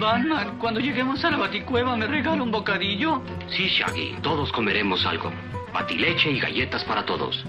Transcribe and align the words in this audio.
Batman, 0.00 0.56
cuando 0.58 0.80
lleguemos 0.80 1.22
a 1.24 1.30
la 1.30 1.36
baticueva, 1.36 1.94
¿me 1.94 2.06
regala 2.06 2.42
un 2.42 2.50
bocadillo? 2.50 3.20
Sí, 3.54 3.68
Shaggy, 3.68 4.16
todos 4.22 4.50
comeremos 4.50 5.04
algo. 5.04 5.30
Batileche 5.74 6.30
y 6.30 6.40
galletas 6.40 6.82
para 6.84 7.04
todos. 7.04 7.44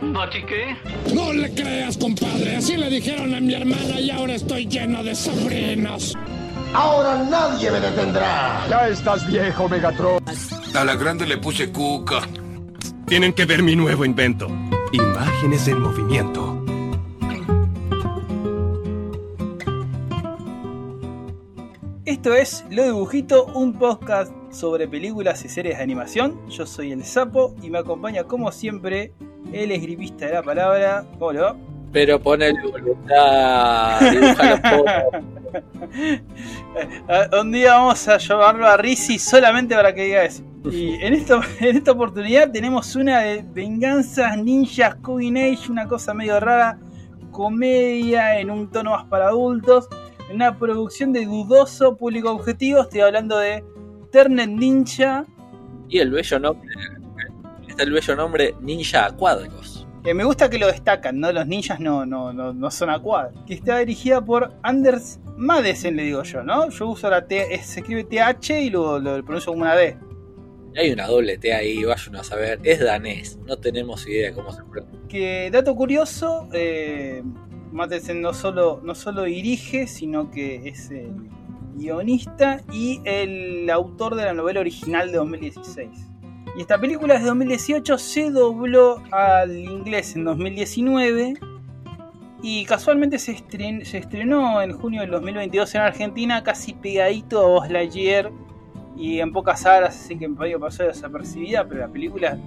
¿Bati 0.00 0.42
qué? 0.44 0.76
No 1.14 1.32
le 1.34 1.54
creas, 1.54 1.98
compadre. 1.98 2.56
Así 2.56 2.76
le 2.76 2.88
dijeron 2.88 3.34
a 3.34 3.40
mi 3.40 3.54
hermana 3.54 4.00
y 4.00 4.10
ahora 4.10 4.34
estoy 4.34 4.66
lleno 4.66 5.04
de 5.04 5.14
sobrinos. 5.14 6.16
Ahora 6.72 7.22
nadie 7.22 7.70
me 7.70 7.80
detendrá. 7.80 8.66
Ya 8.68 8.88
estás 8.88 9.26
viejo, 9.30 9.68
Megatron. 9.68 10.18
A 10.74 10.84
la 10.84 10.96
grande 10.96 11.26
le 11.26 11.36
puse 11.36 11.70
cuca. 11.70 12.22
Tienen 13.06 13.34
que 13.34 13.44
ver 13.44 13.62
mi 13.62 13.76
nuevo 13.76 14.04
invento. 14.04 14.48
Imágenes 14.92 15.68
en 15.68 15.80
movimiento. 15.80 16.55
Esto 22.26 22.34
es 22.34 22.64
Lo 22.70 22.82
Dibujito, 22.82 23.44
un 23.54 23.74
podcast 23.74 24.32
sobre 24.50 24.88
películas 24.88 25.44
y 25.44 25.48
series 25.48 25.76
de 25.76 25.82
animación. 25.84 26.36
Yo 26.48 26.66
soy 26.66 26.90
el 26.90 27.04
Sapo 27.04 27.54
y 27.62 27.70
me 27.70 27.78
acompaña 27.78 28.24
como 28.24 28.50
siempre 28.50 29.12
el 29.52 29.70
esgripista 29.70 30.26
de 30.26 30.32
la 30.32 30.42
palabra. 30.42 31.04
¿Cómo 31.20 31.30
le 31.30 31.38
va? 31.38 31.56
Pero 31.92 32.20
ponele 32.20 32.60
voluntad, 32.62 34.00
un 37.40 37.52
día 37.52 37.74
vamos 37.74 38.08
a 38.08 38.18
llamarlo 38.18 38.66
a 38.66 38.76
Rizzi 38.76 39.20
solamente 39.20 39.76
para 39.76 39.94
que 39.94 40.06
diga 40.06 40.24
eso. 40.24 40.42
Y 40.64 40.94
en 40.94 41.14
esta, 41.14 41.40
en 41.60 41.76
esta 41.76 41.92
oportunidad 41.92 42.50
tenemos 42.50 42.96
una 42.96 43.20
de 43.20 43.44
venganzas 43.54 44.36
ninjas 44.36 44.96
Coinage, 44.96 45.70
una 45.70 45.86
cosa 45.86 46.12
medio 46.12 46.40
rara, 46.40 46.76
comedia 47.30 48.40
en 48.40 48.50
un 48.50 48.68
tono 48.68 48.90
más 48.90 49.04
para 49.04 49.28
adultos, 49.28 49.88
una 50.32 50.58
producción 50.58 51.12
de 51.12 51.24
dudoso 51.24 51.96
público 51.96 52.30
objetivo. 52.30 52.82
Estoy 52.82 53.00
hablando 53.00 53.38
de 53.38 53.64
Ternet 54.10 54.50
Ninja. 54.50 55.26
Y 55.88 55.98
el 55.98 56.10
bello 56.10 56.38
nombre, 56.38 56.70
está 57.68 57.84
el 57.84 57.92
bello 57.92 58.16
nombre 58.16 58.54
Ninja 58.60 59.10
Cuadros. 59.12 59.86
Que 60.02 60.14
me 60.14 60.24
gusta 60.24 60.48
que 60.48 60.58
lo 60.58 60.68
destacan, 60.68 61.18
¿no? 61.18 61.32
Los 61.32 61.48
ninjas 61.48 61.80
no, 61.80 62.06
no, 62.06 62.32
no, 62.32 62.52
no 62.52 62.70
son 62.70 62.90
a. 62.90 63.00
Que 63.44 63.54
está 63.54 63.78
dirigida 63.78 64.24
por 64.24 64.52
Anders 64.62 65.18
Madesen, 65.36 65.96
le 65.96 66.04
digo 66.04 66.22
yo, 66.22 66.44
¿no? 66.44 66.70
Yo 66.70 66.88
uso 66.88 67.10
la 67.10 67.26
T, 67.26 67.44
se 67.64 67.80
escribe 67.80 68.04
TH 68.04 68.50
y 68.62 68.70
lo, 68.70 69.00
lo 69.00 69.16
pronuncio 69.24 69.50
como 69.50 69.62
una 69.62 69.74
D. 69.74 69.98
Hay 70.76 70.92
una 70.92 71.08
doble 71.08 71.38
T 71.38 71.52
ahí, 71.52 71.84
vayan 71.84 72.16
a 72.16 72.22
saber. 72.22 72.60
Es 72.62 72.78
danés, 72.80 73.38
no 73.46 73.56
tenemos 73.56 74.06
idea 74.06 74.32
cómo 74.32 74.52
se 74.52 74.62
pronuncia. 74.62 75.08
Que 75.08 75.50
dato 75.50 75.74
curioso, 75.74 76.48
eh, 76.52 77.24
Madesen 77.76 78.20
no 78.22 78.32
solo, 78.34 78.80
no 78.82 78.94
solo 78.94 79.22
dirige, 79.24 79.86
sino 79.86 80.30
que 80.30 80.68
es 80.68 80.90
el 80.90 81.12
guionista 81.76 82.62
y 82.72 83.00
el 83.04 83.68
autor 83.70 84.14
de 84.16 84.24
la 84.24 84.32
novela 84.32 84.60
original 84.60 85.12
de 85.12 85.18
2016. 85.18 85.88
Y 86.56 86.62
esta 86.62 86.78
película 86.80 87.14
es 87.16 87.20
de 87.20 87.26
2018, 87.28 87.98
se 87.98 88.30
dobló 88.30 89.02
al 89.12 89.54
inglés 89.58 90.16
en 90.16 90.24
2019 90.24 91.34
y 92.42 92.64
casualmente 92.64 93.18
se, 93.18 93.32
estren- 93.36 93.84
se 93.84 93.98
estrenó 93.98 94.62
en 94.62 94.72
junio 94.72 95.02
del 95.02 95.10
2022 95.10 95.74
en 95.74 95.80
Argentina, 95.82 96.42
casi 96.42 96.72
pegadito 96.72 97.40
a 97.44 97.48
Buzz 97.48 97.70
Lightyear 97.70 98.30
y 98.96 99.20
en 99.20 99.32
pocas 99.32 99.60
salas, 99.60 99.94
así 100.02 100.16
que 100.16 100.28
medio 100.28 100.58
pasó 100.58 100.84
desapercibida, 100.84 101.66
pero 101.68 101.80
la 101.80 101.88
película 101.88 102.38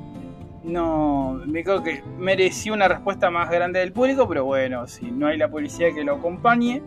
no, 0.64 1.42
me 1.46 1.64
creo 1.64 1.82
que 1.84 2.04
mereció 2.18 2.74
una 2.74 2.88
respuesta 2.88 3.30
más 3.30 3.50
grande 3.50 3.80
del 3.80 3.92
público, 3.94 4.28
pero 4.28 4.46
bueno, 4.46 4.88
si 4.88 5.10
no 5.12 5.28
hay 5.28 5.38
la 5.38 5.50
policía 5.50 5.94
que 5.94 6.04
lo 6.04 6.16
acompañe, 6.16 6.82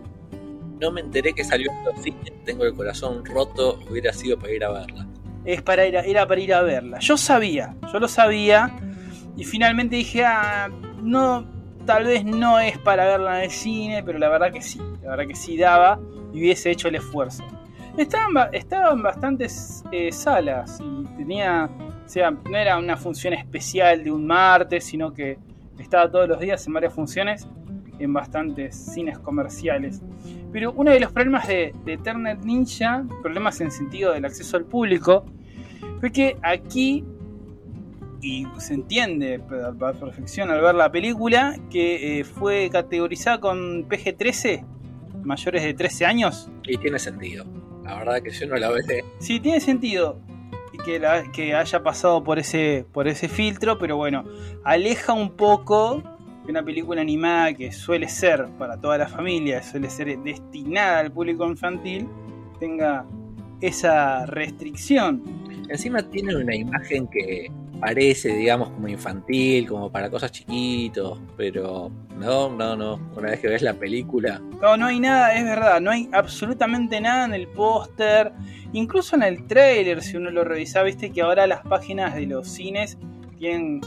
No 0.81 0.91
me 0.91 1.01
enteré 1.01 1.33
que 1.33 1.45
salió 1.45 1.71
en 1.71 1.85
los 1.85 2.03
cines, 2.03 2.33
tengo 2.45 2.65
el 2.65 2.75
corazón 2.75 3.25
roto, 3.25 3.79
hubiera 3.89 4.13
sido 4.13 4.37
para 4.39 4.53
ir 4.53 4.65
a 4.65 4.71
verla. 4.73 5.07
es 5.45 5.63
para 5.63 5.87
ir 5.87 5.97
a- 5.97 6.03
era 6.03 6.27
para 6.27 6.41
ir 6.41 6.53
a 6.55 6.63
verla. 6.63 6.99
Yo 7.01 7.17
sabía, 7.17 7.75
yo 7.93 7.99
lo 8.01 8.09
sabía, 8.09 8.71
y 9.37 9.45
finalmente 9.45 9.97
dije, 9.97 10.25
ah, 10.25 10.69
no, 11.03 11.45
tal 11.87 12.05
vez 12.05 12.25
no 12.25 12.59
es 12.61 12.79
para 12.79 13.07
verla 13.07 13.39
en 13.39 13.45
el 13.45 13.51
cine, 13.51 14.03
pero 14.05 14.19
la 14.19 14.29
verdad 14.29 14.53
que 14.53 14.61
sí, 14.63 14.81
la 15.03 15.11
verdad 15.11 15.27
que 15.27 15.35
sí 15.37 15.57
daba 15.57 15.99
y 16.33 16.39
hubiese 16.41 16.71
hecho 16.71 16.89
el 16.89 16.97
esfuerzo. 16.97 17.45
Estaban, 17.97 18.35
ba- 18.35 18.49
estaban 18.53 19.03
bastantes 19.03 19.83
eh, 19.93 20.11
salas 20.13 20.81
y 20.81 21.05
tenía, 21.17 21.69
sea, 22.13 22.31
no 22.31 22.57
era 22.59 22.77
una 22.79 22.97
función 22.97 23.33
especial 23.33 24.05
de 24.05 24.11
un 24.11 24.27
martes, 24.27 24.85
sino 24.85 25.15
que 25.15 25.39
estaba 25.79 26.11
todos 26.11 26.29
los 26.29 26.39
días 26.41 26.67
en 26.67 26.75
varias 26.75 26.93
funciones 26.93 27.49
en 27.99 28.13
bastantes 28.13 28.77
cines 28.77 29.19
comerciales. 29.19 30.03
Pero 30.53 30.73
uno 30.73 30.91
de 30.91 31.01
los 31.01 31.11
problemas 31.11 31.49
de, 31.49 31.75
de 31.85 31.95
Eternal 31.95 32.39
Ninja, 32.45 33.05
problemas 33.23 33.61
en 33.63 33.71
sentido 33.71 34.13
del 34.13 34.25
acceso 34.27 34.59
al 34.59 34.65
público, 34.65 35.25
fue 36.01 36.13
que 36.13 36.37
aquí, 36.43 37.03
y 38.21 38.47
se 38.59 38.75
entiende 38.75 39.41
a 39.51 39.71
la 39.71 39.93
perfección 39.95 40.51
al 40.51 40.61
ver 40.61 40.75
la 40.75 40.93
película, 40.93 41.57
que 41.71 42.21
eh, 42.21 42.25
fue 42.25 42.69
categorizada 42.71 43.41
con 43.41 43.89
PG-13, 43.89 44.67
mayores 45.23 45.63
de 45.63 45.73
13 45.73 46.05
años. 46.05 46.51
Y 46.65 46.77
tiene 46.77 46.99
sentido. 46.99 47.47
La 47.85 47.97
verdad 47.97 48.23
que 48.23 48.31
yo 48.31 48.47
no 48.49 48.57
la 48.57 48.71
veré. 48.71 49.03
Sí, 49.19 49.41
tiene 49.41 49.61
sentido 49.61 50.19
que, 50.79 50.99
la- 50.99 51.31
que 51.33 51.55
haya 51.55 51.83
pasado 51.83 52.23
por 52.25 52.39
ese, 52.39 52.85
por 52.93 53.09
ese 53.09 53.29
filtro, 53.29 53.79
pero 53.79 53.97
bueno, 53.97 54.25
aleja 54.65 55.13
un 55.13 55.31
poco 55.31 56.03
de 56.45 56.51
una 56.51 56.63
película 56.65 57.01
animada 57.01 57.53
que 57.55 57.71
suele 57.73 58.09
ser 58.09 58.49
para 58.59 58.81
toda 58.81 58.99
la 58.99 59.07
familia, 59.07 59.63
suele 59.63 59.89
ser 59.89 60.19
destinada 60.19 60.99
al 61.01 61.13
público 61.13 61.47
infantil, 61.47 62.09
tenga 62.59 63.05
esa 63.61 64.27
restricción. 64.27 65.23
Encima 65.69 66.03
tiene 66.03 66.35
una 66.35 66.55
imagen 66.55 67.07
que 67.07 67.51
parece, 67.83 68.29
digamos, 68.37 68.71
como 68.71 68.87
infantil, 68.87 69.67
como 69.67 69.91
para 69.91 70.09
cosas 70.09 70.31
chiquitos, 70.31 71.21
pero 71.37 71.91
no, 72.17 72.49
no, 72.49 72.77
no. 72.77 73.01
Una 73.17 73.31
vez 73.31 73.41
que 73.41 73.49
ves 73.49 73.61
la 73.61 73.75
película, 73.75 74.41
No, 74.61 74.77
no 74.77 74.87
hay 74.87 75.01
nada, 75.01 75.35
es 75.35 75.45
verdad, 75.45 75.81
no 75.81 75.91
hay 75.91 76.09
absolutamente 76.13 77.01
nada 77.01 77.25
en 77.25 77.35
el 77.35 77.49
póster, 77.49 78.33
incluso 78.73 79.17
en 79.17 79.25
el 79.25 79.49
trailer, 79.49 80.01
si 80.01 80.17
uno 80.17 80.31
lo 80.31 80.45
revisa, 80.45 80.85
viste 80.85 81.11
que 81.11 81.23
ahora 81.23 81.49
las 81.49 81.63
páginas 81.63 82.15
de 82.15 82.27
los 82.27 82.47
cines 82.47 82.99
tienen 83.37 83.81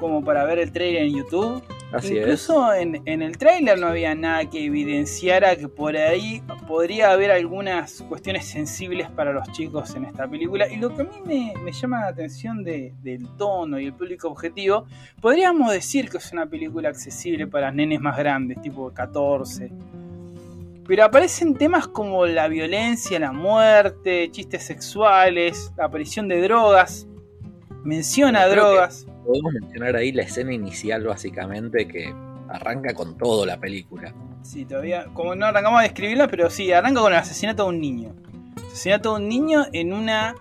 como 0.00 0.24
para 0.24 0.44
ver 0.44 0.58
el 0.58 0.72
trailer 0.72 1.02
en 1.02 1.18
YouTube. 1.18 1.62
Así 1.92 2.16
es. 2.16 2.22
Incluso 2.22 2.72
en, 2.74 3.02
en 3.06 3.22
el 3.22 3.36
tráiler 3.38 3.78
no 3.78 3.88
había 3.88 4.14
nada 4.14 4.48
que 4.48 4.64
evidenciara 4.64 5.56
que 5.56 5.68
por 5.68 5.96
ahí 5.96 6.42
podría 6.66 7.12
haber 7.12 7.30
algunas 7.30 8.02
cuestiones 8.08 8.46
sensibles 8.46 9.10
para 9.10 9.32
los 9.32 9.50
chicos 9.52 9.94
en 9.94 10.04
esta 10.04 10.26
película. 10.28 10.68
Y 10.68 10.76
lo 10.76 10.94
que 10.94 11.02
a 11.02 11.04
mí 11.04 11.16
me, 11.24 11.52
me 11.62 11.72
llama 11.72 12.00
la 12.00 12.08
atención 12.08 12.62
de- 12.64 12.94
del 13.02 13.26
tono 13.36 13.78
y 13.78 13.86
el 13.86 13.92
público 13.94 14.28
objetivo, 14.28 14.86
podríamos 15.20 15.72
decir 15.72 16.08
que 16.08 16.18
es 16.18 16.32
una 16.32 16.46
película 16.46 16.88
accesible 16.88 17.46
para 17.46 17.70
nenes 17.70 18.00
más 18.00 18.16
grandes, 18.16 18.60
tipo 18.62 18.90
14. 18.92 19.70
Pero 20.86 21.04
aparecen 21.04 21.54
temas 21.54 21.86
como 21.86 22.26
la 22.26 22.48
violencia, 22.48 23.18
la 23.20 23.32
muerte, 23.32 24.28
chistes 24.32 24.64
sexuales, 24.64 25.72
la 25.76 25.84
aparición 25.84 26.26
de 26.28 26.40
drogas. 26.42 27.06
Menciona 27.84 28.46
drogas. 28.46 29.06
Podemos 29.24 29.52
mencionar 29.52 29.96
ahí 29.96 30.12
la 30.12 30.22
escena 30.22 30.52
inicial, 30.52 31.04
básicamente, 31.04 31.86
que 31.86 32.12
arranca 32.48 32.92
con 32.94 33.16
todo 33.16 33.46
la 33.46 33.58
película. 33.58 34.12
Sí, 34.42 34.64
todavía, 34.64 35.06
como 35.14 35.34
no 35.34 35.46
arrancamos 35.46 35.80
a 35.80 35.84
describirla, 35.84 36.28
pero 36.28 36.50
sí, 36.50 36.72
arranca 36.72 37.00
con 37.00 37.12
el 37.12 37.18
asesinato 37.18 37.62
de 37.64 37.68
un 37.70 37.80
niño. 37.80 38.14
Asesinato 38.68 39.14
de 39.16 39.22
un 39.22 39.28
niño 39.28 39.66
en 39.72 39.92
una... 39.92 40.34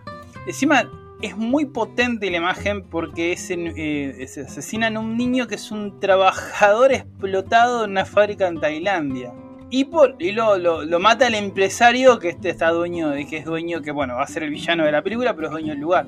Encima 0.47 0.89
es 1.21 1.37
muy 1.37 1.65
potente 1.65 2.31
la 2.31 2.37
imagen 2.37 2.81
porque 2.83 3.31
es 3.31 3.51
en- 3.51 3.73
eh, 3.77 4.25
se 4.27 4.41
asesinan 4.41 4.97
a 4.97 4.99
un 4.99 5.15
niño 5.17 5.47
que 5.47 5.53
es 5.55 5.69
un 5.71 5.99
trabajador 5.99 6.91
explotado 6.91 7.85
en 7.85 7.91
una 7.91 8.05
fábrica 8.05 8.47
en 8.47 8.59
Tailandia. 8.59 9.31
Y, 9.69 9.85
por, 9.85 10.15
y 10.19 10.31
lo, 10.31 10.57
lo- 10.57 10.99
mata 10.99 11.27
el 11.27 11.35
empresario 11.35 12.17
que 12.19 12.29
este 12.29 12.49
está 12.49 12.71
dueño, 12.71 13.09
de 13.11 13.27
que 13.27 13.37
es 13.37 13.45
dueño, 13.45 13.81
que 13.81 13.91
bueno, 13.91 14.15
va 14.15 14.23
a 14.23 14.27
ser 14.27 14.43
el 14.43 14.49
villano 14.49 14.83
de 14.83 14.91
la 14.91 15.01
película, 15.03 15.33
pero 15.35 15.47
es 15.47 15.51
dueño 15.51 15.69
del 15.73 15.79
lugar. 15.79 16.07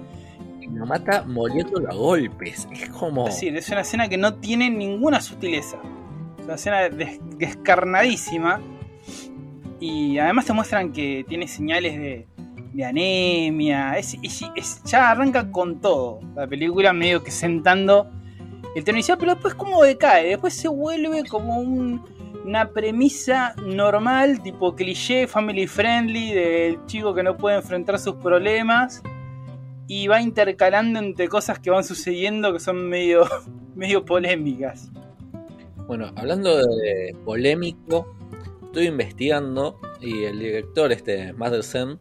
Lo 0.73 0.85
mata 0.85 1.23
moliéndolo 1.23 1.89
a 1.89 1.93
golpes. 1.95 2.67
Es 2.71 2.89
como. 2.89 3.25
Decir, 3.25 3.55
es 3.55 3.69
una 3.69 3.81
escena 3.81 4.09
que 4.09 4.17
no 4.17 4.35
tiene 4.35 4.69
ninguna 4.69 5.21
sutileza. 5.21 5.77
Es 6.39 6.45
una 6.45 6.55
escena 6.55 6.89
des- 6.89 7.19
descarnadísima. 7.37 8.59
Y 9.79 10.17
además 10.17 10.45
te 10.45 10.53
muestran 10.53 10.91
que 10.91 11.25
tiene 11.27 11.47
señales 11.47 11.97
de, 11.99 12.27
de 12.73 12.85
anemia. 12.85 13.97
Es, 13.97 14.17
ya 14.85 15.11
arranca 15.11 15.51
con 15.51 15.79
todo. 15.81 16.19
La 16.35 16.47
película 16.47 16.93
medio 16.93 17.23
que 17.23 17.31
sentando 17.31 18.09
el 18.75 18.83
tono 18.83 18.97
inicial, 18.97 19.17
pero 19.17 19.33
después 19.33 19.53
como 19.55 19.83
decae. 19.83 20.29
Después 20.29 20.53
se 20.53 20.67
vuelve 20.67 21.23
como 21.27 21.57
un- 21.59 22.01
una 22.45 22.69
premisa 22.69 23.55
normal, 23.65 24.41
tipo 24.41 24.75
cliché, 24.75 25.27
family 25.27 25.65
friendly, 25.67 26.33
del 26.33 26.85
chico 26.87 27.13
que 27.13 27.23
no 27.23 27.37
puede 27.37 27.55
enfrentar 27.57 27.97
sus 27.99 28.15
problemas 28.15 29.01
y 29.87 30.07
va 30.07 30.21
intercalando 30.21 30.99
entre 30.99 31.27
cosas 31.27 31.59
que 31.59 31.69
van 31.69 31.83
sucediendo 31.83 32.53
que 32.53 32.59
son 32.59 32.87
medio, 32.89 33.25
medio 33.75 34.05
polémicas. 34.05 34.91
Bueno, 35.87 36.11
hablando 36.15 36.57
de 36.57 37.15
polémico, 37.25 38.15
estoy 38.63 38.87
investigando 38.87 39.79
y 39.99 40.23
el 40.23 40.39
director, 40.39 40.91
este 40.91 41.33
Madsen, 41.33 41.99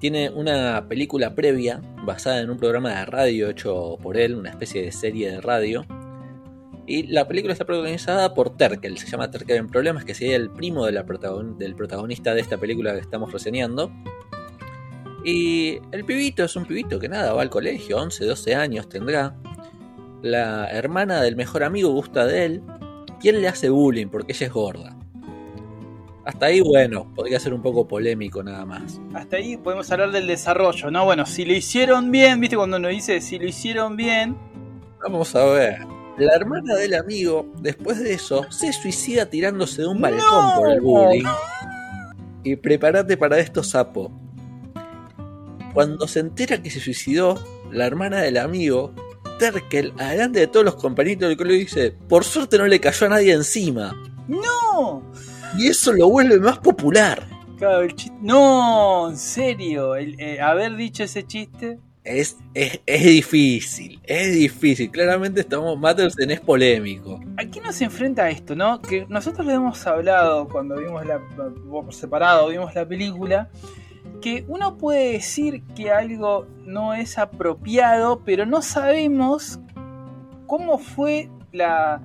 tiene 0.00 0.30
una 0.30 0.86
película 0.88 1.34
previa 1.34 1.80
basada 2.04 2.40
en 2.40 2.50
un 2.50 2.56
programa 2.58 2.90
de 2.90 3.04
radio 3.04 3.50
hecho 3.50 3.98
por 4.02 4.16
él, 4.16 4.34
una 4.34 4.50
especie 4.50 4.82
de 4.82 4.92
serie 4.92 5.30
de 5.30 5.40
radio. 5.40 5.84
Y 6.86 7.04
la 7.06 7.28
película 7.28 7.52
está 7.52 7.64
protagonizada 7.64 8.34
por 8.34 8.56
Terkel, 8.56 8.98
se 8.98 9.06
llama 9.06 9.30
Terkel 9.30 9.58
en 9.58 9.68
Problemas, 9.68 10.04
que 10.04 10.14
sería 10.14 10.34
el 10.36 10.50
primo 10.50 10.86
de 10.86 10.92
protagon- 11.04 11.56
del 11.56 11.76
protagonista 11.76 12.34
de 12.34 12.40
esta 12.40 12.58
película 12.58 12.94
que 12.94 13.00
estamos 13.00 13.30
reseñando. 13.32 13.92
Y 15.24 15.78
el 15.92 16.04
pibito 16.04 16.44
es 16.44 16.56
un 16.56 16.64
pibito 16.64 16.98
que 16.98 17.08
nada, 17.08 17.32
va 17.32 17.42
al 17.42 17.50
colegio, 17.50 17.98
11, 17.98 18.24
12 18.24 18.54
años 18.54 18.88
tendrá. 18.88 19.34
La 20.22 20.70
hermana 20.70 21.20
del 21.22 21.36
mejor 21.36 21.62
amigo 21.62 21.90
gusta 21.90 22.26
de 22.26 22.44
él. 22.44 22.62
Y 23.22 23.28
él 23.28 23.42
le 23.42 23.48
hace 23.48 23.68
bullying 23.68 24.08
porque 24.08 24.32
ella 24.32 24.46
es 24.46 24.52
gorda. 24.52 24.96
Hasta 26.24 26.46
ahí, 26.46 26.60
bueno, 26.60 27.12
podría 27.14 27.40
ser 27.40 27.52
un 27.52 27.62
poco 27.62 27.88
polémico 27.88 28.42
nada 28.42 28.64
más. 28.64 29.00
Hasta 29.14 29.36
ahí 29.36 29.56
podemos 29.56 29.90
hablar 29.90 30.10
del 30.10 30.26
desarrollo, 30.26 30.90
¿no? 30.90 31.04
Bueno, 31.04 31.26
si 31.26 31.44
lo 31.44 31.52
hicieron 31.52 32.10
bien, 32.10 32.40
¿viste 32.40 32.56
cuando 32.56 32.76
uno 32.76 32.88
dice 32.88 33.20
si 33.20 33.38
lo 33.38 33.46
hicieron 33.46 33.96
bien? 33.96 34.36
Vamos 35.02 35.34
a 35.34 35.44
ver. 35.46 35.78
La 36.18 36.34
hermana 36.34 36.74
del 36.76 36.94
amigo, 36.94 37.46
después 37.60 37.98
de 37.98 38.12
eso, 38.12 38.44
se 38.50 38.72
suicida 38.72 39.26
tirándose 39.26 39.82
de 39.82 39.88
un 39.88 40.00
balcón 40.00 40.54
por 40.56 40.70
el 40.70 40.80
bullying. 40.80 41.24
Y 42.44 42.56
prepárate 42.56 43.16
para 43.16 43.38
esto, 43.38 43.62
sapo. 43.62 44.12
Cuando 45.72 46.08
se 46.08 46.20
entera 46.20 46.62
que 46.62 46.70
se 46.70 46.80
suicidó, 46.80 47.42
la 47.70 47.86
hermana 47.86 48.20
del 48.20 48.36
amigo, 48.38 48.92
Terkel, 49.38 49.92
adelante 49.98 50.40
de 50.40 50.46
todos 50.48 50.64
los 50.64 50.74
compañeros 50.76 51.28
del 51.28 51.36
colegio, 51.36 51.60
dice: 51.60 51.92
Por 52.08 52.24
suerte 52.24 52.58
no 52.58 52.66
le 52.66 52.80
cayó 52.80 53.06
a 53.06 53.10
nadie 53.10 53.32
encima. 53.32 53.94
¡No! 54.28 55.02
Y 55.58 55.68
eso 55.68 55.92
lo 55.92 56.08
vuelve 56.10 56.38
más 56.38 56.58
popular. 56.58 57.26
Claro, 57.58 57.82
el 57.82 57.94
chiste- 57.94 58.16
No, 58.22 59.10
en 59.10 59.16
serio, 59.16 59.94
el, 59.96 60.18
eh, 60.20 60.40
haber 60.40 60.76
dicho 60.76 61.04
ese 61.04 61.26
chiste. 61.26 61.78
Es, 62.02 62.36
es, 62.54 62.80
es 62.86 63.04
difícil, 63.04 64.00
es 64.04 64.32
difícil. 64.34 64.90
Claramente 64.90 65.42
estamos, 65.42 65.78
Matterson 65.78 66.30
es 66.30 66.40
polémico. 66.40 67.20
¿A 67.36 67.44
qué 67.44 67.60
nos 67.60 67.78
enfrenta 67.82 68.30
esto, 68.30 68.56
no? 68.56 68.80
Que 68.80 69.04
nosotros 69.08 69.44
lo 69.46 69.52
hemos 69.52 69.86
hablado 69.86 70.48
cuando 70.48 70.76
vimos 70.76 71.04
la. 71.04 71.20
por 71.70 71.92
separado, 71.92 72.48
vimos 72.48 72.74
la 72.74 72.86
película. 72.88 73.50
Que 74.20 74.44
uno 74.48 74.76
puede 74.76 75.12
decir 75.12 75.62
que 75.74 75.90
algo 75.90 76.46
no 76.64 76.94
es 76.94 77.18
apropiado, 77.18 78.22
pero 78.24 78.46
no 78.46 78.62
sabemos 78.62 79.58
cómo 80.46 80.78
fue 80.78 81.30
la. 81.52 82.00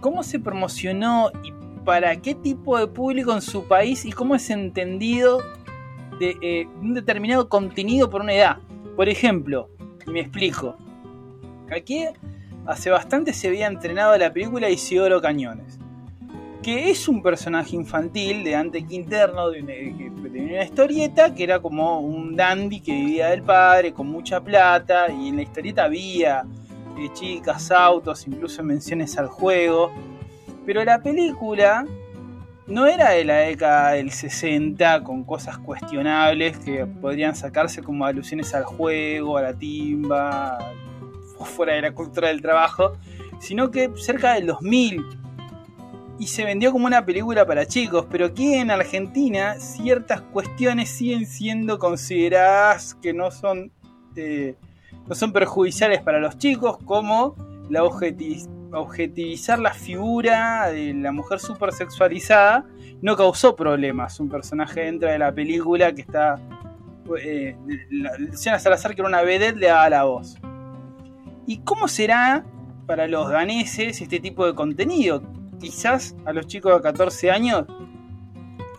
cómo 0.00 0.22
se 0.22 0.38
promocionó 0.38 1.30
y 1.42 1.52
para 1.84 2.14
qué 2.16 2.34
tipo 2.34 2.78
de 2.78 2.86
público 2.86 3.32
en 3.32 3.40
su 3.40 3.66
país 3.66 4.04
y 4.04 4.12
cómo 4.12 4.34
es 4.34 4.48
entendido 4.50 5.42
de 6.20 6.36
eh, 6.42 6.68
un 6.80 6.94
determinado 6.94 7.48
contenido 7.48 8.10
por 8.10 8.20
una 8.20 8.34
edad. 8.34 8.58
Por 8.94 9.08
ejemplo, 9.08 9.70
me 10.06 10.20
explico. 10.20 10.76
Aquí 11.74 12.04
hace 12.66 12.90
bastante 12.90 13.32
se 13.32 13.48
había 13.48 13.66
entrenado 13.66 14.16
la 14.16 14.32
película 14.32 14.70
Isidoro 14.70 15.20
Cañones, 15.20 15.79
que 16.62 16.90
es 16.90 17.08
un 17.08 17.22
personaje 17.22 17.74
infantil 17.74 18.44
de 18.44 18.54
Ante 18.54 18.84
Quinterno, 18.84 19.50
de 19.50 19.62
una, 19.62 19.72
tenía 20.30 20.54
una 20.54 20.64
historieta 20.64 21.34
que 21.34 21.44
era 21.44 21.60
como 21.60 22.00
un 22.00 22.36
dandy 22.36 22.80
que 22.80 22.92
vivía 22.92 23.28
del 23.28 23.42
padre 23.42 23.92
con 23.92 24.08
mucha 24.08 24.40
plata 24.40 25.10
y 25.10 25.28
en 25.28 25.36
la 25.36 25.42
historieta 25.42 25.84
había 25.84 26.44
eh, 26.98 27.08
chicas, 27.14 27.70
autos, 27.70 28.26
incluso 28.26 28.62
menciones 28.62 29.16
al 29.16 29.28
juego. 29.28 29.90
Pero 30.66 30.84
la 30.84 31.02
película 31.02 31.86
no 32.66 32.86
era 32.86 33.10
de 33.10 33.24
la 33.24 33.36
década 33.36 33.92
del 33.92 34.10
60 34.10 35.02
con 35.02 35.24
cosas 35.24 35.58
cuestionables 35.58 36.58
que 36.58 36.84
podrían 36.84 37.34
sacarse 37.34 37.82
como 37.82 38.04
alusiones 38.04 38.54
al 38.54 38.64
juego, 38.64 39.38
a 39.38 39.42
la 39.42 39.54
timba, 39.54 40.58
fuera 41.46 41.72
de 41.72 41.82
la 41.82 41.92
cultura 41.92 42.28
del 42.28 42.42
trabajo, 42.42 42.98
sino 43.38 43.70
que 43.70 43.90
cerca 43.96 44.34
del 44.34 44.46
2000 44.46 45.19
y 46.20 46.26
se 46.26 46.44
vendió 46.44 46.70
como 46.70 46.86
una 46.86 47.04
película 47.04 47.46
para 47.46 47.66
chicos, 47.66 48.06
pero 48.10 48.26
aquí 48.26 48.52
en 48.52 48.70
Argentina 48.70 49.54
ciertas 49.58 50.20
cuestiones 50.20 50.90
siguen 50.90 51.24
siendo 51.26 51.78
consideradas 51.78 52.94
que 52.94 53.14
no 53.14 53.30
son, 53.30 53.72
eh, 54.16 54.54
no 55.08 55.14
son 55.14 55.32
perjudiciales 55.32 56.02
para 56.02 56.20
los 56.20 56.36
chicos, 56.36 56.76
como 56.84 57.34
la 57.70 57.82
objetiviz- 57.82 58.50
objetivizar 58.70 59.58
la 59.58 59.72
figura 59.72 60.70
de 60.70 60.92
la 60.92 61.10
mujer 61.10 61.40
supersexualizada 61.40 62.66
no 63.00 63.16
causó 63.16 63.56
problemas. 63.56 64.20
Un 64.20 64.28
personaje 64.28 64.82
dentro 64.82 65.08
de 65.08 65.18
la 65.18 65.32
película 65.32 65.92
que 65.94 66.02
está. 66.02 66.38
Eh, 67.18 67.56
Luciana 68.18 68.58
Salazar, 68.58 68.94
que 68.94 69.00
era 69.00 69.08
una 69.08 69.22
vedette, 69.22 69.56
le 69.56 69.68
daba 69.68 69.88
la 69.88 70.04
voz. 70.04 70.36
¿Y 71.46 71.60
cómo 71.60 71.88
será 71.88 72.44
para 72.86 73.08
los 73.08 73.30
daneses 73.30 74.02
este 74.02 74.20
tipo 74.20 74.44
de 74.46 74.54
contenido? 74.54 75.22
Quizás 75.60 76.16
a 76.24 76.32
los 76.32 76.46
chicos 76.46 76.74
de 76.74 76.80
14 76.80 77.30
años, 77.30 77.66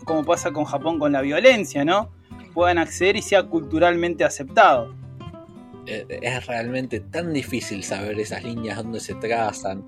como 0.04 0.24
pasa 0.24 0.50
con 0.50 0.64
Japón 0.64 0.98
con 0.98 1.12
la 1.12 1.20
violencia, 1.20 1.84
¿no? 1.84 2.10
Puedan 2.54 2.78
acceder 2.78 3.16
y 3.16 3.22
sea 3.22 3.44
culturalmente 3.44 4.24
aceptado. 4.24 4.94
Eh, 5.86 6.06
Es 6.22 6.46
realmente 6.46 7.00
tan 7.00 7.32
difícil 7.32 7.82
saber 7.82 8.18
esas 8.20 8.44
líneas 8.44 8.78
donde 8.78 9.00
se 9.00 9.14
trazan. 9.14 9.84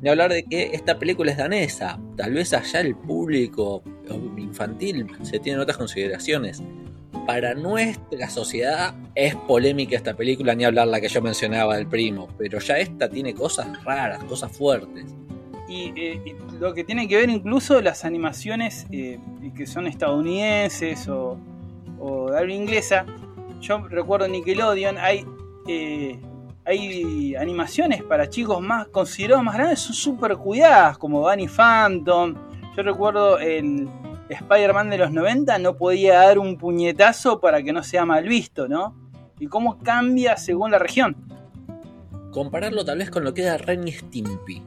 Ni 0.00 0.08
hablar 0.08 0.32
de 0.32 0.44
que 0.44 0.70
esta 0.72 0.98
película 0.98 1.32
es 1.32 1.38
danesa. 1.38 1.98
Tal 2.16 2.32
vez 2.32 2.52
allá 2.52 2.80
el 2.80 2.94
público 2.94 3.82
infantil 4.36 5.08
se 5.22 5.40
tienen 5.40 5.60
otras 5.60 5.76
consideraciones. 5.76 6.62
Para 7.26 7.54
nuestra 7.54 8.30
sociedad 8.30 8.94
es 9.14 9.34
polémica 9.34 9.96
esta 9.96 10.14
película, 10.14 10.54
ni 10.54 10.64
hablar 10.64 10.86
la 10.86 11.00
que 11.00 11.08
yo 11.08 11.20
mencionaba 11.20 11.76
del 11.76 11.88
primo. 11.88 12.28
Pero 12.38 12.60
ya 12.60 12.78
esta 12.78 13.08
tiene 13.08 13.34
cosas 13.34 13.84
raras, 13.84 14.22
cosas 14.24 14.56
fuertes. 14.56 15.14
Y, 15.68 15.92
eh, 15.96 16.22
y 16.24 16.58
lo 16.58 16.72
que 16.72 16.82
tiene 16.82 17.06
que 17.06 17.16
ver 17.16 17.28
incluso 17.28 17.80
las 17.82 18.04
animaciones 18.04 18.86
eh, 18.90 19.20
que 19.54 19.66
son 19.66 19.86
estadounidenses 19.86 21.08
o, 21.08 21.38
o 22.00 22.30
de 22.30 22.38
habla 22.38 22.54
inglesa. 22.54 23.04
Yo 23.60 23.86
recuerdo 23.88 24.28
Nickelodeon, 24.28 24.96
hay, 24.98 25.26
eh, 25.66 26.18
hay 26.64 27.34
animaciones 27.36 28.02
para 28.02 28.28
chicos 28.28 28.60
más 28.60 28.88
considerados 28.88 29.44
más 29.44 29.54
grandes, 29.54 29.80
son 29.80 29.94
súper 29.94 30.36
cuidadas, 30.36 30.96
como 30.96 31.26
Danny 31.26 31.48
Phantom. 31.48 32.34
Yo 32.76 32.82
recuerdo 32.82 33.38
el 33.38 33.88
Spider-Man 34.28 34.90
de 34.90 34.98
los 34.98 35.10
90 35.10 35.58
no 35.58 35.76
podía 35.76 36.20
dar 36.20 36.38
un 36.38 36.56
puñetazo 36.56 37.40
para 37.40 37.62
que 37.62 37.72
no 37.72 37.82
sea 37.82 38.04
mal 38.04 38.28
visto, 38.28 38.68
¿no? 38.68 38.94
Y 39.38 39.46
cómo 39.46 39.78
cambia 39.78 40.36
según 40.36 40.70
la 40.70 40.78
región. 40.78 41.16
Compararlo 42.32 42.84
tal 42.84 42.98
vez 42.98 43.10
con 43.10 43.24
lo 43.24 43.32
que 43.32 43.42
era 43.42 43.56
Ren 43.56 43.86
y 43.88 43.92
Stimpy. 43.92 44.62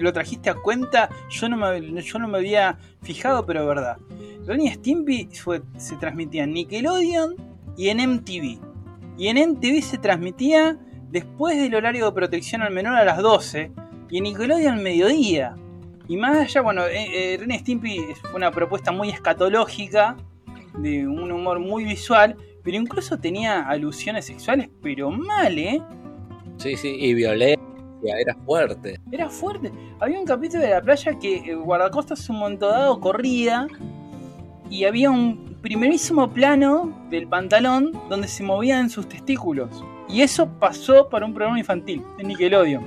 Lo 0.00 0.12
trajiste 0.12 0.50
a 0.50 0.54
cuenta, 0.54 1.08
yo 1.30 1.48
no 1.48 1.56
me, 1.56 2.02
yo 2.02 2.18
no 2.18 2.28
me 2.28 2.38
había 2.38 2.78
fijado, 3.02 3.44
pero 3.46 3.60
es 3.62 3.66
verdad. 3.66 3.96
Y 4.58 4.68
Stimpy 4.68 5.28
fue- 5.34 5.62
se 5.76 5.96
transmitía 5.96 6.44
en 6.44 6.52
Nickelodeon 6.54 7.36
y 7.76 7.88
en 7.88 8.00
MTV. 8.00 8.58
Y 9.18 9.28
en 9.28 9.38
MTV 9.38 9.82
se 9.82 9.98
transmitía 9.98 10.76
después 11.10 11.56
del 11.58 11.74
horario 11.74 12.06
de 12.06 12.12
protección 12.12 12.62
al 12.62 12.72
menor 12.72 12.96
a 12.96 13.04
las 13.04 13.18
12 13.18 13.70
y 14.10 14.18
en 14.18 14.24
Nickelodeon 14.24 14.82
mediodía. 14.82 15.54
Y 16.08 16.16
más 16.16 16.36
allá, 16.36 16.60
bueno, 16.62 16.84
eh, 16.86 17.34
eh, 17.34 17.36
Ren 17.38 17.56
Stimpy 17.58 17.98
fue 18.20 18.34
una 18.34 18.50
propuesta 18.50 18.90
muy 18.92 19.10
escatológica, 19.10 20.16
de 20.78 21.06
un 21.06 21.30
humor 21.30 21.60
muy 21.60 21.84
visual, 21.84 22.36
pero 22.64 22.76
incluso 22.76 23.18
tenía 23.18 23.60
alusiones 23.68 24.24
sexuales, 24.26 24.68
pero 24.82 25.10
mal, 25.10 25.58
¿eh? 25.58 25.82
Sí, 26.56 26.76
sí, 26.76 26.88
y 26.98 27.14
era 28.20 28.34
fuerte. 28.44 29.00
Era 29.10 29.28
fuerte. 29.28 29.72
Había 30.00 30.18
un 30.18 30.26
capítulo 30.26 30.62
de 30.62 30.70
la 30.70 30.80
playa 30.82 31.18
que 31.18 31.36
eh, 31.36 31.54
guardacostas 31.54 32.28
un 32.30 32.38
momento 32.38 32.68
dado 32.68 33.00
corría 33.00 33.66
y 34.70 34.84
había 34.84 35.10
un 35.10 35.56
primerísimo 35.62 36.28
plano 36.32 37.06
del 37.10 37.28
pantalón 37.28 37.92
donde 38.08 38.26
se 38.28 38.42
movían 38.42 38.90
sus 38.90 39.08
testículos. 39.08 39.84
Y 40.08 40.22
eso 40.22 40.48
pasó 40.58 41.08
para 41.08 41.24
un 41.26 41.32
programa 41.34 41.58
infantil 41.58 42.02
en 42.18 42.28
Nickelodeon. 42.28 42.84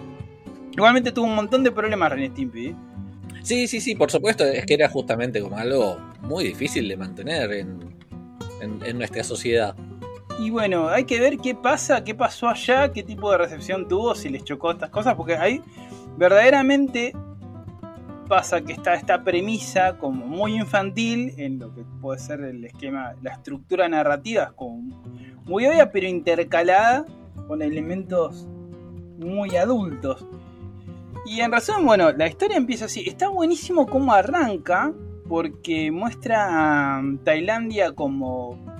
Igualmente 0.74 1.12
tuvo 1.12 1.25
un 1.27 1.36
montón 1.36 1.63
de 1.63 1.72
problemas 1.72 2.12
Ren 2.12 2.24
y 2.24 2.27
Stimpy. 2.27 2.65
¿eh? 2.67 2.75
Sí, 3.41 3.67
sí, 3.67 3.79
sí, 3.79 3.95
por 3.95 4.12
supuesto, 4.12 4.43
es 4.43 4.65
que 4.65 4.74
era 4.74 4.89
justamente 4.89 5.39
como 5.41 5.57
algo 5.57 5.98
muy 6.22 6.43
difícil 6.43 6.88
de 6.89 6.98
mantener 6.98 7.51
en, 7.53 7.79
en- 8.62 8.79
en 8.84 8.98
nuestra 8.98 9.24
sociedad. 9.24 9.75
Y 10.39 10.50
bueno, 10.50 10.89
hay 10.89 11.06
que 11.06 11.20
ver 11.20 11.38
qué 11.38 11.56
pasa, 11.56 12.04
qué 12.04 12.13
pasó 12.13 12.50
allá, 12.50 12.92
qué 12.92 13.04
tipo 13.04 13.32
de 13.32 13.38
recepción 13.38 13.88
tuvo, 13.88 14.15
si 14.15 14.30
les 14.30 14.44
chocó 14.44 14.72
estas 14.72 14.89
cosas, 14.89 15.15
porque 15.15 15.36
ahí 15.36 15.62
verdaderamente 16.18 17.13
pasa 18.27 18.62
que 18.62 18.74
está 18.74 18.96
esta 18.96 19.24
premisa 19.24 19.98
como 19.98 20.25
muy 20.25 20.56
infantil 20.56 21.34
en 21.38 21.60
lo 21.60 21.74
que 21.74 21.84
puede 22.01 22.20
ser 22.20 22.42
el 22.42 22.65
esquema, 22.65 23.13
la 23.22 23.34
estructura 23.34 23.88
narrativa 23.88 24.44
es 24.44 24.51
como 24.51 24.82
muy 25.46 25.68
obvia, 25.68 25.92
pero 25.92 26.08
intercalada 26.08 27.06
con 27.48 27.62
elementos 27.62 28.48
muy 29.18 29.56
adultos. 29.56 30.25
Y 31.25 31.39
en 31.42 31.51
razón, 31.51 31.86
bueno, 31.86 32.12
la 32.12 32.27
historia 32.27 32.58
empieza 32.58 32.86
así. 32.86 33.08
Está 33.08 33.30
buenísimo 33.30 33.88
cómo 33.88 34.13
arranca, 34.13 34.94
porque 35.27 35.92
muestra 35.92 36.98
a 36.98 37.04
Tailandia 37.24 37.94
como... 37.94 38.75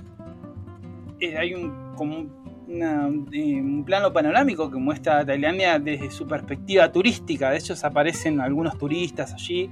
eh, 1.20 1.36
hay 1.36 1.54
un, 1.54 1.94
como 1.96 2.26
eh, 2.68 3.60
un 3.60 3.84
plano 3.84 4.12
panorámico 4.12 4.70
que 4.70 4.76
muestra 4.76 5.20
a 5.20 5.26
Tailandia 5.26 5.78
desde 5.78 6.10
su 6.10 6.26
perspectiva 6.26 6.90
turística. 6.90 7.50
De 7.50 7.58
hecho, 7.58 7.74
aparecen 7.82 8.40
algunos 8.40 8.76
turistas 8.78 9.32
allí. 9.32 9.70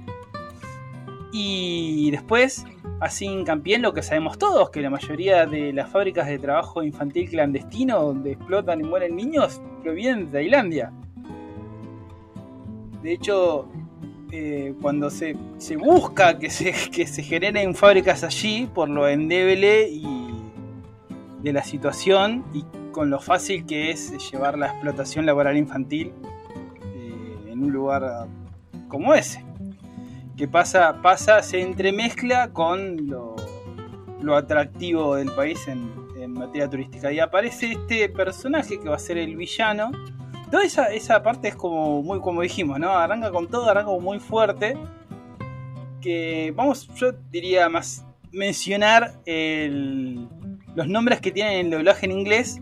Y 1.31 2.09
después, 2.11 2.65
así 3.01 3.25
hincapié 3.25 3.75
en 3.75 3.81
lo 3.81 3.93
que 3.93 4.01
sabemos 4.01 4.37
todos, 4.37 4.69
que 4.69 4.81
la 4.81 4.89
mayoría 4.89 5.45
de 5.45 5.73
las 5.73 5.89
fábricas 5.89 6.27
de 6.27 6.39
trabajo 6.39 6.81
infantil 6.81 7.29
clandestino 7.29 8.01
donde 8.01 8.31
explotan 8.31 8.79
y 8.79 8.83
mueren 8.83 9.15
niños 9.17 9.61
provienen 9.83 10.27
de 10.27 10.31
Tailandia. 10.31 10.93
De 13.03 13.11
hecho, 13.11 13.67
eh, 14.31 14.73
cuando 14.81 15.09
se, 15.09 15.35
se 15.57 15.75
busca 15.75 16.39
que 16.39 16.49
se, 16.49 16.73
que 16.91 17.05
se 17.05 17.21
generen 17.21 17.75
fábricas 17.75 18.23
allí, 18.23 18.69
por 18.73 18.89
lo 18.89 19.07
endeble 19.07 19.89
y 19.89 20.24
de 21.45 21.53
la 21.53 21.63
situación 21.63 22.43
y 22.53 22.65
con 22.91 23.11
lo 23.11 23.19
fácil 23.19 23.67
que 23.67 23.91
es 23.91 24.31
llevar 24.31 24.57
la 24.57 24.65
explotación 24.65 25.27
laboral 25.27 25.55
infantil 25.55 26.11
eh, 26.83 27.51
en 27.51 27.63
un 27.63 27.71
lugar 27.71 28.27
como 28.87 29.13
ese. 29.13 29.45
Que 30.35 30.47
pasa, 30.47 31.01
pasa, 31.03 31.43
se 31.43 31.61
entremezcla 31.61 32.51
con 32.51 33.07
lo, 33.07 33.35
lo 34.21 34.35
atractivo 34.35 35.15
del 35.15 35.31
país 35.31 35.67
en, 35.67 36.03
materia 36.33 36.67
turística. 36.67 37.13
Y 37.13 37.19
aparece 37.19 37.73
este 37.73 38.09
personaje 38.09 38.79
que 38.79 38.89
va 38.89 38.95
a 38.95 38.99
ser 38.99 39.17
el 39.19 39.37
villano. 39.37 39.91
Toda 40.51 40.63
esa, 40.65 40.87
esa 40.87 41.21
parte 41.21 41.49
es 41.49 41.55
como 41.55 42.01
muy 42.01 42.19
como 42.19 42.41
dijimos, 42.41 42.77
¿no? 42.79 42.89
Arranca 42.89 43.31
con 43.31 43.47
todo, 43.47 43.69
arranca 43.69 43.91
muy 43.91 44.19
fuerte. 44.19 44.75
Que 46.01 46.51
vamos, 46.55 46.89
yo 46.95 47.13
diría 47.31 47.69
más 47.69 48.05
mencionar 48.31 49.13
el- 49.25 50.27
los 50.75 50.87
nombres 50.87 51.21
que 51.21 51.31
tienen 51.31 51.65
el 51.67 51.71
doblaje 51.71 52.05
en 52.05 52.11
inglés. 52.11 52.59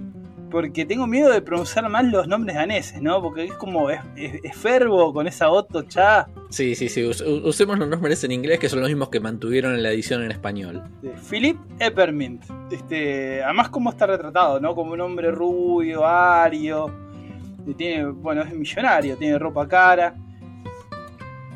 Porque 0.52 0.86
tengo 0.86 1.08
miedo 1.08 1.32
de 1.32 1.42
pronunciar 1.42 1.90
mal 1.90 2.12
los 2.12 2.28
nombres 2.28 2.56
daneses, 2.56 3.02
¿no? 3.02 3.20
Porque 3.24 3.46
es 3.46 3.54
como 3.54 3.90
es, 3.90 4.00
es, 4.16 4.36
es 4.44 4.56
fervo 4.56 5.12
con 5.12 5.26
esa 5.26 5.50
Otto 5.50 5.82
cha. 5.82 6.28
Sí, 6.52 6.76
sí, 6.76 6.90
sí. 6.90 7.04
us- 7.04 7.22
usemos 7.22 7.80
los 7.80 7.90
nombres 7.90 8.24
en 8.24 8.34
inglés 8.34 8.60
que 8.60 8.70
son 8.70 8.82
los 8.82 8.88
mismos 8.88 9.10
que 9.10 9.20
mantuvieron 9.20 9.74
en 9.74 9.82
la 9.82 9.90
edición 9.90 10.22
en 10.22 10.30
español. 10.30 10.84
Philip 11.28 11.58
Eppermint. 11.80 12.44
Este, 12.72 13.44
además 13.44 13.70
cómo 13.70 13.90
está 13.90 14.06
retratado, 14.06 14.60
¿no? 14.60 14.76
Como 14.76 14.94
un 14.94 15.02
hombre 15.02 15.32
rubio, 15.32 16.06
ario. 16.06 16.86
tiene, 17.76 18.06
bueno, 18.06 18.44
es 18.44 18.54
millonario, 18.54 19.18
tiene 19.18 19.40
ropa 19.40 19.68
cara. 19.68 20.14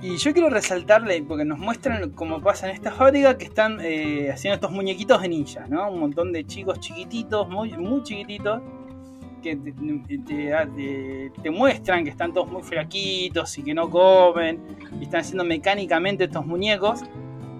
Y 0.01 0.17
yo 0.17 0.31
quiero 0.31 0.49
resaltarle, 0.49 1.23
porque 1.23 1.43
nos 1.43 1.57
muestran 1.57 2.11
cómo 2.11 2.39
pasa 2.39 2.69
en 2.69 2.75
esta 2.75 2.91
fábrica, 2.91 3.37
que 3.37 3.45
están 3.45 3.79
eh, 3.81 4.29
haciendo 4.31 4.55
estos 4.55 4.71
muñequitos 4.71 5.21
de 5.21 5.27
ninjas, 5.29 5.67
¿no? 5.69 5.89
Un 5.89 5.99
montón 5.99 6.31
de 6.31 6.45
chicos 6.45 6.79
chiquititos, 6.79 7.49
muy, 7.49 7.71
muy 7.73 8.03
chiquititos, 8.03 8.61
que 9.41 9.55
te, 9.55 9.71
te- 9.71 11.31
te- 11.41 11.49
muestran 11.49 12.03
que 12.03 12.11
están 12.11 12.31
todos 12.33 12.51
muy 12.51 12.61
flaquitos 12.61 13.57
y 13.57 13.63
que 13.63 13.73
no 13.73 13.89
comen, 13.89 14.59
y 14.99 15.03
están 15.05 15.21
haciendo 15.21 15.43
mecánicamente 15.43 16.25
estos 16.25 16.45
muñecos. 16.45 17.01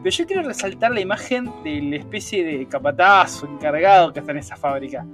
Pero 0.03 0.15
yo 0.15 0.27
quiero 0.27 0.43
resaltar 0.43 0.91
la 0.91 1.01
imagen 1.01 1.51
de 1.63 1.81
la 1.81 1.95
especie 1.95 2.43
de 2.43 2.67
capataz 2.67 3.41
o 3.43 3.47
encargado 3.47 4.13
que 4.13 4.19
está 4.19 4.31
en 4.31 4.37
esa 4.37 4.55
fábrica. 4.55 5.05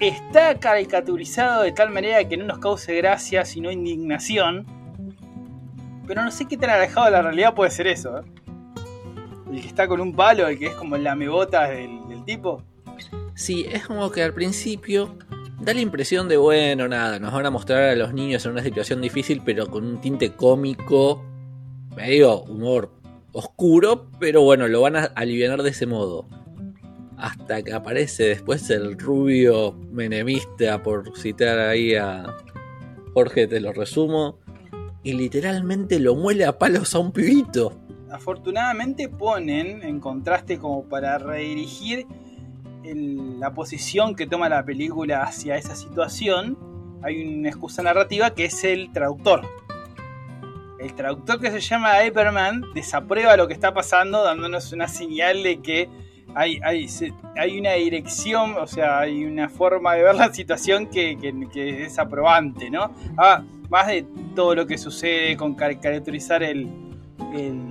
Está 0.00 0.58
caricaturizado 0.58 1.62
de 1.62 1.70
tal 1.70 1.90
manera 1.90 2.28
que 2.28 2.36
no 2.36 2.44
nos 2.44 2.58
cause 2.58 2.92
gracia, 2.96 3.44
sino 3.44 3.70
indignación. 3.70 4.66
Pero 6.06 6.22
no 6.22 6.30
sé 6.30 6.46
qué 6.46 6.56
tan 6.56 6.70
alejado 6.70 7.06
de 7.06 7.12
la 7.12 7.22
realidad 7.22 7.54
puede 7.54 7.70
ser 7.70 7.86
eso. 7.86 8.18
¿eh? 8.18 8.22
El 9.52 9.60
que 9.60 9.68
está 9.68 9.88
con 9.88 10.00
un 10.00 10.14
palo, 10.14 10.46
el 10.46 10.58
que 10.58 10.66
es 10.66 10.74
como 10.74 10.96
la 10.96 11.14
mebotas 11.14 11.70
del, 11.70 12.08
del 12.08 12.24
tipo. 12.24 12.62
Sí, 13.34 13.66
es 13.70 13.86
como 13.86 14.10
que 14.10 14.22
al 14.22 14.32
principio 14.32 15.16
da 15.60 15.74
la 15.74 15.80
impresión 15.80 16.28
de, 16.28 16.36
bueno, 16.36 16.88
nada, 16.88 17.18
nos 17.18 17.32
van 17.32 17.46
a 17.46 17.50
mostrar 17.50 17.82
a 17.82 17.96
los 17.96 18.12
niños 18.12 18.44
en 18.44 18.52
una 18.52 18.62
situación 18.62 19.00
difícil, 19.00 19.42
pero 19.44 19.66
con 19.68 19.84
un 19.84 20.00
tinte 20.00 20.32
cómico, 20.32 21.24
medio 21.96 22.42
humor 22.42 22.92
oscuro, 23.32 24.10
pero 24.20 24.42
bueno, 24.42 24.68
lo 24.68 24.80
van 24.80 24.96
a 24.96 25.04
aliviar 25.04 25.62
de 25.62 25.70
ese 25.70 25.86
modo. 25.86 26.26
Hasta 27.16 27.62
que 27.62 27.72
aparece 27.72 28.24
después 28.24 28.68
el 28.70 28.98
rubio 28.98 29.72
menemista, 29.90 30.82
por 30.82 31.16
citar 31.16 31.58
ahí 31.58 31.94
a 31.94 32.36
Jorge, 33.12 33.46
te 33.46 33.60
lo 33.60 33.72
resumo, 33.72 34.38
y 35.04 35.12
literalmente 35.12 36.00
lo 36.00 36.16
muele 36.16 36.46
a 36.46 36.58
palos 36.58 36.94
a 36.94 36.98
un 36.98 37.12
pibito. 37.12 37.78
Afortunadamente 38.10 39.08
ponen 39.08 39.82
en 39.82 40.00
contraste 40.00 40.58
como 40.58 40.84
para 40.88 41.18
redirigir 41.18 42.06
la 42.82 43.52
posición 43.54 44.14
que 44.14 44.26
toma 44.26 44.48
la 44.48 44.64
película 44.64 45.22
hacia 45.22 45.56
esa 45.56 45.76
situación. 45.76 46.58
Hay 47.02 47.22
una 47.22 47.50
excusa 47.50 47.82
narrativa 47.82 48.34
que 48.34 48.46
es 48.46 48.64
el 48.64 48.92
traductor. 48.92 49.42
El 50.80 50.94
traductor 50.94 51.40
que 51.40 51.50
se 51.50 51.60
llama 51.60 52.02
Hyperman 52.02 52.62
desaprueba 52.74 53.36
lo 53.36 53.46
que 53.46 53.54
está 53.54 53.74
pasando, 53.74 54.22
dándonos 54.22 54.72
una 54.72 54.88
señal 54.88 55.42
de 55.42 55.60
que 55.60 55.88
hay, 56.34 56.60
hay, 57.36 57.58
una 57.58 57.72
dirección, 57.72 58.56
o 58.58 58.66
sea, 58.66 59.00
hay 59.00 59.24
una 59.24 59.48
forma 59.48 59.94
de 59.94 60.02
ver 60.02 60.14
la 60.14 60.32
situación 60.32 60.86
que, 60.86 61.16
es 61.54 61.98
aprobante, 61.98 62.70
¿no? 62.70 62.90
Ah, 63.16 63.42
más 63.70 63.86
de 63.86 64.04
todo 64.34 64.54
lo 64.54 64.66
que 64.66 64.76
sucede 64.78 65.36
con 65.36 65.54
car- 65.54 65.80
caracterizar 65.80 66.42
el, 66.42 66.68
el, 67.34 67.62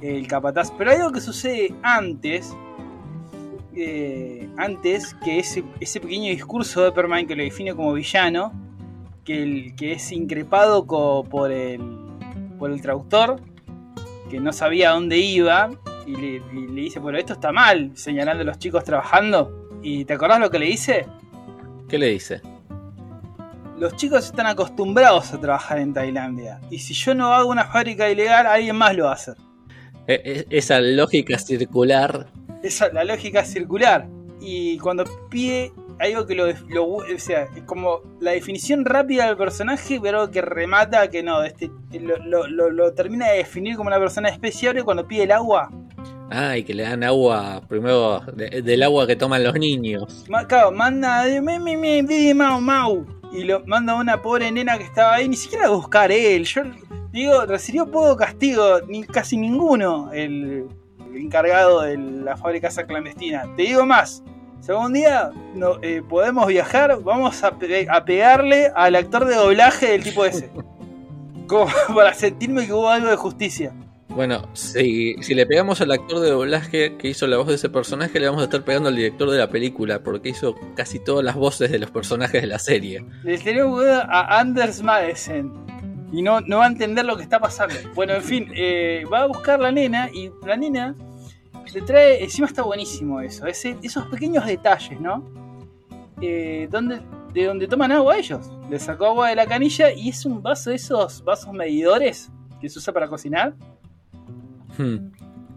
el 0.00 0.26
capataz. 0.26 0.72
Pero 0.76 0.90
hay 0.90 0.96
algo 0.98 1.12
que 1.12 1.20
sucede 1.20 1.74
antes, 1.82 2.56
eh, 3.74 4.48
antes 4.56 5.14
que 5.14 5.38
ese, 5.38 5.62
pequeño 6.00 6.30
discurso 6.30 6.82
de 6.82 6.88
Epperman 6.88 7.26
que 7.26 7.36
lo 7.36 7.42
define 7.42 7.74
como 7.74 7.92
villano, 7.92 8.52
que, 9.24 9.42
el, 9.42 9.74
que 9.76 9.92
es 9.92 10.10
increpado 10.12 10.86
por, 10.86 11.52
el, 11.52 11.80
por 12.58 12.70
el 12.70 12.80
traductor, 12.80 13.40
que 14.30 14.40
no 14.40 14.52
sabía 14.52 14.90
dónde 14.90 15.18
iba, 15.18 15.70
y 16.08 16.16
le, 16.16 16.42
y 16.52 16.66
le 16.68 16.80
dice, 16.82 16.98
bueno, 16.98 17.18
esto 17.18 17.34
está 17.34 17.52
mal, 17.52 17.92
señalando 17.94 18.42
a 18.42 18.46
los 18.46 18.58
chicos 18.58 18.84
trabajando. 18.84 19.68
¿Y 19.82 20.04
te 20.04 20.14
acordás 20.14 20.40
lo 20.40 20.50
que 20.50 20.58
le 20.58 20.66
dice? 20.66 21.06
¿Qué 21.88 21.98
le 21.98 22.08
dice? 22.08 22.40
Los 23.78 23.94
chicos 23.96 24.24
están 24.26 24.46
acostumbrados 24.46 25.32
a 25.32 25.40
trabajar 25.40 25.78
en 25.78 25.92
Tailandia. 25.94 26.60
Y 26.70 26.78
si 26.80 26.94
yo 26.94 27.14
no 27.14 27.32
hago 27.32 27.50
una 27.50 27.64
fábrica 27.64 28.10
ilegal, 28.10 28.46
alguien 28.46 28.74
más 28.76 28.96
lo 28.96 29.04
va 29.04 29.10
a 29.10 29.14
hacer. 29.14 29.36
E- 30.06 30.20
e- 30.50 30.56
Esa 30.56 30.80
lógica 30.80 31.38
circular 31.38 32.26
Esa 32.62 32.90
la 32.92 33.04
lógica 33.04 33.44
circular. 33.44 34.08
Y 34.40 34.78
cuando 34.78 35.04
pide 35.30 35.72
algo 36.00 36.26
que 36.26 36.34
lo, 36.34 36.46
lo- 36.68 36.86
o 36.86 37.04
sea, 37.18 37.42
es 37.54 37.62
como 37.64 38.00
la 38.20 38.32
definición 38.32 38.84
rápida 38.84 39.26
del 39.26 39.36
personaje, 39.36 40.00
pero 40.00 40.30
que 40.30 40.40
remata 40.42 41.08
que 41.08 41.22
no, 41.22 41.42
este, 41.44 41.70
lo, 42.00 42.46
lo- 42.48 42.70
lo- 42.70 42.94
termina 42.94 43.28
de 43.28 43.38
definir 43.38 43.76
como 43.76 43.88
una 43.88 43.98
persona 43.98 44.28
especial 44.28 44.82
cuando 44.84 45.06
pide 45.06 45.24
el 45.24 45.32
agua. 45.32 45.70
Ah, 46.30 46.56
y 46.58 46.62
que 46.64 46.74
le 46.74 46.82
dan 46.82 47.02
agua, 47.04 47.62
primero 47.68 48.20
de- 48.34 48.60
del 48.62 48.82
agua 48.82 49.06
que 49.06 49.16
toman 49.16 49.42
los 49.42 49.54
niños. 49.54 50.24
Claro, 50.48 50.70
manda 50.72 51.24
me, 51.42 51.58
me, 51.58 51.76
me, 52.02 52.34
mau, 52.34 52.60
mau. 52.60 53.06
Y 53.32 53.44
lo 53.44 53.64
manda 53.66 53.92
a 53.92 53.96
una 53.96 54.20
pobre 54.22 54.50
nena 54.50 54.76
que 54.78 54.84
estaba 54.84 55.14
ahí, 55.14 55.28
ni 55.28 55.36
siquiera 55.36 55.66
a 55.66 55.70
buscar 55.70 56.10
él. 56.12 56.44
Yo 56.44 56.62
digo, 57.12 57.44
recibió 57.46 57.86
poco 57.90 58.16
castigo, 58.16 58.80
ni 58.88 59.04
casi 59.04 59.36
ninguno, 59.36 60.10
el, 60.12 60.66
el 61.12 61.16
encargado 61.16 61.82
de 61.82 61.96
la 61.98 62.36
fábrica 62.36 62.68
esa 62.68 62.86
clandestina. 62.86 63.44
Te 63.56 63.62
digo 63.62 63.84
más, 63.86 64.22
algún 64.68 64.92
día 64.92 65.30
no, 65.54 65.78
eh, 65.82 66.02
podemos 66.06 66.46
viajar, 66.46 67.00
vamos 67.02 67.42
a, 67.42 67.52
pe- 67.58 67.86
a 67.90 68.04
pegarle 68.04 68.70
al 68.74 68.96
actor 68.96 69.24
de 69.26 69.34
doblaje 69.34 69.86
del 69.92 70.02
tipo 70.04 70.24
ese. 70.26 70.50
Como 71.46 71.66
para 71.94 72.12
sentirme 72.12 72.66
que 72.66 72.72
hubo 72.74 72.88
algo 72.90 73.08
de 73.08 73.16
justicia. 73.16 73.72
Bueno, 74.18 74.48
si, 74.52 75.14
si 75.22 75.32
le 75.32 75.46
pegamos 75.46 75.80
al 75.80 75.92
actor 75.92 76.18
de 76.18 76.30
doblaje 76.30 76.96
que 76.96 77.06
hizo 77.06 77.28
la 77.28 77.36
voz 77.36 77.46
de 77.46 77.54
ese 77.54 77.68
personaje, 77.68 78.18
le 78.18 78.26
vamos 78.26 78.40
a 78.40 78.46
estar 78.46 78.64
pegando 78.64 78.88
al 78.88 78.96
director 78.96 79.30
de 79.30 79.38
la 79.38 79.48
película, 79.48 80.02
porque 80.02 80.30
hizo 80.30 80.56
casi 80.74 80.98
todas 80.98 81.24
las 81.24 81.36
voces 81.36 81.70
de 81.70 81.78
los 81.78 81.92
personajes 81.92 82.42
de 82.42 82.48
la 82.48 82.58
serie. 82.58 83.04
Le 83.22 83.38
que 83.38 83.54
dar 83.62 84.08
a 84.10 84.40
Anders 84.40 84.82
Madsen. 84.82 85.52
Y 86.12 86.22
no, 86.22 86.40
no 86.40 86.58
va 86.58 86.64
a 86.64 86.66
entender 86.66 87.04
lo 87.04 87.16
que 87.16 87.22
está 87.22 87.38
pasando. 87.38 87.76
Bueno, 87.94 88.12
en 88.14 88.24
fin, 88.24 88.50
eh, 88.56 89.04
va 89.12 89.20
a 89.22 89.26
buscar 89.26 89.60
la 89.60 89.70
nena 89.70 90.10
y 90.12 90.32
la 90.44 90.56
nena 90.56 90.96
le 91.72 91.80
trae. 91.82 92.24
Encima 92.24 92.48
está 92.48 92.62
buenísimo 92.62 93.20
eso. 93.20 93.46
ese- 93.46 93.76
esos 93.84 94.04
pequeños 94.06 94.44
detalles, 94.46 95.00
¿no? 95.00 95.24
Eh, 96.20 96.66
donde, 96.72 96.98
de 97.32 97.44
donde 97.44 97.68
toman 97.68 97.92
agua 97.92 98.18
ellos. 98.18 98.50
Le 98.68 98.80
sacó 98.80 99.06
agua 99.06 99.28
de 99.28 99.36
la 99.36 99.46
canilla 99.46 99.92
y 99.92 100.08
es 100.08 100.24
un 100.26 100.42
vaso 100.42 100.70
de 100.70 100.76
esos 100.76 101.22
vasos 101.22 101.52
medidores 101.52 102.32
que 102.60 102.68
se 102.68 102.80
usa 102.80 102.92
para 102.92 103.06
cocinar. 103.06 103.54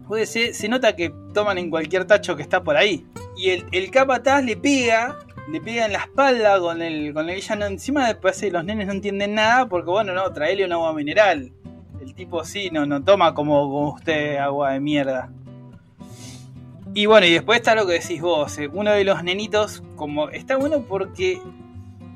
Puede 0.06 0.26
ser, 0.26 0.54
se 0.54 0.68
nota 0.68 0.94
que 0.94 1.12
toman 1.32 1.58
en 1.58 1.70
cualquier 1.70 2.04
tacho 2.04 2.36
que 2.36 2.42
está 2.42 2.62
por 2.62 2.76
ahí. 2.76 3.06
Y 3.36 3.50
el, 3.50 3.64
el 3.72 3.90
capataz 3.90 4.44
le 4.44 4.56
pega, 4.56 5.18
le 5.50 5.60
pega 5.60 5.86
en 5.86 5.92
la 5.92 6.00
espalda 6.00 6.58
con 6.60 6.82
el, 6.82 7.14
con 7.14 7.30
encima. 7.30 8.08
Después 8.08 8.42
eh, 8.42 8.50
los 8.50 8.64
nenes 8.64 8.86
no 8.86 8.92
entienden 8.92 9.34
nada 9.34 9.66
porque, 9.66 9.90
bueno, 9.90 10.12
no, 10.12 10.30
traele 10.32 10.64
un 10.64 10.72
agua 10.72 10.92
mineral. 10.92 11.52
El 12.00 12.14
tipo 12.14 12.44
sí, 12.44 12.68
no, 12.70 12.84
no 12.84 13.02
toma 13.02 13.32
como, 13.32 13.62
como 13.62 13.94
usted 13.94 14.36
agua 14.36 14.72
de 14.72 14.80
mierda. 14.80 15.30
Y 16.94 17.06
bueno, 17.06 17.26
y 17.26 17.32
después 17.32 17.60
está 17.60 17.74
lo 17.74 17.86
que 17.86 17.94
decís 17.94 18.20
vos. 18.20 18.58
eh, 18.58 18.68
uno 18.70 18.90
de 18.90 19.04
los 19.04 19.22
nenitos, 19.24 19.82
como 19.96 20.28
está 20.28 20.56
bueno 20.56 20.84
porque, 20.86 21.40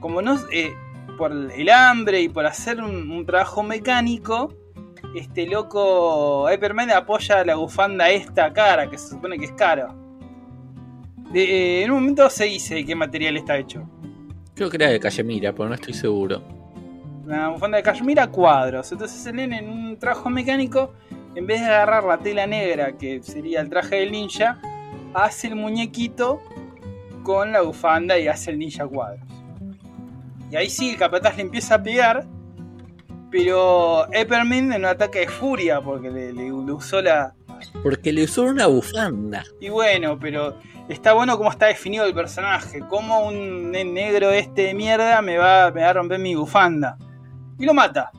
como 0.01 0.21
no, 0.21 0.39
eh, 0.53 0.75
por 1.17 1.33
el 1.33 1.69
hambre 1.71 2.21
y 2.21 2.29
por 2.29 2.45
hacer 2.45 2.83
un, 2.83 3.11
un 3.11 3.25
trabajo 3.25 3.63
mecánico, 3.63 4.53
este 5.19 5.47
loco 5.47 6.49
Hyperman 6.51 6.91
apoya 6.91 7.45
la 7.45 7.55
bufanda 7.57 8.09
esta 8.11 8.53
cara, 8.53 8.89
que 8.91 8.99
se 8.99 9.09
supone 9.09 9.39
que 9.39 9.47
es 9.47 9.53
caro. 9.53 9.95
De- 11.33 11.81
eh, 11.81 11.85
en 11.85 11.91
un 11.91 12.01
momento 12.01 12.29
se 12.31 12.45
dice 12.45 12.77
de 12.77 12.85
qué 12.87 12.95
material 12.95 13.37
está 13.37 13.57
hecho. 13.59 13.89
Creo 14.55 14.71
que 14.71 14.77
era 14.77 14.89
de 14.89 15.01
Cachemira, 15.01 15.53
pero 15.53 15.69
no 15.69 15.75
estoy 15.75 15.93
seguro. 15.95 16.43
Una 17.25 17.49
bufanda 17.49 17.77
de 17.79 17.83
cashmere 17.83 18.21
a 18.21 18.29
cuadros. 18.29 18.91
Entonces 18.93 19.27
el 19.27 19.37
nene 19.37 19.59
en 19.59 19.69
un 19.69 19.97
trabajo 19.99 20.31
mecánico, 20.31 20.93
en 21.35 21.47
vez 21.47 21.61
de 21.61 21.67
agarrar 21.67 22.05
la 22.05 22.19
tela 22.19 22.47
negra, 22.47 22.93
que 22.93 23.21
sería 23.23 23.61
el 23.61 23.69
traje 23.69 23.97
del 23.97 24.13
ninja, 24.13 24.61
hace 25.13 25.49
el 25.49 25.57
muñequito 25.57 26.41
con 27.25 27.53
la 27.53 27.63
bufanda 27.63 28.17
y 28.19 28.29
hace 28.29 28.53
el 28.53 28.59
ninja 28.61 28.87
cuadros. 28.87 29.21
Y 30.51 30.55
ahí 30.57 30.71
sí, 30.71 30.91
el 30.91 30.97
capataz 30.97 31.37
le 31.37 31.43
empieza 31.43 31.75
a 31.75 31.83
pegar, 31.83 32.25
pero 33.31 34.07
Eppermint 34.13 34.73
en 34.73 34.81
un 34.81 34.85
ataque 34.87 35.21
de 35.21 35.29
furia, 35.29 35.81
porque 35.81 36.11
le, 36.11 36.33
le- 36.33 36.45
le 36.51 36.73
usó 36.73 37.03
la... 37.03 37.35
Porque 37.83 38.13
le 38.13 38.25
usó 38.25 38.43
una 38.45 38.67
bufanda. 38.67 39.43
Y 39.61 39.71
bueno, 39.71 40.19
pero 40.19 40.59
está 40.89 41.15
bueno 41.15 41.37
cómo 41.39 41.51
está 41.51 41.67
definido 41.67 42.05
el 42.05 42.13
personaje. 42.15 42.81
Como 42.81 43.27
un 43.27 43.71
ne- 43.71 43.85
negro 43.85 44.31
este 44.31 44.63
de 44.63 44.75
mierda 44.75 45.23
me 45.23 45.39
va, 45.39 45.71
me 45.71 45.83
va 45.83 45.91
a 45.91 45.93
romper 45.95 46.19
mi 46.19 46.35
bufanda. 46.35 46.99
Y 47.59 47.65
lo 47.65 47.73
mata. 47.73 48.11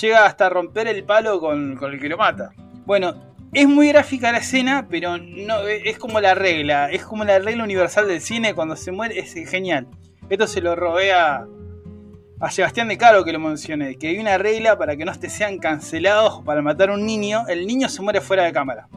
Llega 0.00 0.26
hasta 0.26 0.48
romper 0.50 0.88
el 0.88 1.04
palo 1.04 1.40
con, 1.40 1.76
con 1.76 1.92
el 1.94 2.00
que 2.00 2.08
lo 2.08 2.18
mata. 2.18 2.50
Bueno, 2.84 3.14
es 3.54 3.66
muy 3.66 3.88
gráfica 3.88 4.30
la 4.30 4.38
escena, 4.38 4.86
pero 4.90 5.16
no 5.16 5.60
es 5.66 5.96
como 5.98 6.20
la 6.20 6.34
regla. 6.34 6.90
Es 6.90 7.02
como 7.04 7.24
la 7.24 7.38
regla 7.38 7.64
universal 7.64 8.06
del 8.06 8.20
cine. 8.20 8.54
Cuando 8.54 8.76
se 8.76 8.92
muere 8.92 9.18
es 9.18 9.32
genial. 9.48 9.86
Esto 10.28 10.46
se 10.46 10.60
lo 10.60 10.76
robé 10.76 11.12
a, 12.40 12.50
Sebastián 12.50 12.88
de 12.88 12.98
Caro 12.98 13.24
que 13.24 13.32
lo 13.32 13.38
mencioné. 13.40 13.96
Que 13.96 14.08
hay 14.08 14.18
una 14.18 14.38
regla 14.38 14.76
para 14.78 14.96
que 14.96 15.04
no 15.04 15.12
te 15.18 15.28
sean 15.30 15.58
cancelados 15.58 16.42
para 16.44 16.62
matar 16.62 16.90
a 16.90 16.94
un 16.94 17.04
niño. 17.06 17.46
El 17.48 17.66
niño 17.66 17.88
se 17.88 18.02
muere 18.02 18.20
fuera 18.20 18.44
de 18.44 18.52
cámara. 18.52 18.88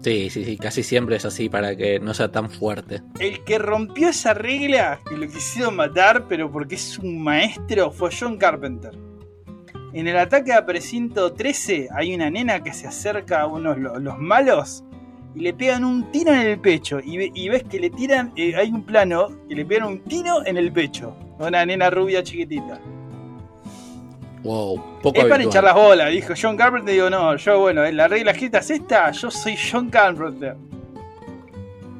Sí, 0.00 0.30
sí, 0.30 0.44
sí, 0.44 0.56
casi 0.56 0.84
siempre 0.84 1.16
es 1.16 1.24
así 1.24 1.48
para 1.48 1.74
que 1.76 1.98
no 1.98 2.14
sea 2.14 2.30
tan 2.30 2.48
fuerte. 2.50 3.02
El 3.18 3.42
que 3.42 3.58
rompió 3.58 4.08
esa 4.10 4.32
regla, 4.32 5.00
que 5.08 5.16
lo 5.16 5.26
quisieron 5.26 5.74
matar, 5.74 6.26
pero 6.28 6.50
porque 6.52 6.76
es 6.76 6.98
un 7.00 7.20
maestro, 7.22 7.90
fue 7.90 8.10
John 8.16 8.36
Carpenter. 8.38 8.92
En 9.92 10.06
el 10.06 10.16
ataque 10.16 10.52
a 10.52 10.64
precinto 10.64 11.32
13 11.32 11.88
hay 11.92 12.14
una 12.14 12.30
nena 12.30 12.62
que 12.62 12.72
se 12.72 12.86
acerca 12.86 13.40
a 13.40 13.46
unos 13.46 13.76
lo- 13.78 13.98
los 13.98 14.18
malos 14.18 14.84
y 15.34 15.40
le 15.40 15.52
pegan 15.52 15.84
un 15.84 16.12
tiro 16.12 16.32
en 16.32 16.40
el 16.46 16.60
pecho. 16.60 17.00
Y, 17.04 17.16
ve- 17.16 17.32
y 17.34 17.48
ves 17.48 17.64
que 17.64 17.80
le 17.80 17.90
tiran, 17.90 18.32
eh, 18.36 18.54
hay 18.54 18.70
un 18.70 18.84
plano 18.84 19.28
que 19.48 19.56
le 19.56 19.64
pegan 19.66 19.88
un 19.88 19.98
tiro 20.04 20.46
en 20.46 20.56
el 20.58 20.70
pecho. 20.72 21.16
Una 21.38 21.64
nena 21.64 21.90
rubia 21.90 22.22
chiquitita. 22.22 22.80
Wow, 24.42 25.00
poco 25.02 25.20
es 25.20 25.26
para 25.26 25.42
hinchar 25.42 25.64
las 25.64 25.74
bolas, 25.74 26.10
dijo 26.10 26.34
John 26.40 26.56
Carpenter. 26.56 26.94
Digo, 26.94 27.10
no, 27.10 27.36
yo, 27.36 27.60
bueno, 27.60 27.82
la 27.90 28.08
regla 28.08 28.30
escrita 28.32 28.58
es 28.58 28.70
esta, 28.70 29.10
yo 29.10 29.30
soy 29.30 29.56
John 29.56 29.90
Carpenter. 29.90 30.56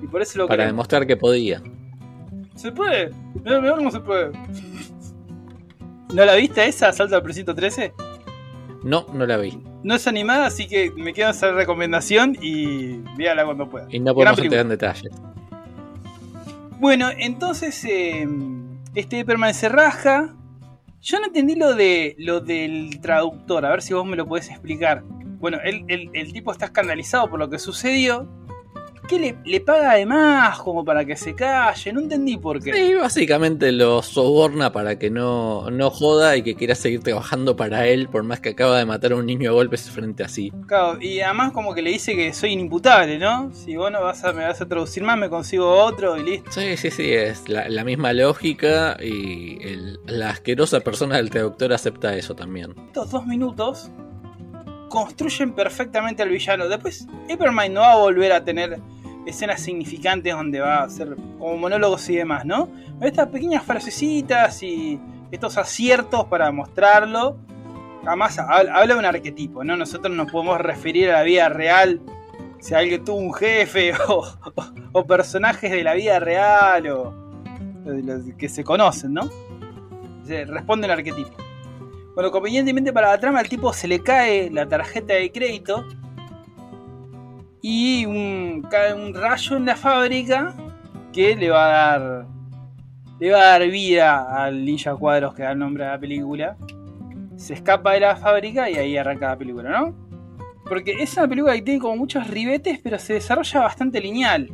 Y 0.02 0.07
por 0.07 0.23
eso 0.23 0.38
lo 0.38 0.49
Para 0.49 0.66
demostrar 0.66 1.07
que 1.07 1.16
podía. 1.16 1.62
Se 2.54 2.73
puede. 2.73 3.11
Mirá, 3.45 3.61
mirá 3.61 3.76
cómo 3.76 3.90
se 3.90 4.00
puede. 4.00 4.33
¿No 6.12 6.25
la 6.25 6.35
viste 6.37 6.66
esa, 6.66 6.92
Salto 6.92 7.16
al 7.16 7.23
Precinto 7.23 7.54
13? 7.54 7.92
No, 8.83 9.07
no 9.12 9.26
la 9.26 9.37
vi. 9.37 9.61
No 9.83 9.95
es 9.95 10.07
animada, 10.07 10.47
así 10.47 10.66
que 10.66 10.90
me 10.97 11.12
quedo 11.12 11.30
esa 11.30 11.52
recomendación 11.52 12.37
y 12.40 12.99
véala 13.16 13.44
cuando 13.44 13.68
pueda. 13.68 13.87
Y 13.90 14.01
no 14.01 14.14
podemos 14.14 14.38
entrar 14.38 14.62
en 14.62 14.68
detalles. 14.68 15.12
Bueno, 16.81 17.09
entonces 17.16 17.85
eh, 17.85 18.27
este 18.98 19.20
Epperman 19.20 19.54
se 19.54 19.68
raja. 19.68 20.34
Yo 21.00 21.20
no 21.20 21.26
entendí 21.26 21.54
lo 21.54 21.74
de 21.74 22.16
lo 22.18 22.40
del 22.40 23.00
traductor, 23.00 23.64
a 23.64 23.70
ver 23.70 23.82
si 23.82 23.94
vos 23.94 24.04
me 24.06 24.16
lo 24.16 24.26
podés 24.26 24.50
explicar. 24.50 25.02
Bueno, 25.40 25.58
el- 25.62 25.84
el 26.12 26.32
tipo 26.32 26.50
está 26.50 26.64
escandalizado 26.66 27.30
por 27.30 27.38
lo 27.38 27.48
que 27.48 27.58
sucedió. 27.58 28.28
¿Qué 29.09 29.18
le, 29.18 29.38
le 29.44 29.61
paga 29.61 29.94
de 29.94 30.05
más 30.07 30.59
como 30.61 30.85
para 30.85 31.05
que 31.05 31.16
se 31.16 31.35
calle? 31.35 31.92
No 31.92 32.01
entendí 32.01 32.37
por 32.37 32.62
qué. 32.62 32.73
Sí, 32.75 32.94
básicamente 32.94 33.73
lo 33.73 34.03
soborna 34.03 34.71
para 34.71 34.99
que 34.99 35.09
no, 35.11 35.71
no 35.71 35.90
joda 35.90 36.37
y 36.37 36.42
que 36.42 36.55
quiera 36.55 36.75
seguir 36.75 37.01
trabajando 37.03 37.57
para 37.57 37.87
él, 37.87 38.09
por 38.09 38.23
más 38.23 38.40
que 38.40 38.51
acaba 38.51 38.79
de 38.79 38.85
matar 38.85 39.12
a 39.12 39.16
un 39.16 39.25
niño 39.27 39.51
a 39.51 39.55
golpes 39.55 39.88
frente 39.90 40.23
a 40.25 40.29
sí. 40.29 40.53
Claro, 40.66 41.01
y 41.01 41.21
además 41.21 41.53
como 41.53 41.75
que 41.75 41.81
le 41.83 41.90
dice 41.90 42.14
que 42.14 42.33
soy 42.35 42.53
inimputable, 42.53 43.18
¿no? 43.18 43.51
Si 43.55 43.77
vos 43.77 43.90
no 43.90 44.03
vas 44.03 44.23
a, 44.25 44.33
me 44.33 44.44
vas 44.44 44.61
a 44.61 44.66
traducir 44.68 45.03
más, 45.03 45.16
me 45.18 45.31
consigo 45.31 45.71
otro 45.71 46.16
y 46.18 46.23
listo. 46.23 46.51
Sí, 46.53 46.77
sí, 46.77 46.90
sí, 46.90 47.11
es 47.11 47.49
la, 47.49 47.68
la 47.68 47.85
misma 47.85 48.12
lógica 48.12 48.97
y 49.03 49.59
el- 49.66 49.99
la 50.07 50.31
asquerosa 50.31 50.81
persona 50.81 51.16
del 51.16 51.31
traductor 51.31 51.73
acepta 51.73 52.14
eso 52.16 52.35
también. 52.35 52.75
Estos 52.88 53.11
dos 53.11 53.27
minutos 53.27 53.90
construyen 54.88 55.53
perfectamente 55.53 56.22
al 56.22 56.29
villano. 56.31 56.68
Después, 56.68 57.07
Eppermine 57.29 57.70
no 57.70 57.81
va 57.83 57.92
a 57.92 57.96
volver 57.96 58.33
a 58.33 58.44
tener 58.44 58.81
escenas 59.27 59.61
significantes 59.61 60.35
donde 60.35 60.61
va 60.61 60.79
a 60.79 60.83
hacer 60.85 61.14
como 61.38 61.57
monólogos 61.57 62.09
y 62.09 62.16
demás, 62.16 62.44
¿no? 62.44 62.68
Estas 63.01 63.29
pequeñas 63.29 63.62
frasecitas 63.62 64.62
y 64.62 64.98
estos 65.31 65.57
aciertos 65.59 66.24
para 66.27 66.51
mostrarlo. 66.51 67.37
Además, 68.07 68.38
hab- 68.38 68.70
habla 68.72 68.94
de 68.94 68.98
un 68.98 69.05
arquetipo, 69.05 69.62
¿no? 69.64 69.77
Nosotros 69.77 70.14
nos 70.16 70.31
podemos 70.33 70.59
referir 70.61 71.11
a 71.11 71.14
la 71.18 71.22
vida 71.22 71.48
real. 71.48 72.01
Si 72.61 72.74
alguien 72.74 73.05
tuvo 73.05 73.16
un 73.18 73.35
jefe 73.35 73.92
o, 74.92 75.05
personajes 75.07 75.70
de 75.70 75.85
la 75.85 75.94
vida 75.94 76.18
real 76.18 76.87
o 76.88 77.14
de 77.85 78.03
los 78.03 78.22
que 78.37 78.48
se 78.48 78.64
conocen, 78.64 79.12
¿no? 79.14 79.29
Responde 80.27 80.87
el 80.87 80.92
arquetipo. 80.92 81.31
Bueno, 82.18 82.33
convenientemente 82.33 82.92
para 82.92 83.11
la 83.11 83.20
trama, 83.20 83.38
al 83.38 83.48
tipo 83.48 83.72
se 83.72 83.87
le 83.87 84.00
cae 84.00 84.50
la 84.50 84.66
tarjeta 84.66 85.14
de 85.14 85.31
crédito 85.31 85.87
y 87.62 88.04
cae 88.62 88.92
un 88.92 89.14
rayo 89.14 89.57
en 89.57 89.66
la 89.66 89.76
fábrica 89.76 90.52
que 91.12 91.37
le 91.37 91.48
va 91.48 91.66
a 91.66 91.68
dar 91.68 92.26
le 93.20 93.31
va 93.31 93.38
a 93.38 93.44
dar 93.61 93.68
vida 93.68 94.44
al 94.44 94.64
Ninja 94.64 94.96
Cuadros 94.96 95.33
que 95.33 95.44
da 95.44 95.52
el 95.52 95.61
nombre 95.61 95.85
a 95.85 95.90
la 95.90 96.00
película. 96.00 96.57
Se 97.37 97.54
escapa 97.54 97.92
de 97.92 98.00
la 98.00 98.16
fábrica 98.16 98.68
y 98.68 98.74
ahí 98.74 98.96
arranca 98.96 99.28
la 99.28 99.38
película, 99.38 99.70
¿no? 99.70 99.94
Porque 100.68 100.96
es 100.98 101.16
una 101.16 101.28
película 101.28 101.54
que 101.54 101.62
tiene 101.62 101.78
como 101.78 101.98
muchos 101.98 102.26
ribetes, 102.26 102.81
pero 102.83 102.98
se 102.98 103.12
desarrolla 103.12 103.61
bastante 103.61 104.00
lineal. 104.00 104.50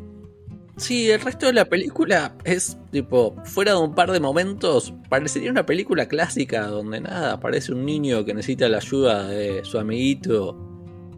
Sí, 0.76 1.08
el 1.10 1.20
resto 1.20 1.46
de 1.46 1.52
la 1.52 1.66
película 1.66 2.34
es 2.44 2.76
tipo, 2.90 3.36
fuera 3.44 3.72
de 3.72 3.78
un 3.78 3.94
par 3.94 4.10
de 4.10 4.18
momentos, 4.18 4.92
parecería 5.08 5.50
una 5.50 5.64
película 5.64 6.06
clásica 6.06 6.66
donde 6.66 7.00
nada, 7.00 7.34
aparece 7.34 7.72
un 7.72 7.84
niño 7.84 8.24
que 8.24 8.34
necesita 8.34 8.68
la 8.68 8.78
ayuda 8.78 9.28
de 9.28 9.64
su 9.64 9.78
amiguito, 9.78 10.54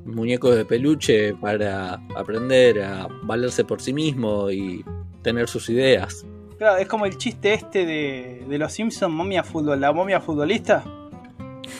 muñeco 0.04 0.50
de 0.50 0.64
peluche 0.66 1.34
para 1.34 1.94
aprender 2.14 2.82
a 2.82 3.08
valerse 3.22 3.64
por 3.64 3.80
sí 3.80 3.94
mismo 3.94 4.50
y 4.50 4.84
tener 5.22 5.48
sus 5.48 5.70
ideas. 5.70 6.26
Claro, 6.58 6.76
es 6.76 6.86
como 6.86 7.06
el 7.06 7.16
chiste 7.16 7.54
este 7.54 7.86
de, 7.86 8.44
de 8.48 8.58
los 8.58 8.72
Simpsons, 8.72 9.12
momia 9.12 9.42
fútbol, 9.42 9.80
la 9.80 9.92
momia 9.92 10.20
futbolista. 10.20 10.84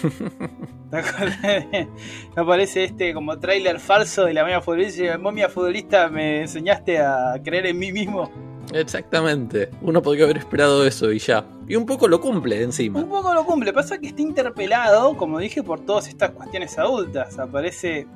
¿Te 0.91 0.97
acuerdas? 0.99 1.89
Aparece 2.37 2.85
este 2.85 3.13
como 3.13 3.39
tráiler 3.39 3.81
falso 3.81 4.25
de 4.25 4.35
la 4.35 4.43
momia 4.43 4.61
futbolista. 4.61 5.19
Momia 5.19 5.49
futbolista, 5.49 6.09
me 6.09 6.43
enseñaste 6.43 6.99
a 6.99 7.35
creer 7.45 7.67
en 7.67 7.79
mí 7.79 7.93
mismo. 7.93 8.31
Exactamente, 8.73 9.71
uno 9.81 10.03
podría 10.03 10.25
haber 10.25 10.39
esperado 10.39 10.85
eso 10.85 11.13
y 11.13 11.19
ya. 11.21 11.45
Y 11.69 11.77
un 11.77 11.87
poco 11.87 12.09
lo 12.09 12.21
cumple 12.21 12.63
encima. 12.63 12.99
Un 13.01 13.09
poco 13.09 13.33
lo 13.33 13.45
cumple. 13.45 13.73
Pasa 13.73 13.99
que 13.99 14.09
está 14.09 14.23
interpelado, 14.23 15.17
como 15.17 15.39
dije, 15.39 15.63
por 15.63 15.81
todas 15.81 16.09
estas 16.09 16.31
cuestiones 16.31 16.77
adultas. 16.79 17.39
Aparece. 17.39 18.07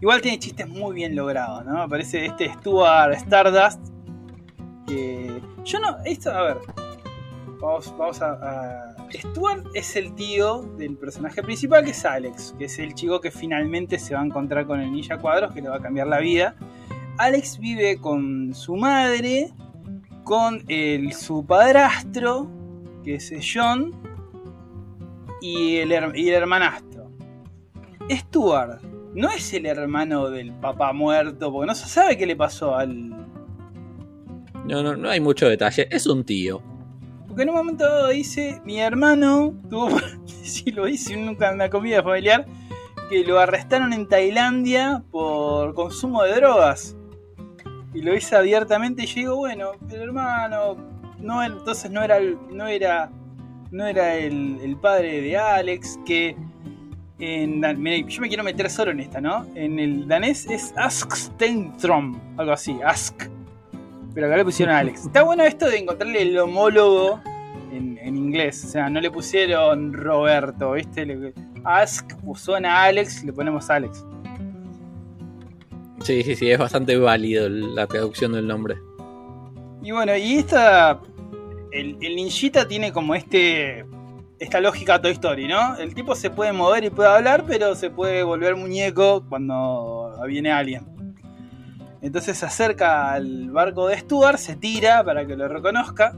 Igual 0.00 0.20
tiene 0.20 0.38
chistes 0.38 0.68
muy 0.68 0.94
bien 0.96 1.14
logrados, 1.16 1.64
¿no? 1.64 1.80
Aparece 1.82 2.26
este 2.26 2.52
Stuart 2.54 3.14
Stardust. 3.14 3.80
Que. 4.86 5.40
Yo 5.64 5.78
no. 5.80 5.96
Esto, 6.04 6.30
a 6.32 6.42
ver. 6.42 6.56
Vamos, 7.60 7.94
vamos 7.96 8.20
a, 8.20 8.32
a- 8.32 8.93
Stuart 9.12 9.66
es 9.74 9.96
el 9.96 10.14
tío 10.14 10.62
del 10.78 10.96
personaje 10.96 11.42
principal, 11.42 11.84
que 11.84 11.90
es 11.92 12.04
Alex, 12.04 12.54
que 12.58 12.64
es 12.64 12.78
el 12.78 12.94
chico 12.94 13.20
que 13.20 13.30
finalmente 13.30 13.98
se 13.98 14.14
va 14.14 14.20
a 14.20 14.24
encontrar 14.24 14.66
con 14.66 14.80
el 14.80 14.92
Ninja 14.92 15.18
Cuadros, 15.18 15.52
que 15.52 15.62
le 15.62 15.68
va 15.68 15.76
a 15.76 15.80
cambiar 15.80 16.06
la 16.06 16.18
vida. 16.18 16.56
Alex 17.18 17.58
vive 17.58 17.98
con 17.98 18.54
su 18.54 18.76
madre, 18.76 19.52
con 20.24 20.64
el, 20.68 21.12
su 21.12 21.46
padrastro, 21.46 22.50
que 23.04 23.16
es 23.16 23.32
John, 23.54 23.92
y 25.40 25.76
el, 25.76 25.92
y 26.16 26.28
el 26.28 26.34
hermanastro. 26.34 27.10
Stuart 28.10 28.82
no 29.14 29.30
es 29.30 29.52
el 29.54 29.66
hermano 29.66 30.28
del 30.28 30.52
papá 30.52 30.92
muerto, 30.92 31.52
porque 31.52 31.66
no 31.66 31.74
se 31.74 31.88
sabe 31.88 32.16
qué 32.18 32.26
le 32.26 32.36
pasó 32.36 32.74
al. 32.74 33.10
No, 34.66 34.82
no, 34.82 34.96
no 34.96 35.08
hay 35.08 35.20
mucho 35.20 35.48
detalle, 35.48 35.86
es 35.90 36.06
un 36.06 36.24
tío. 36.24 36.73
Porque 37.34 37.42
en 37.42 37.48
un 37.48 37.56
momento 37.56 37.82
dado 37.82 38.08
dice, 38.10 38.60
mi 38.64 38.78
hermano 38.78 39.52
tuvo, 39.68 39.98
si 40.44 40.70
lo 40.70 40.84
nunca 41.16 41.48
en 41.48 41.54
una 41.56 41.68
comida 41.68 42.00
familiar, 42.00 42.46
que 43.10 43.24
lo 43.24 43.40
arrestaron 43.40 43.92
en 43.92 44.08
Tailandia 44.08 45.02
por 45.10 45.74
consumo 45.74 46.22
de 46.22 46.36
drogas. 46.36 46.96
Y 47.92 48.02
lo 48.02 48.12
dice 48.12 48.36
abiertamente 48.36 49.02
y 49.02 49.06
yo 49.06 49.14
digo, 49.16 49.36
bueno, 49.38 49.72
el 49.90 50.00
hermano, 50.00 50.76
no, 51.18 51.42
entonces 51.42 51.90
no 51.90 52.04
era, 52.04 52.20
no 52.20 52.68
era, 52.68 53.10
no 53.72 53.84
era 53.84 54.14
el, 54.14 54.78
padre 54.80 55.20
de 55.20 55.36
Alex, 55.36 55.98
que 56.06 56.36
en, 57.18 57.64
mirá, 57.82 58.06
yo 58.06 58.20
me 58.20 58.28
quiero 58.28 58.44
meter 58.44 58.70
solo 58.70 58.92
en 58.92 59.00
esta, 59.00 59.20
¿no? 59.20 59.44
En 59.56 59.80
el 59.80 60.06
danés 60.06 60.48
es 60.48 60.72
Ask 60.76 61.12
Stentrom, 61.16 62.16
algo 62.36 62.52
así, 62.52 62.78
Ask. 62.84 63.33
Pero 64.14 64.26
acá 64.28 64.36
le 64.36 64.44
pusieron 64.44 64.74
Alex. 64.74 65.06
Está 65.06 65.22
bueno 65.22 65.42
esto 65.44 65.68
de 65.68 65.78
encontrarle 65.78 66.22
el 66.22 66.38
homólogo 66.38 67.20
en, 67.72 67.98
en 68.00 68.16
inglés. 68.16 68.64
O 68.64 68.68
sea, 68.68 68.88
no 68.88 69.00
le 69.00 69.10
pusieron 69.10 69.92
Roberto, 69.92 70.72
¿viste? 70.72 71.04
Le- 71.04 71.34
Ask 71.64 72.12
suena 72.36 72.76
a 72.76 72.84
Alex, 72.84 73.24
le 73.24 73.32
ponemos 73.32 73.70
Alex. 73.70 74.04
Sí, 76.02 76.22
sí, 76.22 76.36
sí, 76.36 76.50
es 76.50 76.58
bastante 76.58 76.96
válido 76.98 77.48
la 77.48 77.86
traducción 77.86 78.32
del 78.32 78.46
nombre. 78.46 78.76
Y 79.82 79.90
bueno, 79.90 80.16
y 80.16 80.34
esta. 80.34 81.00
El, 81.72 81.96
el 82.00 82.16
ninjita 82.16 82.68
tiene 82.68 82.92
como 82.92 83.14
este. 83.14 83.84
Esta 84.38 84.60
lógica 84.60 85.00
Toy 85.00 85.12
Story, 85.12 85.46
¿no? 85.48 85.76
El 85.78 85.94
tipo 85.94 86.14
se 86.14 86.28
puede 86.28 86.52
mover 86.52 86.84
y 86.84 86.90
puede 86.90 87.08
hablar, 87.08 87.44
pero 87.46 87.74
se 87.74 87.88
puede 87.88 88.22
volver 88.22 88.56
muñeco 88.56 89.24
cuando 89.28 90.12
viene 90.26 90.52
alguien. 90.52 90.84
Entonces 92.04 92.36
se 92.38 92.46
acerca 92.46 93.12
al 93.12 93.50
barco 93.50 93.88
de 93.88 93.98
Stuart, 93.98 94.36
se 94.38 94.56
tira 94.56 95.02
para 95.02 95.26
que 95.26 95.36
lo 95.36 95.48
reconozca. 95.48 96.14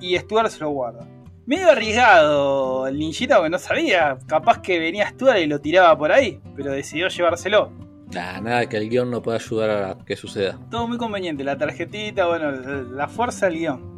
Y 0.00 0.16
Stuart 0.18 0.48
se 0.50 0.60
lo 0.60 0.70
guarda. 0.70 1.06
Medio 1.46 1.70
arriesgado 1.70 2.86
el 2.86 2.98
ninjita 2.98 3.36
porque 3.36 3.50
no 3.50 3.58
sabía. 3.58 4.18
Capaz 4.26 4.60
que 4.62 4.78
venía 4.78 5.08
Stuart 5.10 5.38
y 5.38 5.46
lo 5.46 5.60
tiraba 5.60 5.96
por 5.96 6.10
ahí, 6.10 6.40
pero 6.56 6.72
decidió 6.72 7.08
llevárselo. 7.08 7.70
Nah, 8.12 8.40
nada 8.40 8.66
que 8.68 8.76
el 8.76 8.88
guion 8.90 9.10
no 9.10 9.22
pueda 9.22 9.38
ayudar 9.38 9.70
a 9.70 10.04
que 10.04 10.16
suceda. 10.16 10.58
Todo 10.70 10.86
muy 10.88 10.98
conveniente, 10.98 11.44
la 11.44 11.56
tarjetita, 11.56 12.26
bueno, 12.26 12.50
la 12.50 13.08
fuerza 13.08 13.46
del 13.46 13.58
guion. 13.58 13.92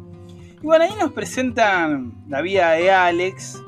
Y 0.61 0.65
bueno, 0.65 0.85
ahí 0.85 0.91
nos 0.99 1.11
presentan 1.11 2.13
la 2.29 2.41
vida 2.41 2.71
de 2.71 2.91
Alex, 2.91 3.61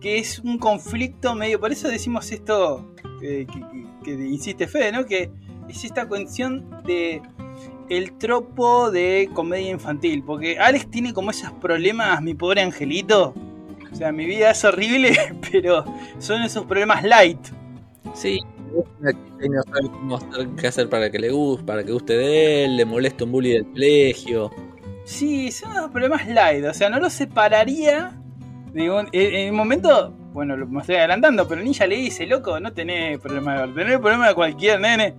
que 0.00 0.18
es 0.18 0.38
un 0.40 0.58
conflicto 0.58 1.34
medio, 1.34 1.60
por 1.60 1.70
eso 1.72 1.88
decimos 1.88 2.30
esto 2.32 2.94
eh, 3.22 3.46
que, 3.52 3.60
que- 3.60 3.86
que 4.02 4.10
insiste 4.28 4.66
Fede, 4.66 4.92
¿no? 4.92 5.04
Que 5.04 5.30
es 5.70 5.84
esta 5.84 6.06
cuestión 6.06 6.82
de 6.84 7.22
el 7.88 8.12
tropo 8.18 8.90
de 8.90 9.28
comedia 9.34 9.70
infantil, 9.70 10.22
porque 10.24 10.58
Alex 10.58 10.90
tiene 10.90 11.12
como 11.12 11.30
esos 11.32 11.50
problemas, 11.52 12.22
mi 12.22 12.34
pobre 12.34 12.60
angelito. 12.62 13.34
O 13.92 13.96
sea, 13.96 14.12
mi 14.12 14.24
vida 14.26 14.50
es 14.52 14.64
horrible, 14.64 15.16
pero 15.50 15.84
son 16.18 16.42
esos 16.42 16.64
problemas 16.66 17.02
light. 17.02 17.38
Sí, 18.14 18.38
no 18.72 19.62
sabe 19.64 19.88
cómo 19.90 20.18
qué 20.56 20.66
hacer 20.68 20.88
para 20.88 21.10
que 21.10 21.18
le 21.18 21.30
guste, 21.30 21.64
para 21.64 21.82
que 21.82 21.92
guste 21.92 22.16
de 22.16 22.64
él, 22.64 22.76
le 22.76 22.84
molesta 22.84 23.24
un 23.24 23.32
bully 23.32 23.50
del 23.52 23.66
colegio. 23.66 24.50
Sí, 25.04 25.50
son 25.50 25.72
unos 25.72 25.90
problemas 25.90 26.28
light, 26.28 26.64
o 26.64 26.74
sea, 26.74 26.88
no 26.88 27.00
los 27.00 27.12
separaría. 27.12 28.16
Digo, 28.72 29.00
en, 29.00 29.08
en 29.12 29.50
un 29.50 29.56
momento, 29.56 30.12
bueno, 30.32 30.56
lo- 30.56 30.68
me 30.68 30.80
estoy 30.80 30.96
adelantando, 30.96 31.48
pero 31.48 31.60
Ninja 31.62 31.86
le 31.88 31.96
dice, 31.96 32.26
loco, 32.26 32.60
no 32.60 32.72
tenés 32.72 33.18
problema 33.18 33.54
de 33.54 33.66
ver, 33.66 33.74
tenés 33.86 33.98
problema 33.98 34.28
de 34.28 34.34
cualquier 34.34 34.80
nene. 34.80 35.16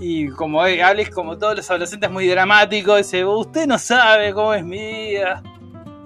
Y 0.00 0.28
como 0.28 0.62
Alex, 0.62 1.10
como 1.10 1.36
todos 1.38 1.56
los 1.56 1.70
adolescentes, 1.70 2.10
muy 2.10 2.26
dramático, 2.26 2.96
dice, 2.96 3.24
usted 3.24 3.66
no 3.66 3.78
sabe 3.78 4.32
cómo 4.32 4.54
es 4.54 4.64
mi 4.64 4.78
vida. 4.78 5.42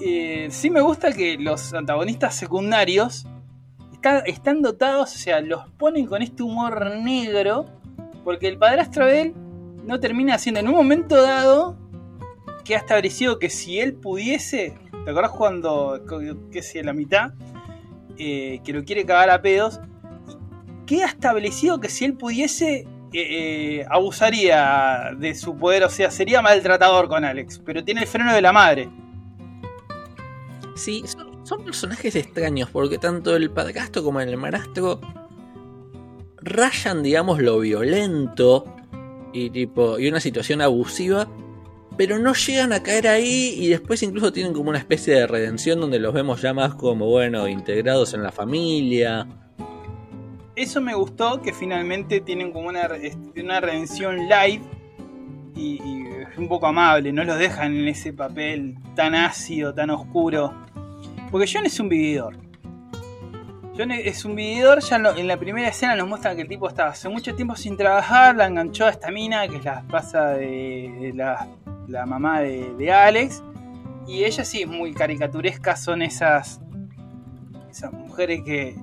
Eh, 0.00 0.48
sí 0.50 0.70
me 0.70 0.81
gusta 0.81 1.12
que 1.12 1.37
los 1.38 1.72
antagonistas 1.72 2.35
secundarios 2.35 3.27
está- 3.92 4.20
están 4.20 4.61
dotados, 4.62 5.14
o 5.14 5.18
sea, 5.18 5.40
los 5.40 5.68
ponen 5.79 6.07
con 6.07 6.20
este 6.22 6.42
humor 6.42 6.96
negro, 6.96 7.66
porque 8.24 8.48
el 8.48 8.59
padrastro 8.59 9.07
de 9.07 9.20
él 9.22 9.35
no 9.85 10.00
termina 10.00 10.35
haciendo 10.35 10.61
en 10.61 10.68
un 10.68 10.74
momento 10.74 11.20
dado 11.22 11.77
que 12.64 12.74
ha 12.74 12.79
establecido 12.79 13.38
que 13.38 13.50
si 13.50 13.79
él 13.81 13.94
pudiese, 13.94 14.74
¿te 15.05 15.11
acordás 15.11 15.33
cuando, 15.33 16.00
que 16.50 16.62
si 16.62 16.83
la 16.83 16.92
mitad, 16.94 17.33
eh, 18.18 18.61
que 18.64 18.72
lo 18.72 18.85
quiere 18.85 19.05
cagar 19.05 19.31
a 19.31 19.42
pedos? 19.42 19.81
Que 20.87 21.03
ha 21.03 21.07
establecido 21.07 21.81
que 21.81 21.88
si 21.88 22.05
él 22.07 22.14
pudiese, 22.14 22.87
eh, 23.14 23.87
abusaría 23.88 25.11
de 25.16 25.35
su 25.35 25.57
poder, 25.57 25.85
o 25.85 25.90
sea, 25.90 26.11
sería 26.11 26.42
maltratador 26.42 27.09
con 27.09 27.24
Alex, 27.24 27.61
pero 27.64 27.85
tiene 27.85 28.03
el 28.03 28.07
freno 28.07 28.35
de 28.35 28.42
la 28.42 28.53
madre. 28.53 28.88
Sí, 30.74 31.05
son, 31.07 31.46
son 31.46 31.64
personajes 31.64 32.16
extraños 32.16 32.68
porque 32.70 32.98
tanto 32.98 33.37
el 33.37 33.50
padrastro 33.50 34.03
como 34.03 34.20
el 34.20 34.29
hermanastro 34.29 35.00
rayan, 36.44 37.03
digamos, 37.03 37.40
lo 37.40 37.59
violento 37.61 38.64
y 39.33 39.50
tipo 39.50 39.98
y 39.98 40.09
una 40.09 40.20
situación 40.20 40.61
abusiva, 40.61 41.29
pero 41.96 42.18
no 42.18 42.35
llegan 42.35 42.72
a 42.72 42.83
caer 42.83 43.09
ahí 43.09 43.55
y 43.59 43.68
después 43.68 44.03
incluso 44.03 44.33
tienen 44.33 44.53
como 44.53 44.70
una 44.70 44.79
especie 44.79 45.14
de 45.14 45.27
redención 45.27 45.81
donde 45.81 45.98
los 45.98 46.12
vemos 46.12 46.42
ya 46.42 46.55
más 46.55 46.74
como 46.74 47.07
bueno 47.07 47.48
integrados 47.48 48.14
en 48.14 48.22
la 48.22 48.33
familia. 48.33 49.27
Eso 50.56 50.80
me 50.80 50.94
gustó, 50.94 51.42
que 51.42 51.52
finalmente 51.52 52.20
tienen 52.20 52.52
como 52.52 52.68
una, 52.68 52.82
este, 52.82 53.42
una 53.42 53.60
redención 53.60 54.28
live 54.28 54.62
y, 55.56 55.80
es 56.30 56.38
un 56.38 56.48
poco 56.48 56.66
amable, 56.66 57.12
no 57.12 57.24
los 57.24 57.38
dejan 57.38 57.76
en 57.76 57.88
ese 57.88 58.12
papel 58.12 58.76
tan 58.94 59.14
ácido, 59.14 59.74
tan 59.74 59.90
oscuro. 59.90 60.54
Porque 61.30 61.50
John 61.52 61.66
es 61.66 61.78
un 61.80 61.88
vividor. 61.88 62.36
John 63.76 63.90
es 63.90 64.24
un 64.24 64.36
vividor, 64.36 64.80
ya 64.80 64.96
en, 65.16 65.26
la 65.26 65.36
primera 65.36 65.68
escena 65.68 65.96
nos 65.96 66.08
muestran 66.08 66.36
que 66.36 66.42
el 66.42 66.48
tipo 66.48 66.68
estaba 66.68 66.90
hace 66.90 67.08
mucho 67.08 67.34
tiempo 67.34 67.56
sin 67.56 67.76
trabajar, 67.76 68.36
la 68.36 68.46
enganchó 68.46 68.86
a 68.86 68.90
esta 68.90 69.10
mina, 69.10 69.48
que 69.48 69.56
es 69.56 69.64
la 69.64 69.80
esposa 69.80 70.28
de, 70.28 70.94
de 71.00 71.12
la, 71.12 71.48
la 71.88 72.06
mamá 72.06 72.40
de, 72.40 72.72
de 72.74 72.92
Alex. 72.92 73.42
Y 74.06 74.22
ella 74.24 74.44
sí 74.44 74.62
es 74.62 74.68
muy 74.68 74.94
caricaturesca, 74.94 75.74
son 75.74 76.02
esas, 76.02 76.60
esas 77.68 77.92
mujeres 77.92 78.42
que 78.44 78.76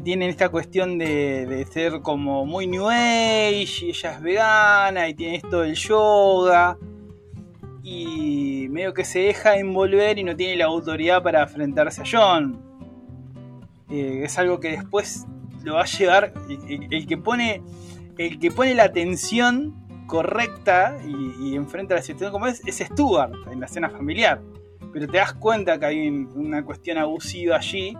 tienen 0.00 0.30
esta 0.30 0.48
cuestión 0.50 0.98
de, 0.98 1.46
de 1.46 1.64
ser 1.66 2.00
como 2.00 2.46
muy 2.46 2.66
new 2.68 2.88
age, 2.88 3.86
y 3.86 3.88
ella 3.88 4.12
es 4.12 4.20
vegana 4.22 5.08
y 5.08 5.14
tiene 5.14 5.36
esto 5.36 5.62
del 5.62 5.74
yoga. 5.74 6.78
Y 7.82 8.68
medio 8.70 8.92
que 8.94 9.04
se 9.04 9.20
deja 9.20 9.56
envolver 9.56 10.18
y 10.18 10.22
no 10.24 10.36
tiene 10.36 10.56
la 10.56 10.66
autoridad 10.66 11.22
para 11.22 11.42
enfrentarse 11.42 12.02
a 12.02 12.04
John. 12.04 12.60
Eh, 13.88 14.20
es 14.24 14.38
algo 14.38 14.60
que 14.60 14.72
después 14.72 15.26
lo 15.64 15.74
va 15.74 15.82
a 15.82 15.86
llevar. 15.86 16.32
El, 16.68 17.06
que 17.06 17.16
pone. 17.16 17.62
El 18.18 18.38
que 18.38 18.50
pone 18.50 18.74
la 18.74 18.92
tensión 18.92 19.74
correcta 20.06 20.98
y, 21.06 21.56
enfrenta 21.56 21.94
la 21.94 22.02
situación 22.02 22.32
como 22.32 22.46
es, 22.46 22.60
es 22.66 22.78
Stuart 22.78 23.32
en 23.50 23.60
la 23.60 23.66
escena 23.66 23.88
familiar. 23.88 24.40
Pero 24.92 25.06
te 25.08 25.16
das 25.16 25.32
cuenta 25.32 25.78
que 25.78 25.86
hay 25.86 26.08
un- 26.08 26.30
una 26.36 26.64
cuestión 26.64 26.98
abusiva 26.98 27.56
allí. 27.56 27.96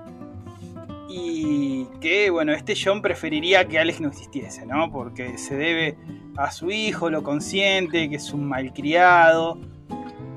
Y 1.12 1.86
que, 2.00 2.30
bueno, 2.30 2.52
este 2.52 2.74
John 2.80 3.02
preferiría 3.02 3.66
que 3.66 3.78
Alex 3.80 4.00
no 4.00 4.08
existiese, 4.08 4.64
¿no? 4.64 4.92
Porque 4.92 5.36
se 5.38 5.56
debe 5.56 5.96
a 6.36 6.52
su 6.52 6.70
hijo, 6.70 7.10
lo 7.10 7.22
consiente, 7.24 8.08
que 8.08 8.16
es 8.16 8.32
un 8.32 8.48
malcriado. 8.48 9.58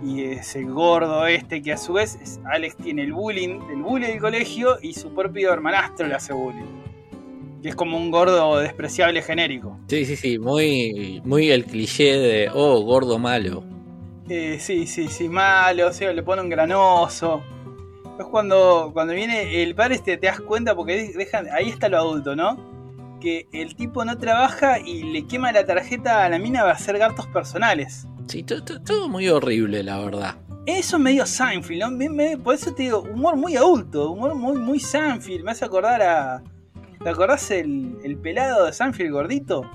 Y 0.04 0.24
es 0.24 0.56
el 0.56 0.66
gordo 0.72 1.28
este 1.28 1.62
que 1.62 1.72
a 1.74 1.78
su 1.78 1.94
vez 1.94 2.18
es- 2.22 2.40
Alex 2.46 2.76
tiene 2.78 3.04
el 3.04 3.14
bullying, 3.14 3.60
el 3.72 3.84
bullying 3.84 4.08
del 4.10 4.20
colegio 4.20 4.78
y 4.82 4.94
su 4.94 5.14
propio 5.14 5.54
hermanastro 5.54 6.08
le 6.08 6.16
hace 6.16 6.34
bullying. 6.34 6.82
Que 7.62 7.70
es 7.70 7.76
como 7.76 7.96
un 7.96 8.12
gordo 8.12 8.58
despreciable 8.58 9.22
genérico. 9.22 9.80
Sí, 9.88 10.04
sí, 10.06 10.16
sí, 10.18 10.40
muy, 10.40 11.22
muy 11.24 11.52
el 11.52 11.64
cliché 11.66 12.18
de, 12.18 12.50
oh, 12.54 12.82
gordo 12.82 13.18
malo. 13.20 13.64
Eh, 14.28 14.58
sí, 14.60 14.88
sí, 14.88 15.08
sí, 15.08 15.30
malo, 15.30 15.88
o 15.88 15.94
sea, 15.94 16.12
le 16.12 16.24
pone 16.24 16.42
un 16.42 16.50
granoso. 16.50 17.42
Es 18.24 18.30
cuando, 18.30 18.92
cuando 18.94 19.14
viene 19.14 19.64
el 19.64 19.76
padre 19.76 19.96
este, 19.96 20.18
te 20.18 20.28
das 20.28 20.40
cuenta 20.42 20.76
porque 20.76 20.96
de- 20.96 21.14
dejan, 21.14 21.48
ahí 21.52 21.70
está 21.70 21.90
lo 21.90 21.98
adulto, 21.98 22.36
¿no? 22.36 22.58
Que 23.20 23.48
el 23.54 23.76
tipo 23.76 24.04
no 24.04 24.18
trabaja 24.18 24.80
y 24.80 25.04
le 25.04 25.26
quema 25.28 25.52
la 25.52 25.66
tarjeta 25.66 26.26
a 26.26 26.30
la 26.30 26.40
mina 26.40 26.62
para 26.62 26.74
hacer 26.74 26.98
gastos 26.98 27.28
personales. 27.28 28.08
Sí, 28.28 28.44
to- 28.44 28.64
to- 28.64 28.82
todo 28.82 29.08
muy 29.10 29.28
horrible, 29.30 29.84
la 29.84 30.00
verdad. 30.00 30.36
Eso 30.66 30.98
medio 30.98 31.26
Seinfeld, 31.26 31.82
¿no? 31.82 32.42
Por 32.44 32.56
eso 32.56 32.74
te 32.74 32.84
digo, 32.84 33.02
humor 33.02 33.36
muy 33.36 33.56
adulto, 33.58 34.12
humor 34.12 34.34
muy, 34.36 34.58
muy 34.58 34.80
Seinfeld. 34.80 35.44
Me 35.44 35.52
hace 35.52 35.66
acordar 35.66 36.02
a. 36.02 36.44
¿Te 37.04 37.10
acordás 37.10 37.52
el, 37.52 37.98
el 38.04 38.18
pelado 38.18 38.66
de 38.66 38.72
Seinfeld 38.72 39.12
gordito? 39.12 39.70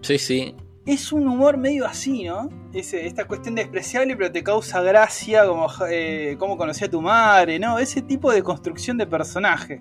Sí, 0.00 0.16
sí. 0.16 0.54
Es 0.92 1.12
un 1.12 1.28
humor 1.28 1.58
medio 1.58 1.86
así, 1.86 2.24
¿no? 2.24 2.48
Ese- 2.72 3.06
esta 3.06 3.26
cuestión 3.26 3.54
despreciable, 3.54 4.16
pero 4.16 4.32
te 4.32 4.42
causa 4.42 4.80
gracia, 4.80 5.46
como 5.46 5.68
eh, 5.90 6.34
cómo 6.38 6.56
a 6.62 6.88
tu 6.88 7.02
madre, 7.02 7.58
¿no? 7.58 7.78
Ese 7.78 8.00
tipo 8.00 8.32
de 8.32 8.42
construcción 8.42 8.96
de 8.96 9.06
personaje. 9.06 9.78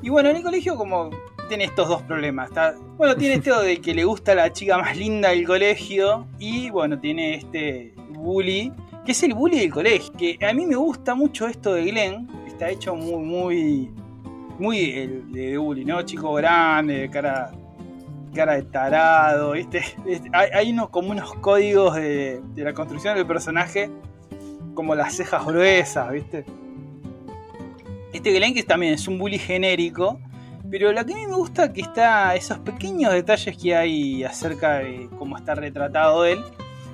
Y 0.00 0.10
bueno, 0.10 0.28
en 0.30 0.36
el 0.36 0.42
colegio, 0.44 0.76
como 0.76 1.10
tiene 1.48 1.64
estos 1.64 1.88
dos 1.88 2.02
problemas. 2.02 2.48
Está, 2.50 2.74
bueno, 2.96 3.16
tiene 3.16 3.34
esto 3.34 3.60
de 3.62 3.80
que 3.80 3.94
le 3.94 4.04
gusta 4.04 4.34
la 4.34 4.52
chica 4.52 4.78
más 4.78 4.96
linda 4.96 5.30
del 5.30 5.44
colegio, 5.44 6.26
y 6.38 6.70
bueno, 6.70 6.98
tiene 7.00 7.34
este 7.34 7.92
bully 8.10 8.72
que 9.04 9.12
es 9.12 9.22
el 9.24 9.34
bully 9.34 9.58
del 9.58 9.72
colegio. 9.72 10.12
Que 10.16 10.38
a 10.40 10.52
mí 10.52 10.64
me 10.66 10.76
gusta 10.76 11.14
mucho 11.16 11.48
esto 11.48 11.74
de 11.74 11.84
Glenn, 11.86 12.28
está 12.46 12.70
hecho 12.70 12.94
muy, 12.94 13.24
muy, 13.24 13.90
muy 14.58 14.90
el 14.92 15.32
de 15.32 15.58
bully, 15.58 15.84
¿no? 15.84 16.00
Chico 16.02 16.32
grande, 16.34 17.00
de 17.00 17.10
cara, 17.10 17.50
cara 18.34 18.54
de 18.54 18.62
tarado, 18.62 19.52
¿viste? 19.52 19.82
Hay, 20.32 20.72
unos, 20.72 20.90
como 20.90 21.10
unos 21.10 21.32
códigos 21.34 21.94
de, 21.94 22.42
de 22.54 22.64
la 22.64 22.74
construcción 22.74 23.16
del 23.16 23.26
personaje, 23.26 23.90
como 24.74 24.94
las 24.94 25.14
cejas 25.14 25.46
gruesas, 25.46 26.10
¿viste? 26.10 26.44
Este 28.12 28.54
que 28.54 28.62
también 28.62 28.94
es 28.94 29.08
un 29.08 29.18
bully 29.18 29.38
genérico, 29.38 30.20
pero 30.70 30.92
lo 30.92 31.04
que 31.04 31.12
a 31.12 31.16
mí 31.16 31.26
me 31.26 31.34
gusta 31.34 31.72
que 31.72 31.80
está 31.80 32.34
esos 32.34 32.58
pequeños 32.58 33.12
detalles 33.12 33.56
que 33.56 33.74
hay 33.74 34.24
acerca 34.24 34.78
de 34.78 35.08
cómo 35.18 35.36
está 35.36 35.54
retratado 35.54 36.24
él, 36.24 36.42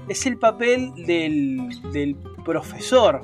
es 0.09 0.27
el 0.27 0.39
papel 0.39 0.93
del, 1.07 1.69
del 1.93 2.17
profesor. 2.45 3.23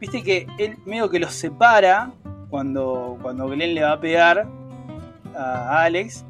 Viste 0.00 0.22
que 0.22 0.46
él 0.58 0.76
medio 0.84 1.08
que 1.08 1.18
los 1.18 1.32
separa 1.32 2.12
cuando, 2.50 3.18
cuando 3.22 3.48
Glenn 3.48 3.74
le 3.74 3.82
va 3.82 3.92
a 3.92 4.00
pegar 4.00 4.46
a 5.34 5.82
Alex, 5.82 6.24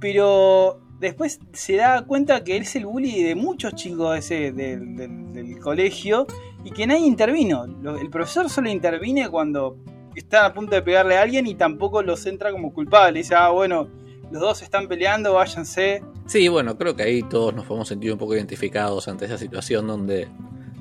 pero 0.00 0.80
después 1.00 1.38
se 1.52 1.76
da 1.76 2.02
cuenta 2.06 2.42
que 2.44 2.56
él 2.56 2.62
es 2.62 2.74
el 2.76 2.86
bully 2.86 3.22
de 3.22 3.34
muchos 3.34 3.74
chicos 3.74 4.16
ese, 4.18 4.52
del, 4.52 4.96
del- 4.96 5.32
del 5.32 5.58
colegio 5.60 6.26
y 6.64 6.70
que 6.70 6.86
nadie 6.86 7.06
intervino. 7.06 7.64
El 8.00 8.10
profesor 8.10 8.48
solo 8.50 8.68
interviene 8.70 9.28
cuando 9.28 9.76
está 10.16 10.46
a 10.46 10.52
punto 10.54 10.74
de 10.74 10.82
pegarle 10.82 11.16
a 11.16 11.22
alguien 11.22 11.46
y 11.46 11.54
tampoco 11.54 12.02
los 12.02 12.26
entra 12.26 12.50
como 12.50 12.72
culpable. 12.72 13.20
Dice, 13.20 13.34
ah, 13.36 13.50
bueno, 13.50 13.88
los 14.32 14.40
dos 14.42 14.62
están 14.62 14.88
peleando, 14.88 15.34
váyanse. 15.34 16.02
Sí, 16.26 16.48
bueno, 16.48 16.76
creo 16.76 16.96
que 16.96 17.04
ahí 17.04 17.22
todos 17.22 17.54
nos 17.54 17.64
podemos 17.66 17.88
sentir 17.88 18.12
un 18.12 18.18
poco 18.18 18.34
identificados 18.34 19.06
ante 19.08 19.24
esa 19.26 19.38
situación 19.38 19.86
donde 19.86 20.28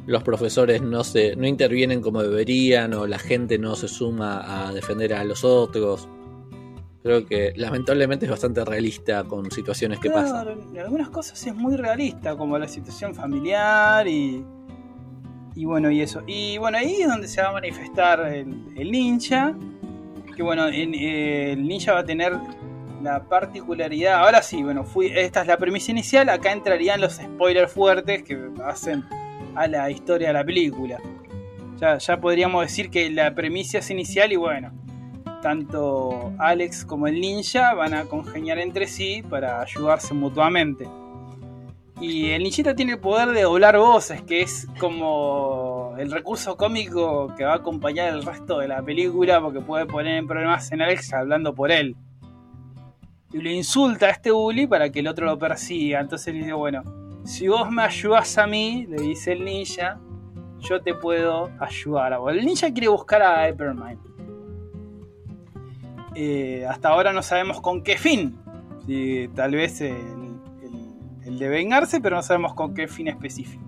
los 0.07 0.23
profesores 0.23 0.81
no 0.81 1.03
se 1.03 1.35
no 1.35 1.45
intervienen 1.45 2.01
como 2.01 2.23
deberían 2.23 2.93
o 2.93 3.05
la 3.07 3.19
gente 3.19 3.57
no 3.59 3.75
se 3.75 3.87
suma 3.87 4.67
a 4.67 4.73
defender 4.73 5.13
a 5.13 5.23
los 5.23 5.43
otros. 5.43 6.07
Creo 7.07 7.25
que 7.25 7.53
lamentablemente 7.55 8.25
es 8.25 8.31
bastante 8.31 8.65
realista 8.65 9.23
con 9.23 9.49
situaciones 9.49 9.97
que 10.01 10.09
pasan. 10.09 10.59
En 10.73 10.79
algunas 10.81 11.07
cosas 11.07 11.41
es 11.47 11.55
muy 11.55 11.77
realista, 11.77 12.35
como 12.35 12.57
la 12.59 12.67
situación 12.67 13.15
familiar 13.15 14.05
y. 14.09 14.43
Y 15.55 15.63
bueno, 15.63 15.89
y 15.89 16.01
eso. 16.01 16.21
Y 16.27 16.57
bueno, 16.57 16.77
ahí 16.79 17.01
es 17.01 17.07
donde 17.07 17.29
se 17.29 17.41
va 17.41 17.47
a 17.47 17.51
manifestar 17.53 18.19
el, 18.27 18.61
el 18.75 18.91
ninja. 18.91 19.55
Que 20.35 20.43
bueno, 20.43 20.67
en- 20.67 20.93
eh, 20.95 21.53
el 21.53 21.65
ninja 21.65 21.93
va 21.93 21.99
a 22.01 22.03
tener 22.03 22.33
la 23.01 23.23
particularidad. 23.23 24.15
Ahora 24.19 24.41
sí, 24.43 24.61
bueno, 24.61 24.83
fui, 24.83 25.07
esta 25.07 25.43
es 25.43 25.47
la 25.47 25.55
premisa 25.55 25.91
inicial. 25.91 26.27
Acá 26.27 26.51
entrarían 26.51 26.99
los 26.99 27.13
spoilers 27.13 27.71
fuertes 27.71 28.21
que 28.23 28.37
hacen 28.65 29.05
a 29.55 29.65
la 29.67 29.89
historia 29.89 30.27
de 30.27 30.33
la 30.33 30.43
película. 30.43 30.99
Ya, 31.79 31.97
ya 31.99 32.19
podríamos 32.19 32.63
decir 32.63 32.89
que 32.89 33.09
la 33.09 33.33
premisa 33.33 33.77
es 33.77 33.89
inicial 33.91 34.29
y 34.33 34.35
bueno, 34.35 34.73
tanto 35.47 36.33
Alex 36.39 36.83
como 36.83 37.07
el 37.07 37.21
ninja 37.21 37.73
van 37.73 37.93
a 37.93 38.03
congeniar 38.03 38.59
entre 38.59 38.85
sí 38.85 39.23
para 39.29 39.61
ayudarse 39.61 40.13
mutuamente. 40.13 40.85
Y 42.01 42.31
el 42.31 42.43
ninjita 42.43 42.75
tiene 42.75 42.91
el 42.91 42.99
poder 42.99 43.29
de 43.29 43.43
doblar 43.43 43.77
voces, 43.77 44.21
que 44.23 44.41
es 44.41 44.67
como 44.77 45.95
el 45.97 46.11
recurso 46.11 46.57
cómico 46.57 47.33
que 47.37 47.45
va 47.45 47.53
a 47.53 47.55
acompañar 47.55 48.13
el 48.13 48.25
resto 48.25 48.59
de 48.59 48.67
la 48.67 48.81
película, 48.81 49.39
porque 49.39 49.61
puede 49.61 49.85
poner 49.85 50.17
en 50.17 50.27
problemas 50.27 50.69
en 50.73 50.81
Alex 50.81 51.13
hablando 51.13 51.55
por 51.55 51.71
él. 51.71 51.95
Y 53.31 53.37
le 53.37 53.53
insulta 53.53 54.07
a 54.07 54.09
este 54.09 54.31
bully 54.31 54.67
para 54.67 54.89
que 54.89 54.99
el 54.99 55.07
otro 55.07 55.27
lo 55.27 55.39
persiga. 55.39 56.01
Entonces 56.01 56.33
le 56.33 56.41
dice, 56.41 56.51
bueno, 56.51 56.83
si 57.23 57.47
vos 57.47 57.71
me 57.71 57.83
ayudas 57.83 58.37
a 58.37 58.47
mí, 58.47 58.85
le 58.89 59.01
dice 59.01 59.31
el 59.31 59.45
ninja, 59.45 59.97
yo 60.59 60.81
te 60.81 60.93
puedo 60.93 61.49
ayudar. 61.57 62.11
a 62.11 62.17
vos". 62.17 62.33
El 62.33 62.45
ninja 62.45 62.69
quiere 62.69 62.89
buscar 62.89 63.21
a 63.21 63.49
Hypermind. 63.49 64.16
Eh, 66.19 66.65
hasta 66.67 66.89
ahora 66.89 67.13
no 67.13 67.21
sabemos 67.21 67.61
con 67.61 67.83
qué 67.83 67.95
fin. 67.95 68.39
Tal 69.35 69.51
vez 69.51 69.81
el, 69.81 71.37
de 71.37 71.47
vengarse, 71.47 72.01
pero 72.01 72.15
no 72.15 72.23
sabemos 72.23 72.55
con 72.55 72.73
qué 72.73 72.87
fin 72.87 73.07
específico. 73.07 73.63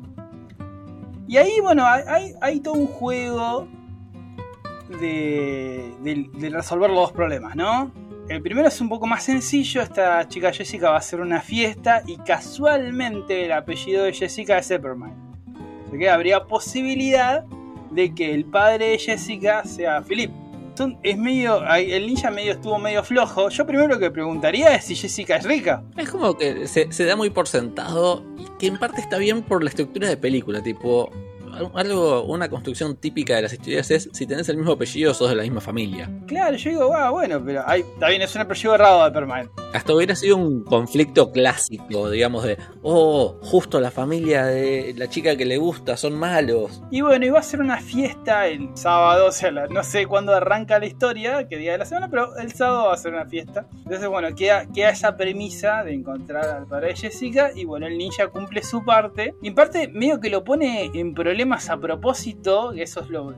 Y 1.27 1.37
ahí, 1.37 1.59
bueno, 1.61 1.85
hay, 1.85 2.59
todo 2.61 2.73
un 2.73 2.87
juego 2.87 3.67
de 4.99 5.93
resolver 6.49 6.89
los 6.89 6.99
dos 6.99 7.11
problemas, 7.11 7.55
¿no? 7.55 7.91
El 8.29 8.41
primero 8.41 8.67
es 8.67 8.81
un 8.81 8.89
poco 8.89 9.05
más 9.05 9.21
sencillo. 9.21 9.83
Esta 9.83 10.27
chica 10.27 10.51
Jessica 10.51 10.89
va 10.89 10.95
a 10.95 10.99
hacer 10.99 11.21
una 11.21 11.41
fiesta 11.41 12.01
y 12.07 12.17
casualmente 12.17 13.45
el 13.45 13.51
apellido 13.51 14.05
de 14.05 14.13
Jessica 14.13 14.57
es 14.57 14.71
Eppermine. 14.71 15.13
Así 15.87 15.99
que 15.99 16.09
habría 16.09 16.45
posibilidad 16.45 17.45
de 17.91 18.15
que 18.15 18.33
el 18.33 18.45
padre 18.45 18.89
de 18.89 18.97
Jessica 18.97 19.63
sea 19.65 20.01
Philip. 20.01 20.31
Es 21.03 21.17
medio, 21.17 21.63
el 21.75 22.07
ninja 22.07 22.31
medio 22.31 22.53
estuvo 22.53 22.77
medio 22.79 23.03
flojo. 23.03 23.49
Yo 23.49 23.65
primero 23.65 23.87
lo 23.87 23.99
que 23.99 24.11
preguntaría 24.11 24.75
es 24.75 24.85
si 24.85 24.95
Jessica 24.95 25.35
es 25.35 25.43
rica. 25.43 25.83
Es 25.97 26.09
como 26.09 26.37
que 26.37 26.67
se, 26.67 26.91
se 26.91 27.05
da 27.05 27.15
muy 27.15 27.29
por 27.29 27.47
sentado 27.47 28.23
y 28.37 28.45
que 28.57 28.67
en 28.67 28.77
parte 28.77 29.01
está 29.01 29.17
bien 29.17 29.41
por 29.41 29.63
la 29.63 29.69
estructura 29.69 30.07
de 30.07 30.17
película, 30.17 30.61
tipo 30.63 31.11
algo, 31.75 32.23
una 32.23 32.49
construcción 32.49 32.95
típica 32.97 33.35
de 33.35 33.43
las 33.43 33.53
historias 33.53 33.89
es 33.91 34.09
si 34.13 34.25
tenés 34.25 34.47
el 34.49 34.57
mismo 34.57 34.73
apellido 34.73 35.13
sos 35.13 35.29
de 35.29 35.35
la 35.35 35.43
misma 35.43 35.61
familia. 35.61 36.09
Claro, 36.27 36.55
yo 36.57 36.69
digo, 36.69 36.93
ah, 36.95 37.09
bueno, 37.09 37.41
pero 37.43 37.63
ahí 37.65 37.81
está 37.81 38.09
bien, 38.09 38.21
es 38.21 38.33
un 38.35 38.41
apellido 38.41 38.75
errado 38.75 39.03
de 39.05 39.11
Permanent. 39.11 39.51
Hasta 39.73 39.93
hubiera 39.93 40.15
sido 40.15 40.37
un 40.37 40.63
conflicto 40.63 41.31
clásico, 41.31 42.09
digamos, 42.09 42.43
de, 42.43 42.57
oh, 42.81 43.37
justo 43.41 43.79
la 43.79 43.91
familia 43.91 44.45
de 44.45 44.93
la 44.97 45.07
chica 45.07 45.35
que 45.35 45.45
le 45.45 45.57
gusta 45.57 45.95
son 45.97 46.17
malos. 46.17 46.81
Y 46.91 47.01
bueno, 47.01 47.25
iba 47.25 47.39
a 47.39 47.43
ser 47.43 47.61
una 47.61 47.79
fiesta 47.79 48.47
el 48.47 48.69
sábado, 48.75 49.27
o 49.27 49.31
sea, 49.31 49.51
la- 49.51 49.67
no 49.67 49.83
sé 49.83 50.05
cuándo 50.07 50.33
arranca 50.33 50.79
la 50.79 50.85
historia, 50.85 51.47
qué 51.47 51.57
día 51.57 51.73
de 51.73 51.77
la 51.79 51.85
semana, 51.85 52.09
pero 52.09 52.35
el 52.37 52.51
sábado 52.53 52.87
va 52.87 52.93
a 52.93 52.97
ser 52.97 53.13
una 53.13 53.25
fiesta. 53.25 53.67
Entonces, 53.83 54.07
bueno, 54.07 54.33
queda, 54.35 54.65
queda 54.73 54.89
esa 54.89 55.15
premisa 55.17 55.83
de 55.83 55.93
encontrar 55.93 56.45
al 56.47 56.67
padre 56.67 56.89
de 56.89 56.95
Jessica 56.95 57.51
y 57.55 57.65
bueno, 57.65 57.87
el 57.87 57.97
ninja 57.97 58.27
cumple 58.27 58.63
su 58.63 58.83
parte. 58.83 59.33
Y 59.41 59.47
en 59.49 59.55
parte, 59.55 59.87
medio 59.87 60.19
que 60.19 60.29
lo 60.29 60.43
pone 60.43 60.89
en 60.93 61.13
problemas 61.39 61.69
a 61.69 61.77
propósito, 61.77 62.73
que 62.75 62.83
eso 62.83 62.99
es 62.99 63.09
lo... 63.09 63.33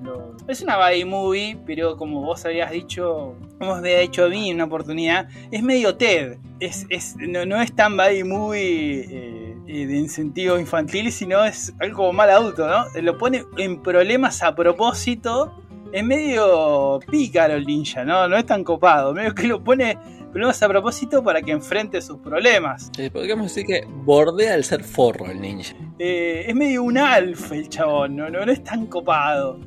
es 0.48 0.64
una 0.64 0.76
body 0.78 1.06
movie, 1.06 1.56
pero 1.68 1.98
como 1.98 2.24
vos 2.24 2.44
habías 2.46 2.72
dicho, 2.72 3.36
como 3.60 3.76
había 3.76 4.00
dicho 4.00 4.26
a 4.26 4.28
mí 4.28 4.50
en 4.50 4.56
una 4.56 4.64
oportunidad, 4.64 5.30
es 5.52 5.62
medio 5.62 5.96
TED. 5.96 6.40
Es, 6.60 6.88
es, 6.90 7.16
no, 7.18 7.46
no 7.46 7.62
es 7.62 7.76
tan 7.76 7.96
body 7.96 8.24
movie... 8.24 9.06
eh, 9.08 9.58
eh, 9.68 9.86
de 9.86 10.00
en 10.00 10.10
sentido 10.10 10.60
infantil, 10.60 11.12
sino 11.12 11.46
es 11.46 11.76
algo 11.80 11.98
como 11.98 12.14
mal 12.14 12.32
adulto, 12.32 12.68
¿no? 12.68 12.86
Lo 13.00 13.20
pone 13.20 13.46
en 13.58 13.84
problemas 13.84 14.42
a 14.42 14.56
propósito. 14.56 15.62
Es 15.94 16.04
medio 16.04 17.00
pícaro 17.10 17.54
el 17.54 17.66
ninja, 17.68 18.04
¿no? 18.04 18.28
No 18.28 18.36
es 18.36 18.48
tan 18.48 18.64
copado. 18.64 19.14
Medio 19.14 19.36
que 19.36 19.46
lo 19.46 19.64
pone 19.64 19.96
problemas 20.32 20.62
a 20.64 20.68
propósito 20.68 21.24
para 21.24 21.42
que 21.42 21.52
enfrente 21.52 22.02
sus 22.02 22.18
problemas. 22.20 22.92
Eh, 22.98 23.10
podríamos 23.12 23.48
decir 23.48 23.66
que 23.66 23.86
bordea 23.88 24.56
el 24.56 24.64
ser 24.64 24.84
forro 24.84 25.26
el 25.28 25.40
ninja. 25.42 25.76
Eh, 26.00 26.46
es 26.48 26.56
medio 26.56 26.84
un 26.84 26.98
alfa 26.98 27.56
el 27.56 27.70
chabón, 27.70 28.16
¿no? 28.16 28.30
No, 28.30 28.46
no 28.46 28.52
es 28.52 28.64
tan 28.64 28.88
copado. 28.88 29.60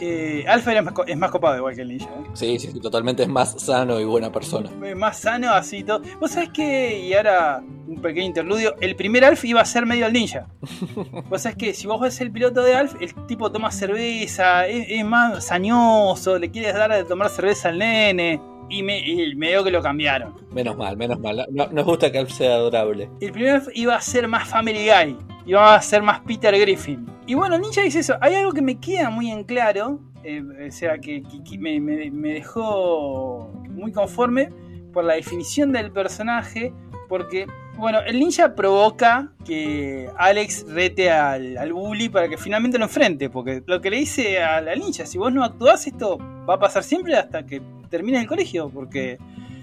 Eh, 0.00 0.44
alfa 0.48 0.72
es 0.72 0.82
más, 0.84 0.94
es 1.06 1.16
más 1.16 1.30
copado 1.30 1.56
igual 1.58 1.74
que 1.74 1.82
el 1.82 1.88
ninja, 1.88 2.06
¿eh? 2.06 2.24
Sí, 2.34 2.58
sí, 2.58 2.70
sí, 2.72 2.80
totalmente 2.80 3.22
es 3.22 3.28
más 3.28 3.60
sano 3.60 4.00
y 4.00 4.04
buena 4.04 4.32
persona. 4.32 4.70
Eh, 4.84 4.94
Más 4.94 5.18
sano, 5.18 5.50
así 5.52 5.84
todo. 5.84 6.00
Vos 6.20 6.30
sabés 6.32 6.50
que, 6.50 7.00
y 7.06 7.14
ahora 7.14 7.62
un 7.94 8.02
pequeño 8.02 8.26
interludio, 8.26 8.74
el 8.80 8.96
primer 8.96 9.24
Alf 9.24 9.44
iba 9.44 9.60
a 9.60 9.64
ser 9.64 9.86
medio 9.86 10.06
el 10.06 10.12
ninja. 10.12 10.46
Vos 11.28 11.42
sabés 11.42 11.56
que 11.56 11.74
si 11.74 11.86
vos 11.86 12.00
ves 12.00 12.20
el 12.20 12.30
piloto 12.30 12.62
de 12.62 12.74
Alf, 12.74 12.94
el 13.00 13.14
tipo 13.26 13.50
toma 13.52 13.70
cerveza, 13.70 14.66
es, 14.66 14.86
es 14.88 15.04
más 15.04 15.44
sañoso, 15.44 16.38
le 16.38 16.50
quieres 16.50 16.74
dar 16.74 16.92
de 16.92 17.04
tomar 17.04 17.28
cerveza 17.30 17.68
al 17.68 17.78
nene. 17.78 18.40
Y, 18.68 18.82
me, 18.82 19.00
y 19.00 19.34
medio 19.34 19.62
que 19.62 19.70
lo 19.70 19.82
cambiaron. 19.82 20.34
Menos 20.54 20.76
mal, 20.78 20.96
menos 20.96 21.18
mal. 21.20 21.46
No- 21.50 21.66
nos 21.66 21.84
gusta 21.84 22.10
que 22.10 22.18
Alf 22.18 22.30
sea 22.30 22.54
adorable. 22.54 23.10
El 23.20 23.30
primer 23.32 23.56
Alf 23.56 23.68
iba 23.74 23.94
a 23.94 24.00
ser 24.00 24.26
más 24.28 24.48
Family 24.48 24.86
Guy, 24.88 25.18
iba 25.44 25.74
a 25.74 25.82
ser 25.82 26.00
más 26.02 26.20
Peter 26.20 26.58
Griffin. 26.58 27.04
Y 27.26 27.34
bueno, 27.34 27.58
ninja 27.58 27.82
dice 27.82 27.98
eso. 27.98 28.14
Hay 28.22 28.34
algo 28.34 28.52
que 28.52 28.62
me 28.62 28.80
queda 28.80 29.10
muy 29.10 29.30
en 29.30 29.44
claro, 29.44 30.00
eh, 30.24 30.42
o 30.68 30.72
sea, 30.72 30.96
que, 30.98 31.22
que- 31.22 31.42
que 31.44 31.58
me, 31.58 31.80
me- 31.80 32.10
me 32.10 32.32
dejó 32.34 33.52
muy 33.68 33.92
conforme 33.92 34.48
por 34.94 35.04
la 35.04 35.14
definición 35.14 35.72
del 35.72 35.90
personaje, 35.92 36.72
porque, 37.10 37.46
bueno, 37.76 38.00
el 38.06 38.18
ninja 38.20 38.54
provoca 38.54 39.32
que 39.44 40.08
Alex 40.16 40.66
rete 40.68 41.10
al, 41.10 41.56
al 41.58 41.72
bully 41.72 42.08
para 42.08 42.28
que 42.28 42.36
finalmente 42.36 42.78
lo 42.78 42.84
enfrente, 42.84 43.28
porque 43.30 43.62
lo 43.66 43.80
que 43.80 43.90
le 43.90 43.96
dice 43.98 44.42
al, 44.42 44.68
al 44.68 44.78
ninja, 44.78 45.06
si 45.06 45.18
vos 45.18 45.32
no 45.32 45.42
actuás, 45.42 45.86
esto 45.86 46.18
va 46.48 46.54
a 46.54 46.58
pasar 46.58 46.84
siempre 46.84 47.16
hasta 47.16 47.44
que 47.44 47.60
termine 47.90 48.20
el 48.20 48.26
colegio, 48.26 48.70
porque 48.70 49.18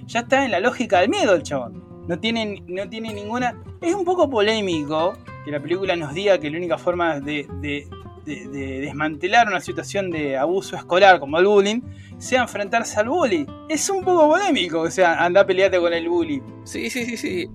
ya 0.06 0.22
está 0.22 0.43
en 0.45 0.52
la 0.52 0.60
lógica 0.60 1.00
del 1.00 1.10
miedo 1.10 1.34
el 1.36 1.43
chabón. 1.43 1.84
No 2.08 2.19
tiene, 2.19 2.63
no 2.67 2.89
tiene 2.89 3.13
ninguna... 3.13 3.56
Es 3.82 3.93
un 3.93 4.04
poco 4.04 4.30
polémico 4.30 5.13
que 5.45 5.52
la 5.52 5.60
película 5.60 5.95
nos 5.95 6.13
diga 6.13 6.38
que 6.39 6.50
la 6.50 6.58
única 6.58 6.78
forma 6.78 7.19
de, 7.19 7.48
de- 7.62 7.88
de- 8.26 8.48
de 8.48 8.80
desmantelar 8.82 9.48
una 9.48 9.62
situación 9.62 10.12
de 10.12 10.36
abuso 10.38 10.76
escolar 10.76 11.19
como 11.19 11.38
el 11.39 11.45
bullying 11.45 11.82
sea 12.17 12.41
enfrentarse 12.41 13.00
al 13.00 13.10
bully. 13.10 13.45
Es 13.69 13.89
un 13.89 14.04
poco 14.04 14.28
polémico, 14.30 14.82
o 14.82 14.91
sea, 14.91 15.24
anda 15.24 15.41
a 15.41 15.45
pelearte 15.45 15.80
con 15.80 15.93
el 15.93 16.10
bully. 16.10 16.41
Sí, 16.63 16.89
sí, 16.89 17.06
sí, 17.06 17.15
sí. 17.15 17.48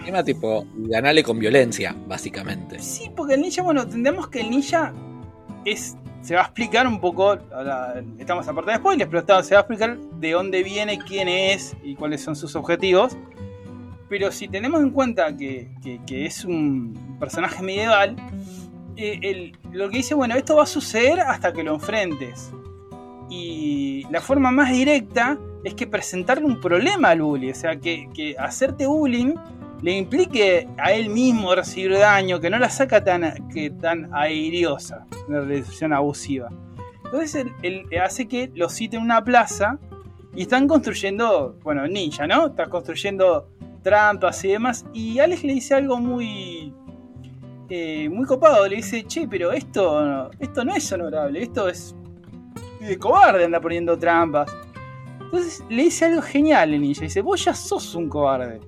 Encima, 0.00 0.24
tipo, 0.24 0.66
ganarle 0.76 1.22
con 1.22 1.38
violencia, 1.38 1.94
básicamente. 2.06 2.78
Sí, 2.80 3.10
porque 3.14 3.34
el 3.34 3.42
ninja, 3.42 3.62
bueno, 3.62 3.82
entendemos 3.82 4.28
que 4.28 4.40
el 4.40 4.50
ninja 4.50 4.92
es, 5.64 5.96
se 6.22 6.34
va 6.34 6.40
a 6.42 6.44
explicar 6.44 6.86
un 6.86 7.00
poco, 7.00 7.38
ahora 7.54 8.02
estamos 8.18 8.46
aparte 8.48 8.70
de 8.72 8.76
spoilers, 8.78 9.08
pero 9.08 9.20
está- 9.20 9.42
se 9.42 9.54
va 9.54 9.60
a 9.60 9.62
explicar 9.62 9.96
de 9.98 10.30
dónde 10.32 10.62
viene, 10.62 10.98
quién 10.98 11.28
es 11.28 11.76
y 11.82 11.94
cuáles 11.94 12.22
son 12.22 12.34
sus 12.36 12.56
objetivos. 12.56 13.16
Pero 14.08 14.32
si 14.32 14.48
tenemos 14.48 14.80
en 14.82 14.90
cuenta 14.90 15.36
que, 15.36 15.68
que- 16.06 16.26
es 16.26 16.44
un 16.44 17.16
personaje 17.20 17.62
medieval, 17.62 18.16
eh, 18.96 19.18
el- 19.22 19.56
lo 19.72 19.88
que 19.88 19.98
dice, 19.98 20.14
bueno, 20.14 20.34
esto 20.34 20.56
va 20.56 20.64
a 20.64 20.66
suceder 20.66 21.20
hasta 21.20 21.52
que 21.52 21.62
lo 21.62 21.74
enfrentes. 21.74 22.50
Y 23.28 24.06
la 24.10 24.20
forma 24.20 24.50
más 24.50 24.72
directa 24.72 25.38
es 25.62 25.74
que 25.74 25.86
presentarle 25.86 26.44
un 26.44 26.60
problema 26.60 27.10
al 27.10 27.22
bully, 27.22 27.50
o 27.50 27.54
sea, 27.54 27.76
que, 27.76 28.08
que 28.12 28.34
hacerte 28.38 28.86
bullying 28.86 29.34
le 29.82 29.92
implique 29.92 30.68
a 30.78 30.92
él 30.92 31.08
mismo 31.08 31.54
recibir 31.54 31.96
daño, 31.98 32.40
que 32.40 32.50
no 32.50 32.58
la 32.58 32.68
saca 32.68 33.02
tan, 33.02 33.48
que, 33.48 33.70
tan 33.70 34.10
airiosa, 34.14 35.06
una 35.28 35.40
relación 35.40 35.92
abusiva. 35.92 36.50
Entonces 37.04 37.46
él, 37.62 37.86
hace 38.02 38.28
que 38.28 38.50
lo 38.54 38.68
cite 38.68 38.96
en 38.96 39.02
una 39.02 39.24
plaza 39.24 39.78
y 40.34 40.42
están 40.42 40.68
construyendo, 40.68 41.58
bueno, 41.62 41.86
ninja, 41.88 42.26
¿no? 42.26 42.48
Están 42.48 42.70
construyendo 42.70 43.48
trampas 43.82 44.44
y 44.44 44.48
demás. 44.48 44.84
Y 44.92 45.18
Alex 45.18 45.42
le 45.42 45.54
dice 45.54 45.74
algo 45.74 45.98
muy, 45.98 46.72
eh, 47.68 48.08
muy 48.08 48.26
copado. 48.26 48.68
Le 48.68 48.76
dice, 48.76 49.04
che, 49.04 49.26
pero 49.26 49.50
esto, 49.50 50.30
esto 50.38 50.64
no 50.64 50.74
es 50.74 50.92
honorable, 50.92 51.42
esto 51.42 51.68
es 51.68 51.96
de 52.80 52.98
cobarde, 52.98 53.44
anda 53.44 53.60
poniendo 53.60 53.98
trampas. 53.98 54.54
Entonces 55.20 55.64
le 55.68 55.84
dice 55.84 56.04
algo 56.04 56.22
genial 56.22 56.74
el 56.74 56.80
ninja. 56.80 57.00
Dice, 57.00 57.22
vos 57.22 57.44
ya 57.44 57.54
sos 57.54 57.94
un 57.94 58.08
cobarde. 58.08 58.60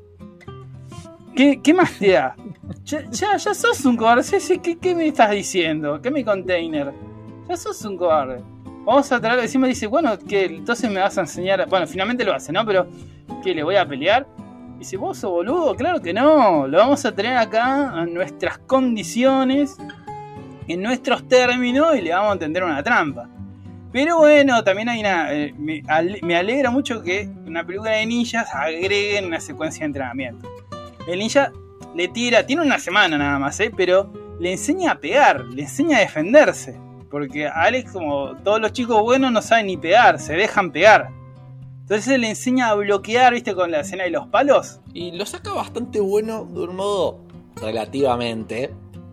¿Qué, 1.35 1.61
qué 1.62 1.73
más 1.73 1.99
te 1.99 2.12
da? 2.12 2.37
Ya, 2.85 3.03
ya, 3.11 3.38
sos 3.38 3.85
un 3.85 3.97
cobarde. 3.97 4.23
Sí, 4.23 4.59
¿Qué, 4.59 4.95
me 4.95 5.07
estás 5.07 5.31
diciendo? 5.31 6.01
¿Qué 6.03 6.11
mi 6.11 6.25
container? 6.25 6.92
Ya 7.49 7.57
sos 7.57 7.83
un 7.85 7.97
cobarde. 7.97 8.42
Vamos 8.85 9.11
a 9.12 9.21
traer 9.21 9.38
encima 9.40 9.66
dice, 9.66 9.87
bueno, 9.87 10.18
que 10.18 10.45
entonces 10.47 10.90
me 10.90 11.01
vas 11.01 11.16
a 11.16 11.23
enseñar. 11.23 11.66
Bueno, 11.68 11.87
finalmente 11.87 12.25
lo 12.25 12.35
hace, 12.35 12.53
¿no? 12.53 12.66
Pero, 12.66 12.87
¿qué? 13.42 13.55
¿Le 13.55 13.62
voy 13.62 13.77
a 13.77 13.87
pelear? 13.87 14.27
Dice, 14.79 14.97
vos 14.97 15.18
sos 15.18 15.31
boludo, 15.31 15.75
claro 15.77 16.01
que 16.01 16.12
no. 16.12 16.66
Lo 16.66 16.79
vamos 16.79 17.05
a 17.07 17.14
tener 17.14 17.37
acá 17.37 17.95
en 18.03 18.12
nuestras 18.12 18.59
condiciones, 18.59 19.77
en 20.68 20.83
nuestros 20.83 21.27
términos, 21.29 21.97
y 21.97 22.03
le 22.03 22.12
vamos 22.12 22.31
a 22.31 22.33
entender 22.35 22.64
una 22.64 22.83
trampa. 22.83 23.29
Pero 23.92 24.18
bueno, 24.18 24.62
también 24.64 24.88
hay 24.88 25.01
una. 25.01 25.33
eh, 25.33 25.55
me, 25.57 25.83
me 26.23 26.37
alegra 26.37 26.71
mucho 26.71 27.03
que 27.03 27.29
una 27.47 27.64
película 27.64 27.92
de 27.92 28.07
ninjas 28.07 28.53
agreguen 28.55 29.27
una 29.27 29.38
secuencia 29.38 29.81
de 29.81 29.87
entrenamiento. 29.87 30.49
El 31.06 31.18
ninja 31.18 31.52
le 31.94 32.08
tira, 32.08 32.46
tiene 32.46 32.62
una 32.62 32.78
semana 32.78 33.18
nada 33.18 33.38
más, 33.38 33.58
¿eh? 33.60 33.70
pero 33.76 34.12
le 34.38 34.52
enseña 34.52 34.92
a 34.92 34.98
pegar, 35.00 35.44
le 35.46 35.62
enseña 35.62 35.98
a 35.98 36.00
defenderse. 36.00 36.78
Porque 37.10 37.46
Alex, 37.46 37.92
como 37.92 38.36
todos 38.42 38.60
los 38.60 38.72
chicos 38.72 39.00
buenos, 39.02 39.30
no 39.32 39.42
saben 39.42 39.66
ni 39.66 39.76
pegar, 39.76 40.18
se 40.18 40.32
dejan 40.34 40.72
pegar. 40.72 41.10
Entonces 41.82 42.18
le 42.18 42.30
enseña 42.30 42.68
a 42.70 42.74
bloquear, 42.74 43.34
¿viste? 43.34 43.54
Con 43.54 43.70
la 43.70 43.80
escena 43.80 44.04
de 44.04 44.10
los 44.10 44.28
palos. 44.28 44.80
Y 44.94 45.12
lo 45.12 45.26
saca 45.26 45.52
bastante 45.52 46.00
bueno 46.00 46.44
de 46.46 46.60
un 46.60 46.76
modo 46.76 47.20
relativamente 47.56 48.70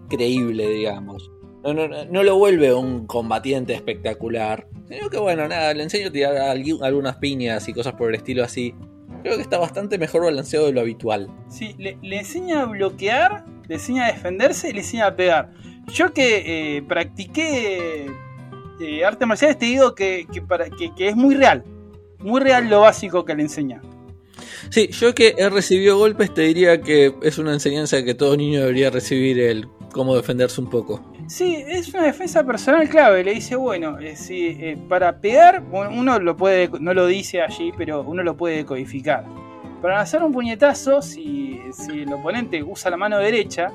creíble, 0.10 0.67
digamos. 0.69 1.30
No, 1.63 1.73
no, 1.73 2.23
lo 2.23 2.38
vuelve 2.38 2.73
un 2.73 3.06
combatiente 3.06 3.73
espectacular. 3.73 4.67
Sino 4.88 5.10
que 5.10 5.17
bueno, 5.17 5.47
nada, 5.47 5.73
le 5.73 5.84
enseño 5.84 6.08
a 6.08 6.12
tirar 6.12 6.36
algu- 6.36 6.82
algunas 6.82 7.17
piñas 7.17 7.67
y 7.67 7.73
cosas 7.73 7.93
por 7.95 8.10
el 8.10 8.15
estilo 8.15 8.43
así. 8.43 8.73
Creo 9.22 9.36
que 9.36 9.42
está 9.42 9.58
bastante 9.58 9.98
mejor 9.98 10.24
balanceado 10.24 10.68
de 10.68 10.74
lo 10.74 10.82
habitual. 10.82 11.30
Sí, 11.50 11.76
le, 11.78 11.98
le 12.02 12.20
enseña 12.20 12.62
a 12.62 12.66
bloquear, 12.66 13.46
le 13.68 13.76
enseña 13.76 14.06
a 14.06 14.12
defenderse 14.12 14.70
y 14.70 14.74
le 14.74 14.80
enseña 14.80 15.08
a 15.08 15.16
pegar. 15.16 15.52
Yo 15.94 16.14
que 16.14 16.78
eh, 16.78 16.82
practiqué 16.84 18.08
eh, 18.80 19.06
artes 19.06 19.28
marciales 19.28 19.58
te 19.58 19.66
digo 19.66 19.96
que, 19.96 20.28
que 20.32 20.42
para, 20.42 20.70
que, 20.70 20.94
que 20.96 21.10
es 21.10 21.16
muy 21.16 21.36
real. 21.36 21.64
Muy 22.20 22.42
real 22.42 22.70
lo 22.70 22.82
básico 22.82 23.26
que 23.26 23.36
le 23.36 23.44
enseña. 23.44 23.82
Sí, 24.70 24.90
yo 24.90 25.16
que 25.16 25.36
he 25.38 25.50
recibido 25.50 25.98
golpes 25.98 26.34
te 26.34 26.42
diría 26.42 26.82
que 26.82 27.16
es 27.24 27.38
una 27.38 27.54
enseñanza 27.54 28.04
que 28.04 28.14
todo 28.14 28.36
niño 28.38 28.60
debería 28.60 28.90
recibir 28.90 29.40
el 29.40 29.68
cómo 29.92 30.16
defenderse 30.16 30.62
un 30.62 30.70
poco. 30.70 31.04
Sí, 31.30 31.63
es 31.68 31.94
una 31.94 32.06
defensa 32.06 32.44
personal 32.44 32.89
clave. 32.89 33.24
Le 33.24 33.36
dice, 33.36 33.56
bueno, 33.56 34.00
eh, 34.00 34.15
si, 34.15 34.48
eh, 34.48 34.80
para 34.89 35.22
pegar, 35.22 35.63
uno 35.72 36.18
lo 36.18 36.36
puede, 36.36 36.72
no 36.80 36.92
lo 36.96 37.06
dice 37.06 37.44
allí, 37.44 37.72
pero 37.78 38.02
uno 38.02 38.24
lo 38.24 38.36
puede 38.36 38.65
codificar. 38.65 39.26
Para 39.80 39.98
lanzar 39.98 40.24
un 40.24 40.34
puñetazo, 40.34 41.04
si, 41.04 41.62
el 41.94 42.12
oponente 42.12 42.63
usa 42.63 42.89
la 42.89 42.98
mano 42.98 43.20
derecha, 43.20 43.72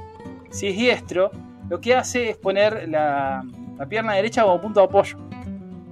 si 0.51 0.67
es 0.67 0.77
diestro, 0.77 1.31
lo 1.71 1.81
que 1.81 1.95
hace 1.95 2.31
es 2.31 2.37
poner 2.37 2.89
la, 2.89 3.45
pierna 3.89 4.15
derecha 4.15 4.43
como 4.43 4.61
punto 4.61 4.81
de 4.81 4.87
apoyo. 4.87 5.17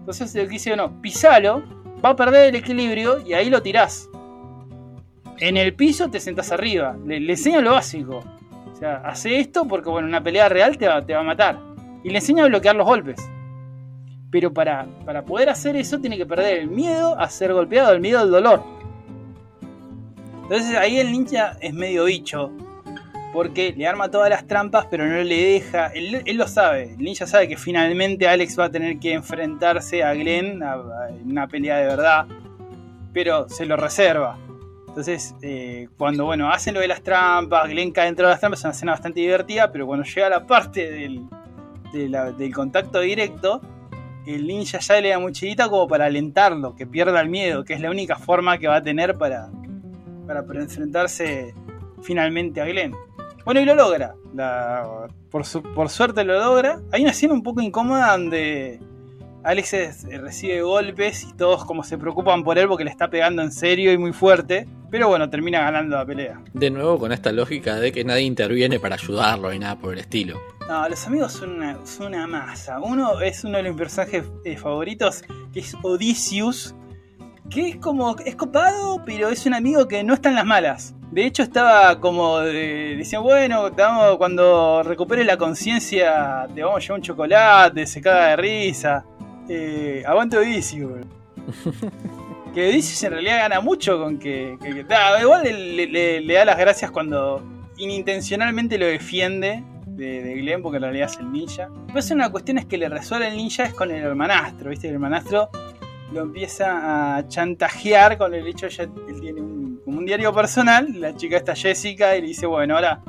Entonces 0.00 0.34
el 0.34 0.46
que 0.46 0.54
dice, 0.54 0.74
no, 0.74 1.00
pisalo, 1.00 1.62
va 2.04 2.10
a 2.10 2.16
perder 2.16 2.48
el 2.48 2.56
equilibrio 2.56 3.24
y 3.24 3.34
ahí 3.34 3.48
lo 3.48 3.62
tirás. 3.62 4.08
En 5.38 5.56
el 5.56 5.74
piso 5.74 6.10
te 6.10 6.18
sentás 6.18 6.50
arriba. 6.50 6.96
Le, 7.06 7.20
le 7.20 7.34
enseña 7.34 7.60
lo 7.60 7.70
básico. 7.70 8.24
Hace 8.84 9.38
esto 9.38 9.66
porque, 9.66 9.90
bueno, 9.90 10.08
una 10.08 10.22
pelea 10.22 10.48
real 10.48 10.76
te 10.76 10.88
va, 10.88 11.04
te 11.04 11.14
va 11.14 11.20
a 11.20 11.24
matar. 11.24 11.58
Y 12.02 12.10
le 12.10 12.18
enseña 12.18 12.44
a 12.44 12.48
bloquear 12.48 12.74
los 12.74 12.86
golpes. 12.86 13.20
Pero 14.30 14.52
para, 14.52 14.86
para 15.04 15.24
poder 15.24 15.50
hacer 15.50 15.76
eso 15.76 16.00
tiene 16.00 16.16
que 16.16 16.26
perder 16.26 16.58
el 16.58 16.68
miedo 16.68 17.18
a 17.18 17.28
ser 17.28 17.52
golpeado, 17.52 17.92
el 17.92 18.00
miedo 18.00 18.18
al 18.18 18.30
dolor. 18.30 18.62
Entonces 20.42 20.76
ahí 20.76 20.98
el 20.98 21.12
ninja 21.12 21.56
es 21.60 21.72
medio 21.72 22.04
bicho. 22.04 22.50
Porque 23.32 23.72
le 23.74 23.86
arma 23.86 24.10
todas 24.10 24.28
las 24.28 24.46
trampas, 24.46 24.86
pero 24.90 25.06
no 25.06 25.22
le 25.22 25.52
deja. 25.52 25.86
Él, 25.88 26.22
él 26.26 26.36
lo 26.36 26.46
sabe. 26.46 26.94
El 26.94 26.98
ninja 26.98 27.26
sabe 27.26 27.48
que 27.48 27.56
finalmente 27.56 28.28
Alex 28.28 28.58
va 28.58 28.66
a 28.66 28.70
tener 28.70 28.98
que 28.98 29.14
enfrentarse 29.14 30.02
a 30.02 30.12
Glenn 30.12 30.62
en 30.62 31.30
una 31.30 31.46
pelea 31.46 31.78
de 31.78 31.86
verdad. 31.86 32.26
Pero 33.14 33.48
se 33.48 33.64
lo 33.64 33.76
reserva. 33.76 34.36
Entonces, 34.92 35.34
eh, 35.40 35.88
cuando 35.96 36.26
bueno, 36.26 36.52
hacen 36.52 36.74
lo 36.74 36.80
de 36.80 36.88
las 36.88 37.02
trampas, 37.02 37.66
Glenn 37.70 37.92
cae 37.92 38.04
dentro 38.06 38.26
de 38.26 38.32
las 38.32 38.40
trampas, 38.40 38.60
es 38.60 38.64
una 38.66 38.72
escena 38.74 38.92
bastante 38.92 39.20
divertida, 39.20 39.72
pero 39.72 39.86
cuando 39.86 40.04
llega 40.04 40.28
la 40.28 40.46
parte 40.46 40.90
del, 40.90 41.22
del 41.94 42.54
contacto 42.54 43.00
directo, 43.00 43.62
el 44.26 44.46
ninja 44.46 44.80
ya 44.80 45.00
le 45.00 45.08
da 45.08 45.18
mochilita 45.18 45.70
como 45.70 45.88
para 45.88 46.04
alentarlo, 46.04 46.76
que 46.76 46.86
pierda 46.86 47.22
el 47.22 47.30
miedo, 47.30 47.64
que 47.64 47.72
es 47.72 47.80
la 47.80 47.90
única 47.90 48.16
forma 48.16 48.58
que 48.58 48.68
va 48.68 48.76
a 48.76 48.82
tener 48.82 49.16
para, 49.16 49.48
para, 50.26 50.44
para 50.44 50.60
enfrentarse 50.60 51.54
finalmente 52.02 52.60
a 52.60 52.66
Glenn. 52.66 52.94
Bueno, 53.46 53.60
y 53.60 53.64
lo 53.64 53.74
logra. 53.74 54.14
Por, 55.30 55.46
su- 55.46 55.62
por 55.62 55.88
suerte 55.88 56.22
lo 56.22 56.38
logra. 56.38 56.80
Hay 56.92 57.00
una 57.00 57.12
escena 57.12 57.32
un 57.32 57.42
poco 57.42 57.62
incómoda 57.62 58.12
donde 58.12 58.78
Alex 59.44 59.72
es- 59.74 60.04
recibe 60.20 60.62
golpes 60.62 61.24
y 61.24 61.32
todos 61.34 61.64
como 61.64 61.82
se 61.82 61.98
preocupan 61.98 62.44
por 62.44 62.58
él 62.58 62.68
porque 62.68 62.84
le 62.84 62.90
está 62.90 63.08
pegando 63.10 63.42
en 63.42 63.50
serio 63.52 63.92
y 63.92 63.98
muy 63.98 64.12
fuerte. 64.12 64.66
Pero 64.90 65.08
bueno, 65.08 65.28
termina 65.30 65.60
ganando 65.62 65.96
la 65.96 66.04
pelea. 66.04 66.40
De 66.52 66.70
nuevo 66.70 66.98
con 66.98 67.12
esta 67.12 67.32
lógica 67.32 67.76
de 67.76 67.92
que 67.92 68.04
nadie 68.04 68.22
interviene 68.24 68.78
para 68.78 68.94
ayudarlo 68.96 69.52
y 69.52 69.58
nada 69.58 69.76
por 69.76 69.94
el 69.94 70.00
estilo. 70.00 70.38
No, 70.68 70.88
los 70.88 71.06
amigos 71.06 71.32
son 71.32 71.52
una, 71.56 71.78
son 71.86 72.08
una 72.08 72.26
masa. 72.26 72.78
Uno 72.80 73.20
es 73.20 73.42
uno 73.44 73.56
de 73.58 73.64
mis 73.64 73.76
personajes 73.76 74.24
eh, 74.44 74.56
favoritos, 74.56 75.22
que 75.52 75.60
es 75.60 75.74
Odysseus, 75.82 76.74
que 77.50 77.70
es 77.70 77.76
como, 77.76 78.16
es 78.24 78.36
copado, 78.36 79.02
pero 79.04 79.28
es 79.30 79.44
un 79.46 79.54
amigo 79.54 79.88
que 79.88 80.04
no 80.04 80.14
está 80.14 80.28
en 80.28 80.36
las 80.36 80.44
malas. 80.46 80.94
De 81.10 81.26
hecho 81.26 81.42
estaba 81.42 81.98
como, 82.00 82.40
eh, 82.42 82.94
decía, 82.96 83.18
bueno, 83.18 83.70
cuando 84.18 84.82
recupere 84.82 85.24
la 85.24 85.36
conciencia 85.36 86.46
te 86.54 86.62
vamos 86.62 86.78
a 86.78 86.80
llevar 86.80 86.98
un 87.00 87.02
chocolate, 87.02 87.86
se 87.86 88.00
caga 88.00 88.28
de 88.28 88.36
risa. 88.36 89.04
Eh, 89.54 90.02
aguante 90.06 90.38
Odysseus. 90.38 91.04
que 92.54 92.68
Odysseus 92.70 93.02
en 93.04 93.10
realidad 93.12 93.38
gana 93.38 93.60
mucho 93.60 93.98
con 93.98 94.18
que... 94.18 94.56
que- 94.62 94.74
que- 94.74 94.84
da, 94.84 95.20
igual 95.20 95.42
le, 95.44 95.86
le- 95.86 96.20
le 96.20 96.34
da 96.34 96.44
las 96.44 96.58
gracias 96.58 96.90
cuando 96.90 97.42
inintencionalmente 97.76 98.78
lo 98.78 98.86
defiende 98.86 99.62
de, 99.86 100.22
de 100.22 100.34
Glenn, 100.36 100.62
porque 100.62 100.76
en 100.76 100.82
realidad 100.84 101.10
es 101.10 101.18
el 101.18 101.30
ninja. 101.30 101.68
Después 101.84 102.10
una 102.10 102.30
cuestión 102.30 102.58
es 102.58 102.66
que 102.66 102.78
le 102.78 102.88
resuelve 102.88 103.28
el 103.28 103.36
ninja 103.36 103.64
es 103.64 103.74
con 103.74 103.90
el 103.90 104.02
hermanastro, 104.02 104.70
¿viste? 104.70 104.88
El 104.88 104.94
hermanastro 104.94 105.50
lo 106.12 106.20
empieza 106.22 107.16
a 107.16 107.28
chantajear 107.28 108.16
con 108.18 108.34
el 108.34 108.46
hecho 108.46 108.66
de 108.68 108.72
que 108.74 108.82
él 109.12 109.20
tiene 109.20 109.40
un, 109.40 109.80
como 109.84 109.98
un 109.98 110.06
diario 110.06 110.32
personal, 110.32 110.86
la 111.00 111.14
chica 111.16 111.36
está 111.38 111.54
Jessica 111.54 112.16
y 112.16 112.20
le 112.22 112.28
dice, 112.28 112.46
bueno, 112.46 112.74
ahora, 112.76 113.00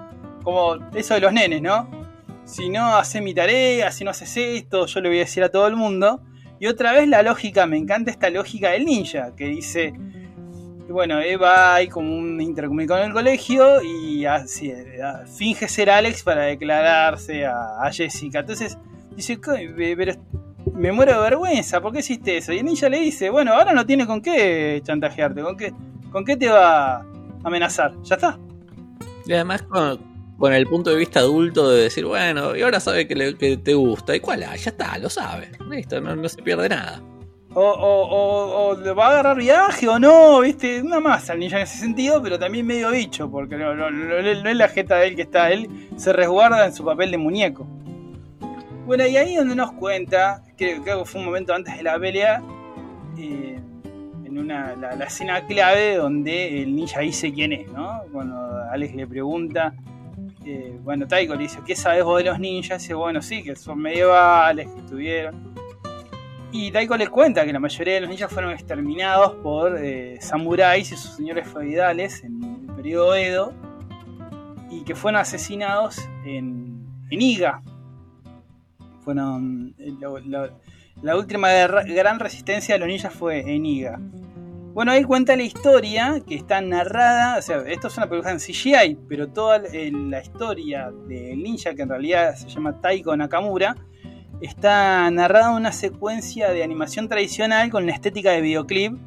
como 0.44 0.76
eso 0.94 1.14
de 1.14 1.20
los 1.22 1.32
nenes, 1.34 1.62
¿no? 1.62 1.88
Si 2.46 2.70
no 2.70 2.96
haces 2.98 3.22
mi 3.22 3.34
tarea, 3.34 3.92
si 3.92 4.04
no 4.04 4.12
haces 4.12 4.36
esto, 4.36 4.86
yo 4.86 5.00
le 5.02 5.10
voy 5.10 5.18
a 5.18 5.22
decir 5.22 5.44
a 5.44 5.50
todo 5.50 5.68
el 5.68 5.76
mundo. 5.78 6.22
Y 6.64 6.68
otra 6.68 6.94
vez 6.94 7.10
la 7.10 7.22
lógica, 7.24 7.66
me 7.66 7.76
encanta 7.76 8.10
esta 8.10 8.30
lógica 8.30 8.70
del 8.70 8.86
ninja, 8.86 9.36
que 9.36 9.48
dice, 9.48 9.94
bueno, 10.88 11.20
Eva 11.20 11.76
hay 11.76 11.90
como 11.90 12.16
un 12.16 12.40
intercomunicado 12.40 13.02
en 13.02 13.08
el 13.08 13.12
colegio 13.14 13.82
y 13.82 14.24
así, 14.24 14.70
eh, 14.70 14.98
finge 15.38 15.68
ser 15.68 15.90
Alex 15.90 16.24
para 16.24 16.44
declararse 16.44 17.46
a, 17.46 17.92
Jessica. 17.92 18.40
Entonces 18.40 18.78
dice, 19.14 19.42
"Co- 19.42 19.56
eh, 19.56 19.94
pero 19.98 20.14
me 20.74 20.94
muero 20.94 21.16
de 21.16 21.20
vergüenza, 21.32 21.82
¿por 21.82 21.92
qué 21.92 22.00
hiciste 22.00 22.38
eso? 22.38 22.54
Y 22.54 22.60
el 22.60 22.66
ninja 22.66 22.88
le 22.88 23.02
dice, 23.02 23.30
bueno, 23.30 23.52
ahora 23.54 23.74
no 23.74 23.86
tiene 23.86 24.08
con 24.08 24.22
qué 24.22 24.80
chantajearte, 24.86 25.42
con 25.42 25.58
qué, 25.58 25.74
con 26.14 26.24
qué 26.24 26.38
te 26.38 26.48
va 26.48 26.96
a 27.00 27.06
amenazar, 27.44 27.94
ya 28.04 28.16
está. 28.16 28.40
Y 29.26 29.34
además 29.34 29.64
con, 29.64 30.00
con 30.38 30.54
el 30.54 30.68
punto 30.68 30.90
de 30.90 30.96
vista 30.98 31.20
adulto 31.22 31.70
de 31.70 31.84
decir, 31.84 32.06
bueno, 32.06 32.56
y 32.56 32.62
ahora 32.62 32.80
sabe 32.80 33.08
que, 33.08 33.16
le- 33.16 33.36
que 33.38 33.58
te 33.58 33.74
gusta. 33.74 34.16
¿Y 34.16 34.20
cuál? 34.20 34.44
Ah, 34.44 34.56
ya 34.56 34.72
está, 34.72 34.98
lo 34.98 35.10
sabe. 35.10 35.52
Listo, 35.70 36.02
no, 36.02 36.16
no 36.16 36.28
se 36.30 36.42
pierde 36.42 36.70
nada. 36.70 37.02
O, 37.56 37.62
o, 37.62 38.08
o, 38.08 38.68
o 38.70 38.80
le 38.80 38.92
va 38.94 39.08
a 39.08 39.12
agarrar 39.12 39.38
viaje 39.38 39.88
o 39.88 40.00
no, 40.00 40.40
viste, 40.40 40.82
una 40.82 41.00
más 41.00 41.30
al 41.30 41.38
ninja 41.40 41.58
en 41.58 41.64
ese 41.64 41.78
sentido, 41.78 42.22
pero 42.24 42.40
también 42.40 42.66
medio 42.66 42.90
bicho, 42.90 43.30
porque 43.30 43.56
no, 43.58 43.76
no- 43.76 43.92
no- 43.92 44.22
no 44.22 44.50
es 44.50 44.56
la 44.58 44.68
jeta 44.70 44.96
de 44.98 45.08
él 45.10 45.16
que 45.16 45.22
está, 45.22 45.52
él 45.52 45.70
se 45.96 46.12
resguarda 46.14 46.66
en 46.66 46.74
su 46.74 46.84
papel 46.84 47.12
de 47.12 47.18
muñeco. 47.20 47.68
Bueno, 48.88 49.06
y 49.08 49.16
ahí 49.18 49.36
donde 49.36 49.56
nos 49.56 49.72
cuenta, 49.74 50.44
creo, 50.58 50.82
creo 50.82 51.00
que 51.04 51.06
fue 51.06 51.20
un 51.22 51.26
momento 51.28 51.54
antes 51.54 51.78
de 51.78 51.84
la 51.84 51.98
pelea, 52.00 52.42
eh, 53.18 53.60
en 54.26 54.38
una, 54.40 54.76
la, 54.76 54.96
la 54.96 55.06
escena 55.06 55.46
clave 55.46 55.96
donde 55.96 56.64
el 56.64 56.76
ninja 56.76 57.02
dice 57.02 57.32
quién 57.32 57.54
es, 57.54 57.68
¿no? 57.72 58.02
Cuando 58.12 58.36
Alex 58.72 58.96
le 58.96 59.06
pregunta, 59.08 59.74
eh, 60.46 60.78
bueno, 60.82 61.08
Taiko 61.08 61.36
le 61.36 61.44
dice, 61.44 61.60
¿qué 61.66 61.76
sabes 61.76 62.04
vos 62.04 62.18
de 62.18 62.30
los 62.30 62.40
ninjas? 62.40 62.82
Dice, 62.82 62.94
bueno, 62.94 63.22
sí, 63.22 63.44
que 63.44 63.56
son 63.56 63.80
medievales, 63.80 64.70
que 64.70 64.80
estuvieron. 64.80 65.54
Y 66.52 66.72
Taiko 66.72 66.96
le 66.98 67.08
cuenta 67.08 67.46
que 67.46 67.54
la 67.54 67.60
mayoría 67.60 67.96
de 67.96 68.02
los 68.02 68.10
ninjas 68.10 68.32
fueron 68.32 68.52
exterminados 68.52 69.34
por 69.36 69.78
eh, 69.78 70.18
samuráis 70.22 70.92
y 70.92 70.96
sus 70.96 71.16
señores 71.16 71.48
feudales 71.48 72.24
en 72.24 72.44
el 72.44 72.76
periodo 72.76 73.16
Edo 73.16 73.54
y 74.70 74.84
que 74.84 74.94
fueron 74.94 75.20
asesinados 75.20 75.98
en, 76.26 76.86
en 77.10 77.22
Iga. 77.22 77.62
Fueron 79.04 79.74
eh, 79.80 79.94
la 81.02 81.18
última 81.18 81.52
gran 81.52 82.20
resistencia 82.20 82.76
de 82.76 82.80
los 82.80 82.88
ninjas 82.88 83.14
fue 83.14 83.40
en 83.40 83.66
Iga. 83.66 84.00
Bueno, 84.74 84.92
ahí 84.92 85.04
cuenta 85.04 85.36
la 85.36 85.44
historia 85.44 86.20
que 86.26 86.34
está 86.34 86.60
narrada, 86.60 87.38
o 87.38 87.42
sea, 87.44 87.58
esto 87.68 87.90
es 87.90 87.98
una 87.98 88.10
película 88.10 88.32
en 88.32 88.40
CGI, 88.40 88.98
pero 89.08 89.28
toda 89.28 89.58
eh, 89.72 89.92
la 89.94 90.20
historia 90.20 90.92
del 91.08 91.44
ninja, 91.44 91.76
que 91.76 91.84
en 91.84 91.90
realidad 91.90 92.36
se 92.36 92.50
llama 92.50 92.82
Taiko 92.82 93.16
Nakamura, 93.16 93.76
está 94.42 95.12
narrada 95.12 95.52
en 95.52 95.58
una 95.58 95.72
secuencia 95.72 96.52
de 96.52 96.64
animación 96.64 97.08
tradicional 97.08 97.70
con 97.70 97.86
la 97.86 97.92
estética 97.92 98.32
de 98.32 98.42
videoclip 98.42 98.98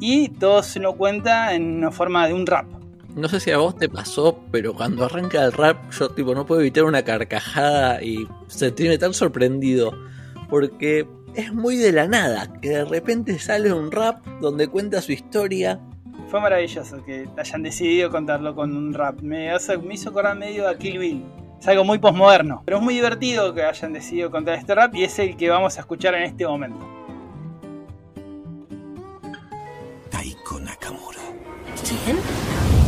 y 0.00 0.28
todo 0.30 0.64
se 0.64 0.80
lo 0.80 0.96
cuenta 0.96 1.54
en 1.54 1.76
una 1.76 1.92
forma 1.92 2.26
de 2.26 2.34
un 2.34 2.44
rap. 2.44 2.66
No 3.14 3.28
sé 3.28 3.38
si 3.38 3.52
a 3.52 3.58
vos 3.58 3.76
te 3.76 3.88
pasó, 3.88 4.40
pero 4.50 4.74
cuando 4.74 5.04
arranca 5.04 5.44
el 5.44 5.52
rap, 5.52 5.88
yo 5.92 6.08
tipo 6.10 6.34
no 6.34 6.46
puedo 6.46 6.60
evitar 6.62 6.82
una 6.82 7.02
carcajada 7.02 8.02
y 8.02 8.26
sentirme 8.48 8.98
tan 8.98 9.14
sorprendido. 9.14 9.92
Porque 10.50 11.08
es 11.36 11.52
muy 11.52 11.76
de 11.76 11.92
la 11.92 12.06
nada, 12.08 12.52
que 12.60 12.70
de 12.70 12.84
repente 12.84 13.38
sale 13.38 13.72
un 13.72 13.90
rap 13.92 14.24
donde 14.40 14.68
cuenta 14.68 15.00
su 15.02 15.12
historia. 15.12 15.78
Fue 16.28 16.40
maravilloso 16.40 17.04
que 17.04 17.28
hayan 17.36 17.62
decidido 17.62 18.10
contarlo 18.10 18.54
con 18.54 18.76
un 18.76 18.92
rap. 18.92 19.20
Me, 19.20 19.50
hace- 19.50 19.78
me 19.78 19.94
hizo 19.94 20.10
acordar 20.10 20.36
medio 20.36 20.68
a 20.68 20.76
Kill 20.76 20.98
Bill. 20.98 21.24
Es 21.60 21.68
algo 21.68 21.84
muy 21.84 21.98
posmoderno, 21.98 22.62
pero 22.64 22.78
es 22.78 22.82
muy 22.82 22.94
divertido 22.94 23.54
que 23.54 23.62
hayan 23.62 23.92
decidido 23.92 24.30
contar 24.30 24.54
este 24.58 24.74
rap 24.74 24.94
y 24.94 25.04
es 25.04 25.18
el 25.18 25.36
que 25.36 25.48
vamos 25.48 25.76
a 25.78 25.80
escuchar 25.80 26.14
en 26.14 26.24
este 26.24 26.46
momento. 26.46 26.84
Taiko 30.10 30.60
Nakamura. 30.60 31.20
¿Quién? 32.04 32.16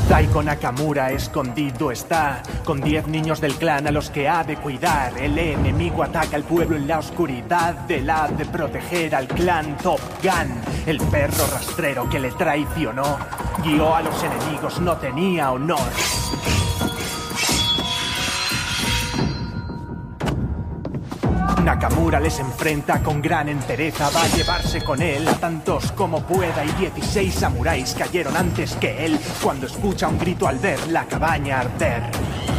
Taiko 0.08 0.42
Nakamura 0.42 1.12
escondido 1.12 1.92
está, 1.92 2.42
con 2.64 2.80
10 2.80 3.08
niños 3.08 3.42
del 3.42 3.56
clan 3.56 3.86
a 3.86 3.90
los 3.90 4.08
que 4.08 4.26
ha 4.26 4.42
de 4.42 4.56
cuidar. 4.56 5.12
El 5.18 5.38
enemigo 5.38 6.02
ataca 6.02 6.34
al 6.34 6.44
pueblo 6.44 6.76
en 6.76 6.88
la 6.88 6.98
oscuridad, 6.98 7.74
del 7.86 8.08
ha 8.08 8.26
de 8.26 8.46
proteger 8.46 9.14
al 9.14 9.28
clan 9.28 9.76
Top 9.76 10.00
Gun. 10.22 10.62
El 10.86 10.98
perro 10.98 11.46
rastrero 11.52 12.08
que 12.08 12.20
le 12.20 12.30
traicionó, 12.30 13.18
guió 13.62 13.94
a 13.94 14.00
los 14.00 14.24
enemigos, 14.24 14.80
no 14.80 14.96
tenía 14.96 15.52
honor. 15.52 15.78
Nakamura 21.68 22.18
les 22.18 22.38
enfrenta 22.38 23.02
con 23.02 23.20
gran 23.20 23.46
entereza, 23.46 24.08
va 24.08 24.22
a 24.22 24.28
llevarse 24.28 24.82
con 24.82 25.02
él 25.02 25.28
a 25.28 25.34
tantos 25.34 25.92
como 25.92 26.22
pueda 26.22 26.64
y 26.64 26.72
16 26.72 27.34
samuráis 27.34 27.92
cayeron 27.92 28.34
antes 28.38 28.74
que 28.76 29.04
él 29.04 29.20
cuando 29.42 29.66
escucha 29.66 30.08
un 30.08 30.18
grito 30.18 30.48
al 30.48 30.58
ver 30.58 30.88
la 30.88 31.04
cabaña 31.04 31.60
arder. 31.60 32.57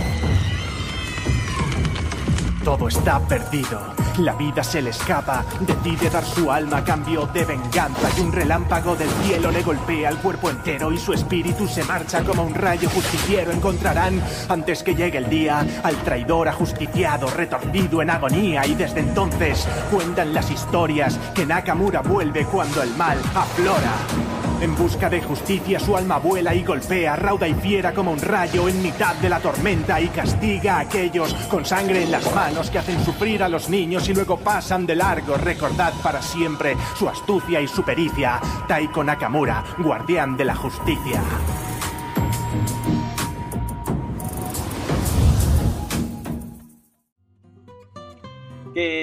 Todo 2.64 2.90
está 2.90 3.20
perdido, 3.20 3.80
la 4.18 4.34
vida 4.34 4.64
se 4.64 4.82
le 4.82 4.90
escapa, 4.90 5.46
decide 5.62 6.10
dar 6.10 6.26
su 6.26 6.52
alma 6.52 6.78
a 6.78 6.84
cambio 6.84 7.26
de 7.28 7.46
venganza 7.46 8.10
y 8.18 8.22
un 8.22 8.34
relámpago 8.34 8.96
del 8.96 9.10
cielo 9.24 9.50
le 9.50 9.64
golpea 9.64 10.10
el 10.10 10.18
cuerpo 10.18 10.50
entero 10.50 10.92
y 10.92 10.98
su 10.98 11.14
espíritu 11.14 11.68
se 11.68 11.84
marcha 11.86 12.22
como 12.24 12.44
un 12.44 12.54
rayo 12.54 12.90
justiciero. 12.90 13.52
Encontrarán 13.52 14.22
antes 14.50 14.84
que 14.84 14.94
llegue 14.94 15.20
el 15.20 15.30
día 15.30 15.66
al 15.84 15.96
traidor 16.04 16.50
ajusticiado, 16.50 17.28
retorcido 17.30 18.02
en 18.02 18.10
agonía 18.10 18.66
y 18.66 18.76
desde 18.76 19.00
entonces 19.00 19.66
cuentan 19.90 20.34
las 20.34 20.52
historias 20.52 21.18
que 21.34 21.46
Nakamura 21.46 22.02
vuelve 22.02 22.46
cuando 22.46 22.84
el 22.84 22.94
mal 22.96 23.18
aflora. 23.36 24.29
En 24.62 24.76
busca 24.76 25.10
de 25.10 25.22
justicia 25.22 25.80
su 25.80 25.96
alma 25.96 26.18
vuela 26.18 26.54
y 26.54 26.64
golpea, 26.64 27.16
rauda 27.16 27.48
y 27.48 27.54
fiera 27.54 27.94
como 27.94 28.12
un 28.12 28.20
rayo 28.20 28.68
en 28.68 28.82
mitad 28.82 29.16
de 29.16 29.30
la 29.30 29.40
tormenta 29.40 30.02
y 30.02 30.10
castiga 30.10 30.76
a 30.76 30.80
aquellos 30.82 31.34
con 31.50 31.64
sangre 31.64 32.04
en 32.04 32.12
las 32.12 32.34
manos 32.36 32.70
que 32.70 32.80
hacen 32.80 33.04
sufrir 33.06 33.42
a 33.42 33.48
los 33.48 33.70
niños 33.70 34.10
y 34.10 34.14
luego 34.14 34.38
pasan 34.38 34.86
de 34.86 34.96
largo. 34.96 35.36
Recordad 35.36 35.94
para 36.04 36.22
siempre 36.22 36.76
su 36.98 37.08
astucia 37.08 37.62
y 37.62 37.70
su 37.70 37.84
pericia. 37.84 38.42
Taiko 38.68 39.02
Nakamura, 39.02 39.64
guardián 39.78 40.36
de 40.36 40.46
la 40.46 40.56
justicia. 40.56 41.22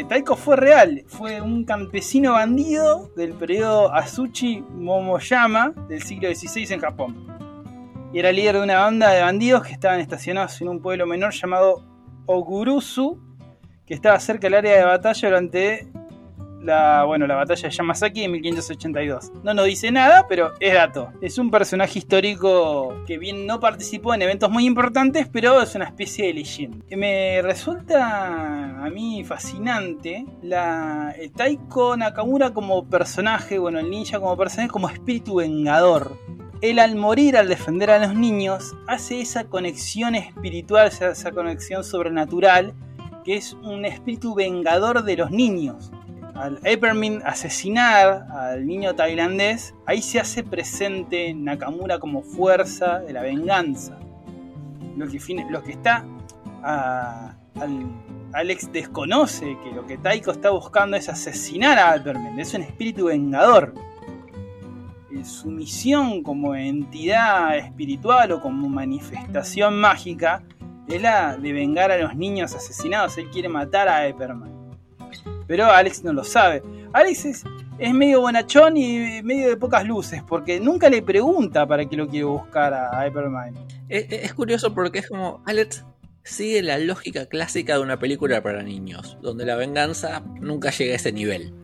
Taiko 0.08 0.36
fue 0.36 0.56
real, 0.56 1.04
fue 1.06 1.40
un 1.40 1.64
campesino 1.64 2.32
bandido 2.32 3.10
del 3.16 3.32
periodo 3.32 3.92
Azuchi 3.92 4.60
Momoyama 4.60 5.72
del 5.88 6.02
siglo 6.02 6.28
XVI 6.34 6.74
en 6.74 6.80
Japón. 6.80 7.26
Y 8.12 8.18
era 8.18 8.32
líder 8.32 8.56
de 8.56 8.62
una 8.62 8.78
banda 8.78 9.10
de 9.10 9.22
bandidos 9.22 9.64
que 9.66 9.72
estaban 9.72 10.00
estacionados 10.00 10.60
en 10.60 10.68
un 10.68 10.80
pueblo 10.80 11.06
menor 11.06 11.32
llamado 11.32 11.82
Ogurusu, 12.26 13.18
que 13.84 13.94
estaba 13.94 14.18
cerca 14.20 14.46
del 14.46 14.54
área 14.54 14.76
de 14.76 14.84
batalla 14.84 15.28
durante 15.28 15.88
la, 16.66 17.04
bueno, 17.04 17.26
la 17.26 17.36
batalla 17.36 17.68
de 17.68 17.74
Yamasaki 17.74 18.24
en 18.24 18.32
1582. 18.32 19.32
No 19.42 19.54
nos 19.54 19.64
dice 19.66 19.90
nada, 19.90 20.26
pero 20.28 20.52
es 20.60 20.74
dato. 20.74 21.12
Es 21.20 21.38
un 21.38 21.50
personaje 21.50 22.00
histórico 22.00 23.02
que 23.06 23.16
bien 23.18 23.46
no 23.46 23.60
participó 23.60 24.12
en 24.12 24.22
eventos 24.22 24.50
muy 24.50 24.66
importantes, 24.66 25.28
pero 25.32 25.62
es 25.62 25.74
una 25.74 25.86
especie 25.86 26.26
de 26.26 26.34
leyenda. 26.34 26.84
Me 26.90 27.40
resulta 27.42 28.84
a 28.84 28.90
mí 28.90 29.24
fascinante 29.24 30.26
el 30.42 31.32
Taiko 31.32 31.96
Nakamura 31.96 32.50
como 32.52 32.84
personaje, 32.84 33.58
bueno, 33.58 33.78
el 33.78 33.88
ninja 33.88 34.18
como 34.18 34.36
personaje, 34.36 34.68
como 34.68 34.88
espíritu 34.88 35.36
vengador. 35.36 36.18
Él 36.62 36.78
al 36.78 36.96
morir, 36.96 37.36
al 37.36 37.48
defender 37.48 37.90
a 37.90 37.98
los 37.98 38.14
niños, 38.14 38.74
hace 38.88 39.20
esa 39.20 39.44
conexión 39.44 40.14
espiritual, 40.14 40.88
esa 40.88 41.30
conexión 41.30 41.84
sobrenatural, 41.84 42.74
que 43.24 43.36
es 43.36 43.52
un 43.52 43.84
espíritu 43.84 44.34
vengador 44.34 45.04
de 45.04 45.16
los 45.16 45.30
niños 45.30 45.92
al 46.38 46.60
Eppermin 46.64 47.22
asesinar 47.24 48.26
al 48.30 48.66
niño 48.66 48.94
tailandés, 48.94 49.74
ahí 49.86 50.02
se 50.02 50.20
hace 50.20 50.42
presente 50.42 51.32
Nakamura 51.34 51.98
como 51.98 52.22
fuerza 52.22 52.98
de 53.00 53.12
la 53.12 53.22
venganza. 53.22 53.98
Lo 54.96 55.06
que, 55.08 55.18
que 55.18 55.72
está. 55.72 56.04
al- 56.62 57.86
Alex 58.32 58.70
desconoce 58.70 59.56
que 59.62 59.70
lo 59.72 59.86
que 59.86 59.96
Taiko 59.96 60.30
está 60.30 60.50
buscando 60.50 60.96
es 60.96 61.08
asesinar 61.08 61.78
a 61.78 61.96
Eppermin, 61.96 62.38
es 62.38 62.52
un 62.54 62.62
espíritu 62.62 63.06
vengador. 63.06 63.72
Y 65.10 65.24
Su 65.24 65.48
misión 65.48 66.22
como 66.22 66.54
entidad 66.54 67.56
espiritual 67.56 68.32
o 68.32 68.40
como 68.42 68.68
manifestación 68.68 69.80
mágica 69.80 70.42
es 70.88 71.00
la 71.00 71.36
de 71.36 71.52
vengar 71.52 71.90
a 71.90 71.96
los 71.98 72.14
niños 72.14 72.54
asesinados. 72.54 73.16
Él 73.16 73.30
quiere 73.30 73.48
matar 73.48 73.88
a 73.88 74.06
Epperman. 74.06 74.55
Pero 75.46 75.66
Alex 75.66 76.04
no 76.04 76.12
lo 76.12 76.24
sabe. 76.24 76.62
Alex 76.92 77.24
es, 77.24 77.44
medio 77.92 78.20
bonachón 78.22 78.76
y 78.76 79.22
medio 79.22 79.48
de 79.48 79.56
pocas 79.56 79.86
luces, 79.86 80.22
porque 80.26 80.58
nunca 80.60 80.88
le 80.88 81.02
pregunta 81.02 81.66
para 81.66 81.84
qué 81.84 81.96
lo 81.96 82.08
quiere 82.08 82.24
buscar 82.24 82.72
a, 82.74 83.06
Hypermind. 83.06 83.58
Es, 83.88 84.06
es 84.10 84.34
curioso 84.34 84.74
porque 84.74 85.00
es 85.00 85.08
como 85.08 85.42
Alex 85.46 85.84
sigue 86.24 86.62
la 86.62 86.78
lógica 86.78 87.26
clásica 87.26 87.74
de 87.74 87.80
una 87.80 87.98
película 87.98 88.42
para 88.42 88.62
niños, 88.62 89.16
donde 89.22 89.46
la 89.46 89.54
venganza 89.54 90.22
nunca 90.40 90.70
llega 90.70 90.92
a 90.92 90.96
ese 90.96 91.12
nivel. 91.12 91.54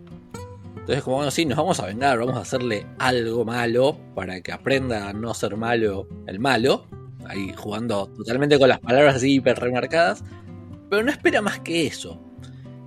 Entonces, 0.83 1.05
como 1.05 1.16
bueno, 1.16 1.30
sí, 1.30 1.45
nos 1.45 1.59
vamos 1.59 1.78
a 1.78 1.87
vengar, 1.87 2.18
vamos 2.18 2.37
a 2.37 2.41
hacerle 2.41 2.87
algo 2.99 3.45
malo 3.45 3.99
para 4.16 4.41
que 4.41 4.51
aprenda 4.51 5.09
a 5.09 5.12
no 5.12 5.33
ser 5.33 5.57
malo 5.57 6.09
el 6.26 6.41
malo. 6.41 6.87
Ahí 7.24 7.53
jugando 7.57 8.09
totalmente 8.09 8.59
con 8.59 8.68
las 8.68 8.80
palabras 8.80 9.14
así 9.14 9.35
hiper 9.35 9.61
remarcadas. 9.61 10.24
Pero 10.91 11.05
no 11.05 11.12
espera 11.12 11.41
más 11.41 11.61
que 11.61 11.87
eso. 11.87 12.20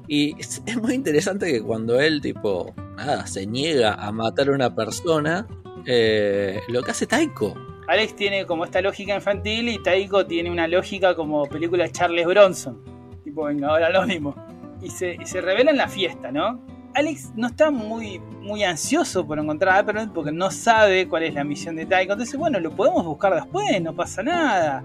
Y 0.07 0.35
es, 0.39 0.61
muy 0.81 0.93
interesante 0.93 1.51
que 1.51 1.61
cuando 1.61 1.99
él, 1.99 2.21
tipo, 2.21 2.73
nada, 2.97 3.25
se 3.27 3.45
niega 3.45 3.93
a 3.93 4.11
matar 4.11 4.49
a 4.49 4.51
una 4.51 4.75
persona, 4.75 5.47
eh, 5.85 6.59
lo 6.69 6.81
que 6.81 6.91
hace 6.91 7.05
Taiko 7.05 7.53
Alex 7.87 8.15
tiene 8.15 8.45
como 8.45 8.65
esta 8.65 8.81
lógica 8.81 9.13
infantil 9.13 9.69
y 9.69 9.81
Taiko 9.81 10.25
tiene 10.25 10.49
una 10.49 10.67
lógica 10.67 11.15
como 11.15 11.45
película 11.45 11.87
Charles 11.91 12.25
Bronson, 12.25 12.81
tipo 13.23 13.45
Vengador 13.45 13.83
Anónimo. 13.83 14.35
Y 14.81 14.89
se, 14.89 15.17
y 15.21 15.25
se 15.25 15.41
revela 15.41 15.71
en 15.71 15.77
la 15.77 15.87
fiesta, 15.87 16.31
¿no? 16.31 16.59
Alex 16.95 17.33
no 17.35 17.47
está 17.47 17.71
muy, 17.71 18.19
muy 18.41 18.63
ansioso 18.63 19.25
por 19.25 19.37
encontrar 19.37 19.75
a 19.75 19.79
Epperman 19.81 20.13
porque 20.13 20.31
no 20.31 20.49
sabe 20.49 21.07
cuál 21.07 21.23
es 21.23 21.33
la 21.33 21.43
misión 21.43 21.75
de 21.75 21.85
Taiko. 21.85 22.13
Entonces, 22.13 22.37
bueno, 22.39 22.59
lo 22.59 22.71
podemos 22.71 23.05
buscar 23.05 23.35
después, 23.35 23.81
no 23.81 23.93
pasa 23.93 24.23
nada. 24.23 24.83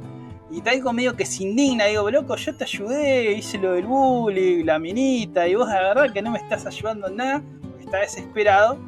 Y 0.50 0.62
Taiko 0.62 0.92
medio 0.92 1.16
que 1.16 1.24
se 1.24 1.44
indigna, 1.44 1.84
digo, 1.84 2.10
loco, 2.10 2.34
yo 2.36 2.54
te 2.54 2.64
ayudé, 2.64 3.32
hice 3.32 3.58
lo 3.58 3.72
del 3.72 3.86
bullying, 3.86 4.64
la 4.64 4.78
minita, 4.78 5.46
y 5.46 5.54
vos 5.54 5.68
la 5.68 5.80
verdad 5.94 6.12
que 6.12 6.22
no 6.22 6.32
me 6.32 6.38
estás 6.38 6.66
ayudando 6.66 7.06
en 7.06 7.16
nada, 7.16 7.42
está 7.80 7.98
desesperado 7.98 8.78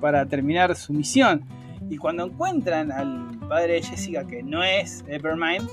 para 0.00 0.26
terminar 0.26 0.76
su 0.76 0.92
misión. 0.92 1.44
Y 1.88 1.96
cuando 1.96 2.26
encuentran 2.26 2.92
al 2.92 3.38
padre 3.48 3.74
de 3.74 3.82
Jessica, 3.82 4.26
que 4.26 4.42
no 4.42 4.62
es 4.62 5.02
Eppermine, 5.08 5.66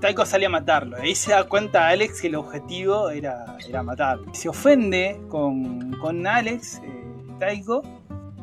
Taiko 0.00 0.24
sale 0.24 0.46
a 0.46 0.50
matarlo. 0.50 0.96
Ahí 0.98 1.14
se 1.14 1.32
da 1.32 1.44
cuenta 1.44 1.88
Alex 1.88 2.20
que 2.20 2.28
el 2.28 2.36
objetivo 2.36 3.10
era, 3.10 3.56
era 3.68 3.82
matarlo. 3.82 4.32
Se 4.34 4.48
ofende 4.48 5.20
con, 5.28 5.92
con 5.98 6.26
Alex, 6.26 6.80
eh, 6.84 7.14
Taiko, 7.40 7.82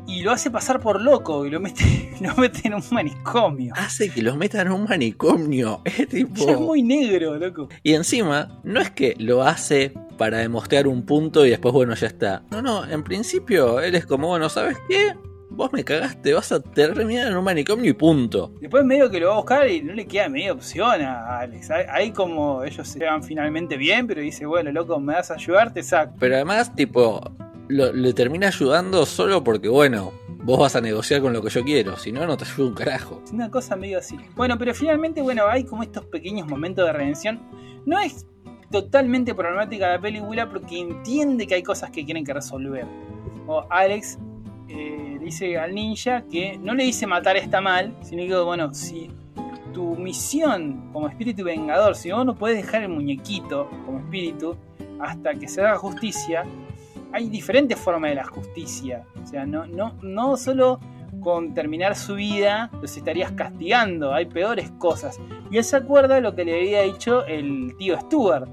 y 0.07 0.21
lo 0.21 0.31
hace 0.31 0.51
pasar 0.51 0.79
por 0.79 1.01
loco 1.01 1.45
y 1.45 1.49
lo 1.49 1.59
mete, 1.59 2.13
lo 2.21 2.35
mete 2.35 2.67
en 2.67 2.75
un 2.75 2.83
manicomio. 2.91 3.73
Hace 3.75 4.09
que 4.09 4.21
los 4.21 4.37
metan 4.37 4.67
en 4.67 4.73
un 4.73 4.85
manicomio. 4.85 5.81
Es 5.85 6.07
tipo. 6.07 6.45
Ya 6.45 6.53
es 6.53 6.59
muy 6.59 6.83
negro, 6.83 7.35
loco. 7.37 7.69
Y 7.83 7.93
encima, 7.93 8.59
no 8.63 8.79
es 8.79 8.91
que 8.91 9.15
lo 9.17 9.43
hace 9.43 9.93
para 10.17 10.37
demostrar 10.37 10.87
un 10.87 11.05
punto 11.05 11.45
y 11.45 11.49
después, 11.49 11.73
bueno, 11.73 11.93
ya 11.95 12.07
está. 12.07 12.43
No, 12.51 12.61
no, 12.61 12.85
en 12.85 13.03
principio 13.03 13.79
él 13.79 13.95
es 13.95 14.05
como, 14.05 14.27
bueno, 14.27 14.49
¿sabes 14.49 14.77
qué? 14.87 15.13
Vos 15.49 15.71
me 15.71 15.83
cagaste, 15.83 16.33
vas 16.33 16.51
a 16.51 16.61
terminar 16.61 17.27
en 17.27 17.37
un 17.37 17.43
manicomio 17.43 17.91
y 17.91 17.93
punto. 17.93 18.55
Después 18.59 18.83
medio 18.85 19.11
que 19.11 19.19
lo 19.19 19.27
va 19.27 19.33
a 19.33 19.37
buscar 19.37 19.69
y 19.69 19.83
no 19.83 19.93
le 19.93 20.07
queda 20.07 20.27
media 20.27 20.51
opción 20.51 21.01
a 21.01 21.39
Alex. 21.39 21.69
Ahí 21.69 22.11
como 22.11 22.63
ellos 22.63 22.87
se 22.87 22.99
llevan 22.99 23.23
finalmente 23.23 23.77
bien, 23.77 24.07
pero 24.07 24.21
dice, 24.21 24.47
bueno, 24.47 24.71
loco, 24.71 24.99
me 24.99 25.13
vas 25.13 25.29
a 25.29 25.35
ayudar, 25.35 25.71
te 25.71 25.83
saco. 25.83 26.15
Pero 26.19 26.35
además, 26.35 26.73
tipo, 26.75 27.21
lo, 27.67 27.93
le 27.93 28.13
termina 28.13 28.47
ayudando 28.47 29.05
solo 29.05 29.43
porque, 29.43 29.69
bueno, 29.69 30.11
vos 30.43 30.59
vas 30.59 30.75
a 30.75 30.81
negociar 30.81 31.21
con 31.21 31.33
lo 31.33 31.41
que 31.41 31.49
yo 31.49 31.63
quiero, 31.63 31.97
si 31.97 32.11
no, 32.11 32.25
no 32.25 32.37
te 32.37 32.45
ayudo 32.45 32.67
un 32.67 32.73
carajo. 32.73 33.21
Es 33.23 33.31
una 33.31 33.49
cosa 33.49 33.75
medio 33.75 33.99
así. 33.99 34.17
Bueno, 34.35 34.57
pero 34.57 34.73
finalmente, 34.73 35.21
bueno, 35.21 35.47
hay 35.47 35.63
como 35.63 35.83
estos 35.83 36.05
pequeños 36.05 36.47
momentos 36.47 36.85
de 36.85 36.93
redención. 36.93 37.41
No 37.85 37.99
es 37.99 38.25
totalmente 38.71 39.35
problemática 39.35 39.89
la 39.89 40.01
película 40.01 40.49
porque 40.49 40.79
entiende 40.79 41.45
que 41.47 41.55
hay 41.55 41.63
cosas 41.63 41.91
que 41.91 42.03
quieren 42.03 42.25
que 42.25 42.33
resolver. 42.33 42.85
O 43.47 43.65
Alex 43.69 44.17
eh, 44.67 45.19
dice 45.21 45.57
al 45.57 45.75
ninja 45.75 46.23
que 46.23 46.57
no 46.57 46.73
le 46.73 46.83
dice 46.83 47.05
matar 47.05 47.37
está 47.37 47.61
mal, 47.61 47.95
sino 48.01 48.25
que, 48.25 48.35
bueno, 48.35 48.73
si 48.73 49.09
tu 49.73 49.95
misión 49.95 50.89
como 50.91 51.07
espíritu 51.07 51.43
vengador, 51.43 51.95
si 51.95 52.11
vos 52.11 52.25
no 52.25 52.35
puedes 52.35 52.63
dejar 52.63 52.83
el 52.83 52.89
muñequito 52.89 53.69
como 53.85 53.99
espíritu 53.99 54.55
hasta 54.99 55.33
que 55.35 55.47
se 55.47 55.61
haga 55.61 55.77
justicia, 55.77 56.45
hay 57.13 57.29
diferentes 57.29 57.79
formas 57.79 58.11
de 58.11 58.15
la 58.15 58.25
justicia. 58.25 59.05
O 59.23 59.25
sea, 59.25 59.45
no, 59.45 59.65
no, 59.67 59.95
no 60.01 60.35
solo 60.35 60.79
con 61.21 61.53
terminar 61.53 61.95
su 61.95 62.15
vida 62.15 62.69
los 62.81 62.97
estarías 62.97 63.31
castigando, 63.31 64.13
hay 64.13 64.25
peores 64.25 64.71
cosas. 64.79 65.19
Y 65.49 65.57
él 65.57 65.63
se 65.63 65.77
acuerda 65.77 66.15
de 66.15 66.21
lo 66.21 66.35
que 66.35 66.43
le 66.43 66.59
había 66.59 66.81
dicho 66.81 67.25
el 67.25 67.75
tío 67.77 67.99
Stuart, 67.99 68.49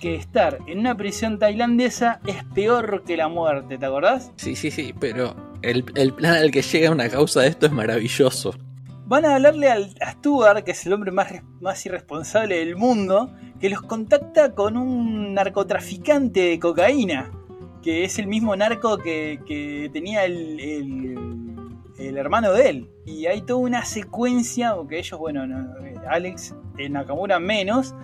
que 0.00 0.16
estar 0.16 0.58
en 0.66 0.80
una 0.80 0.96
prisión 0.96 1.38
tailandesa 1.38 2.20
es 2.26 2.42
peor 2.54 3.04
que 3.04 3.16
la 3.16 3.28
muerte, 3.28 3.78
¿te 3.78 3.86
acordás? 3.86 4.32
Sí, 4.36 4.56
sí, 4.56 4.70
sí, 4.70 4.92
pero 4.98 5.36
el, 5.62 5.84
el 5.94 6.12
plan 6.12 6.34
al 6.34 6.50
que 6.50 6.62
llega 6.62 6.90
una 6.90 7.08
causa 7.08 7.42
de 7.42 7.48
esto 7.48 7.66
es 7.66 7.72
maravilloso. 7.72 8.54
Van 9.06 9.24
a 9.24 9.36
hablarle 9.36 9.70
al, 9.70 9.94
a 10.00 10.12
Stuart, 10.12 10.64
que 10.64 10.72
es 10.72 10.86
el 10.86 10.92
hombre 10.94 11.12
más, 11.12 11.32
más 11.60 11.84
irresponsable 11.86 12.58
del 12.58 12.76
mundo, 12.76 13.32
que 13.60 13.70
los 13.70 13.82
contacta 13.82 14.54
con 14.54 14.76
un 14.76 15.34
narcotraficante 15.34 16.40
de 16.40 16.58
cocaína 16.58 17.30
que 17.82 18.04
es 18.04 18.18
el 18.18 18.26
mismo 18.26 18.54
narco 18.56 18.98
que, 18.98 19.40
que 19.46 19.90
tenía 19.92 20.24
el, 20.24 20.60
el, 21.98 22.16
hermano 22.16 22.52
de 22.52 22.68
él. 22.68 22.90
Y 23.04 23.26
hay 23.26 23.42
toda 23.42 23.60
una 23.60 23.84
secuencia, 23.84 24.74
porque 24.74 24.98
ellos, 24.98 25.18
bueno, 25.18 25.46
no, 25.46 25.74
Alex, 26.08 26.54
Nakamura 26.90 27.38
menos, 27.38 27.94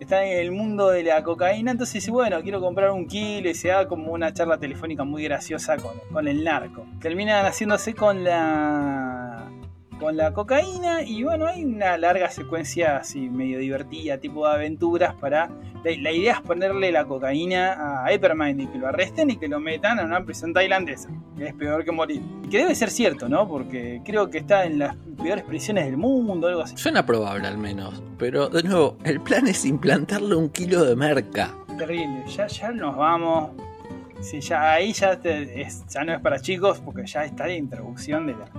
están 0.00 0.24
en 0.24 0.38
el 0.38 0.52
mundo 0.52 0.88
de 0.88 1.02
la 1.04 1.22
cocaína, 1.22 1.70
entonces 1.72 1.94
dice, 1.94 2.10
bueno, 2.10 2.40
quiero 2.42 2.60
comprar 2.60 2.90
un 2.90 3.06
kilo 3.06 3.48
y 3.48 3.54
se 3.54 3.68
da 3.68 3.86
como 3.86 4.12
una 4.12 4.32
charla 4.32 4.58
telefónica 4.58 5.04
muy 5.04 5.24
graciosa 5.24 5.76
con, 5.76 5.92
con 6.12 6.28
el 6.28 6.44
narco. 6.44 6.86
Terminan 7.00 7.46
haciéndose 7.46 7.94
con 7.94 8.24
la 8.24 9.50
con 9.98 10.16
la 10.16 10.32
cocaína 10.32 11.02
y 11.02 11.22
bueno, 11.22 11.46
hay 11.46 11.64
una 11.64 11.96
larga 11.98 12.30
secuencia 12.30 12.98
así 12.98 13.28
medio 13.28 13.58
divertida, 13.58 14.18
tipo 14.18 14.46
de 14.46 14.54
aventuras 14.54 15.14
para... 15.14 15.50
La, 15.84 15.92
la 16.00 16.12
idea 16.12 16.34
es 16.34 16.40
ponerle 16.40 16.90
la 16.90 17.04
cocaína 17.04 18.04
a 18.04 18.12
Eppermine 18.12 18.64
y 18.64 18.66
que 18.66 18.78
lo 18.78 18.88
arresten 18.88 19.30
y 19.30 19.36
que 19.36 19.48
lo 19.48 19.60
metan 19.60 19.98
a 20.00 20.04
una 20.04 20.24
prisión 20.24 20.52
tailandesa, 20.52 21.08
que 21.36 21.46
es 21.46 21.54
peor 21.54 21.84
que 21.84 21.92
morir. 21.92 22.20
Y 22.44 22.48
que 22.48 22.58
debe 22.58 22.74
ser 22.74 22.90
cierto, 22.90 23.28
¿no? 23.28 23.46
Porque 23.46 24.00
creo 24.04 24.28
que 24.28 24.38
está 24.38 24.64
en 24.64 24.78
las 24.78 24.96
peores 25.22 25.44
prisiones 25.44 25.84
del 25.84 25.96
mundo, 25.96 26.48
algo 26.48 26.62
así. 26.62 26.76
Suena 26.76 27.06
probable 27.06 27.46
al 27.46 27.58
menos, 27.58 28.02
pero 28.18 28.48
de 28.48 28.62
nuevo, 28.62 28.96
el 29.04 29.20
plan 29.20 29.46
es 29.46 29.64
implantarle 29.64 30.34
un 30.34 30.48
kilo 30.50 30.84
de 30.84 30.96
merca. 30.96 31.54
Terrible, 31.76 32.24
ya, 32.28 32.46
ya 32.46 32.70
nos 32.72 32.96
vamos... 32.96 33.50
Sí, 34.20 34.40
ya 34.40 34.72
ahí 34.72 34.92
ya, 34.92 35.20
te, 35.20 35.60
es, 35.60 35.86
ya 35.86 36.02
no 36.02 36.12
es 36.12 36.20
para 36.20 36.40
chicos 36.40 36.80
porque 36.84 37.06
ya 37.06 37.24
está 37.24 37.46
la 37.46 37.54
introducción 37.54 38.26
de 38.26 38.32
la, 38.32 38.50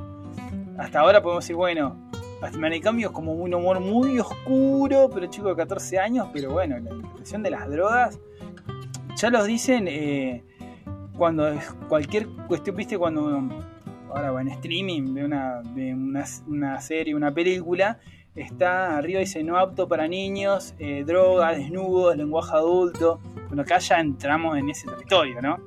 hasta 0.80 1.02
ahora 1.02 1.22
podemos 1.22 1.44
decir, 1.44 1.56
bueno, 1.56 2.10
hasta 2.42 2.58
manicomio 2.58 3.10
es 3.10 3.14
como 3.14 3.34
un 3.34 3.54
humor 3.54 3.82
muy 3.82 4.18
oscuro, 4.18 5.10
pero 5.14 5.28
chico 5.28 5.50
de 5.50 5.56
14 5.58 6.00
años, 6.00 6.28
pero 6.32 6.52
bueno, 6.52 6.80
la 6.80 6.90
interpretación 6.90 7.44
de 7.44 7.50
las 7.50 7.70
drogas, 7.70 8.20
ya 9.18 9.30
los 9.30 9.46
dicen 9.46 9.88
eh, 9.90 10.44
cuando 11.18 11.50
es 11.50 11.70
cualquier 11.90 12.28
cuestión, 12.48 12.78
viste, 12.78 12.98
cuando 12.98 13.50
ahora 14.10 14.32
va 14.32 14.42
en 14.42 14.48
streaming 14.48 15.14
de 15.14 15.26
una, 15.26 15.62
de 15.62 15.94
una, 15.94 16.80
serie, 16.80 17.14
una 17.14 17.34
película, 17.34 18.00
está 18.34 18.98
arriba 18.98 19.20
dice 19.20 19.44
no 19.44 19.58
apto 19.58 19.90
para 19.90 20.08
niños, 20.08 20.76
eh, 20.80 21.04
drogas, 21.06 21.58
desnudos, 21.58 22.16
lenguaje 22.16 22.56
adulto. 22.56 23.20
Bueno, 23.48 23.64
acá 23.64 23.80
ya 23.80 24.00
entramos 24.00 24.58
en 24.58 24.70
ese 24.70 24.88
territorio, 24.88 25.42
¿no? 25.42 25.58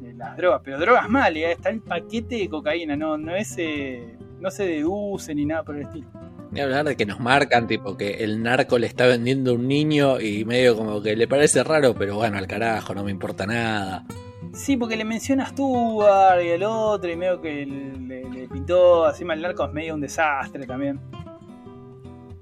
De 0.00 0.12
las 0.14 0.36
drogas, 0.36 0.62
pero 0.64 0.80
drogas 0.80 1.08
mal, 1.08 1.36
¿eh? 1.36 1.52
está 1.52 1.68
el 1.68 1.80
paquete 1.80 2.36
de 2.36 2.48
cocaína, 2.48 2.96
no, 2.96 3.16
no 3.16 3.36
es. 3.36 3.54
Eh, 3.56 4.18
no 4.40 4.50
se 4.50 4.66
deduce 4.66 5.34
ni 5.34 5.46
nada 5.46 5.62
por 5.62 5.76
el 5.76 5.82
estilo. 5.82 6.08
Ni 6.50 6.60
hablar 6.60 6.86
de 6.86 6.96
que 6.96 7.06
nos 7.06 7.20
marcan, 7.20 7.66
tipo 7.66 7.96
que 7.96 8.24
el 8.24 8.42
narco 8.42 8.78
le 8.78 8.86
está 8.86 9.06
vendiendo 9.06 9.52
a 9.52 9.54
un 9.54 9.68
niño 9.68 10.20
y 10.20 10.44
medio 10.44 10.76
como 10.76 11.00
que 11.02 11.14
le 11.14 11.28
parece 11.28 11.62
raro, 11.62 11.94
pero 11.94 12.16
bueno, 12.16 12.38
al 12.38 12.46
carajo, 12.46 12.94
no 12.94 13.04
me 13.04 13.10
importa 13.10 13.46
nada. 13.46 14.04
Sí, 14.52 14.76
porque 14.76 14.96
le 14.96 15.04
mencionas 15.04 15.54
tú 15.54 16.02
y 16.42 16.48
el 16.48 16.64
otro, 16.64 17.10
y 17.10 17.16
medio 17.16 17.40
que 17.40 17.64
le, 17.66 18.28
le 18.28 18.48
pintó, 18.48 19.08
encima 19.08 19.34
el 19.34 19.42
narco 19.42 19.64
es 19.64 19.72
medio 19.72 19.94
un 19.94 20.00
desastre 20.00 20.66
también. 20.66 20.98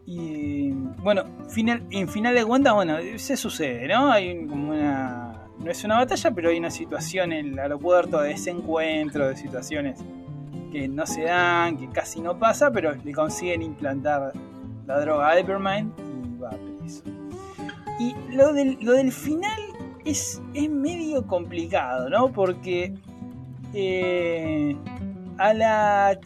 Y 0.06 0.70
bueno, 1.02 1.24
final, 1.50 1.86
en 1.90 2.08
final 2.08 2.34
de 2.34 2.44
cuentas, 2.44 2.72
bueno, 2.72 2.96
se 3.16 3.36
sucede, 3.36 3.86
¿no? 3.88 4.10
Hay 4.10 4.46
como 4.46 4.70
una. 4.70 5.34
No 5.58 5.70
es 5.70 5.84
una 5.84 5.96
batalla, 5.96 6.30
pero 6.30 6.48
hay 6.48 6.58
una 6.58 6.70
situación 6.70 7.32
en 7.32 7.52
el 7.52 7.58
aeropuerto 7.58 8.20
de 8.20 8.30
desencuentro, 8.30 9.28
de 9.28 9.36
situaciones 9.36 10.00
que 10.70 10.88
no 10.88 11.06
se 11.06 11.22
dan, 11.22 11.76
que 11.76 11.88
casi 11.88 12.20
no 12.20 12.38
pasa, 12.38 12.70
pero 12.70 12.94
le 12.94 13.12
consiguen 13.12 13.62
implantar 13.62 14.32
la 14.86 15.00
droga 15.00 15.28
a 15.28 15.38
Eppermine 15.38 15.90
y 16.34 16.38
va 16.38 16.50
preso. 16.50 17.02
Y 17.98 18.14
lo 18.34 18.52
del, 18.52 18.78
lo 18.80 18.92
del 18.92 19.12
final 19.12 19.60
es, 20.04 20.40
es 20.54 20.70
medio 20.70 21.26
complicado, 21.26 22.08
¿no? 22.08 22.32
Porque 22.32 22.94
eh, 23.74 24.76
a 25.38 25.52
la. 25.54 26.18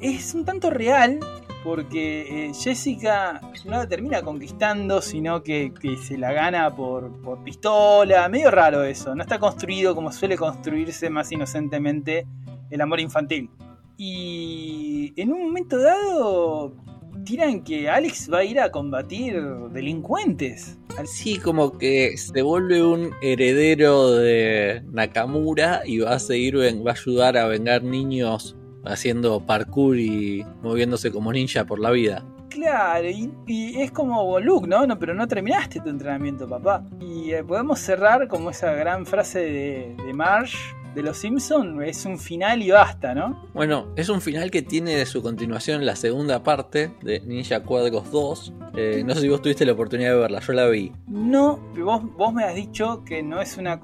Es 0.00 0.34
un 0.34 0.46
tanto 0.46 0.70
real, 0.70 1.20
porque 1.62 2.46
eh, 2.46 2.52
Jessica 2.54 3.40
no 3.66 3.72
la 3.72 3.86
termina 3.86 4.22
conquistando, 4.22 5.02
sino 5.02 5.42
que, 5.42 5.74
que 5.78 5.96
se 5.98 6.16
la 6.16 6.32
gana 6.32 6.74
por, 6.74 7.12
por, 7.20 7.44
pistola. 7.44 8.28
Medio 8.30 8.50
raro 8.50 8.82
eso, 8.84 9.14
no 9.14 9.22
está 9.22 9.38
construido 9.38 9.94
como 9.94 10.10
suele 10.10 10.36
construirse 10.36 11.10
más 11.10 11.30
inocentemente 11.32 12.26
el 12.70 12.80
amor 12.80 13.00
infantil. 13.00 13.50
Y 13.96 15.12
en 15.16 15.32
un 15.32 15.42
momento 15.42 15.78
dado 15.78 16.76
tiran 17.24 17.62
que 17.62 17.88
Alex 17.88 18.30
va 18.32 18.38
a 18.38 18.44
ir 18.44 18.60
a 18.60 18.70
combatir 18.70 19.42
delincuentes. 19.72 20.78
Así 20.98 21.38
como 21.38 21.76
que 21.76 22.16
se 22.16 22.42
vuelve 22.42 22.82
un 22.82 23.10
heredero 23.22 24.12
de 24.12 24.82
Nakamura 24.92 25.82
y 25.84 25.98
va 25.98 26.14
a 26.14 26.18
seguir, 26.18 26.56
va 26.56 26.90
a 26.90 26.94
ayudar 26.94 27.36
a 27.36 27.46
vengar 27.46 27.82
niños 27.82 28.56
haciendo 28.84 29.44
parkour 29.44 29.98
y 29.98 30.44
moviéndose 30.62 31.10
como 31.10 31.32
ninja 31.32 31.64
por 31.64 31.78
la 31.78 31.90
vida. 31.90 32.24
Claro, 32.48 33.08
y, 33.08 33.30
y, 33.46 33.82
es 33.82 33.92
como 33.92 34.40
Luke, 34.40 34.66
¿no? 34.66 34.86
¿no? 34.86 34.98
Pero 34.98 35.14
no 35.14 35.28
terminaste 35.28 35.80
tu 35.80 35.90
entrenamiento, 35.90 36.48
papá. 36.48 36.82
Y 36.98 37.32
eh, 37.32 37.44
podemos 37.44 37.78
cerrar 37.78 38.26
como 38.26 38.50
esa 38.50 38.72
gran 38.72 39.06
frase 39.06 39.40
de, 39.40 39.96
de 40.04 40.14
Marsh 40.14 40.56
de 40.94 41.02
Los 41.02 41.18
Simpsons 41.18 41.82
es 41.84 42.04
un 42.04 42.18
final 42.18 42.62
y 42.62 42.70
basta, 42.70 43.14
¿no? 43.14 43.48
Bueno, 43.54 43.88
es 43.96 44.08
un 44.08 44.20
final 44.20 44.50
que 44.50 44.62
tiene 44.62 44.94
de 44.96 45.06
su 45.06 45.22
continuación 45.22 45.84
la 45.86 45.96
segunda 45.96 46.42
parte 46.42 46.92
de 47.02 47.20
Ninja 47.20 47.62
Cuadros 47.62 48.10
2. 48.10 48.52
Eh, 48.76 49.02
no 49.04 49.14
sé 49.14 49.22
si 49.22 49.28
vos 49.28 49.42
tuviste 49.42 49.64
la 49.64 49.72
oportunidad 49.72 50.12
de 50.12 50.18
verla, 50.18 50.40
yo 50.40 50.52
la 50.52 50.66
vi. 50.68 50.92
No, 51.06 51.58
vos, 51.76 52.02
vos 52.16 52.32
me 52.32 52.44
has 52.44 52.54
dicho 52.54 53.04
que 53.04 53.22
no 53.22 53.40
es 53.40 53.56
una 53.56 53.80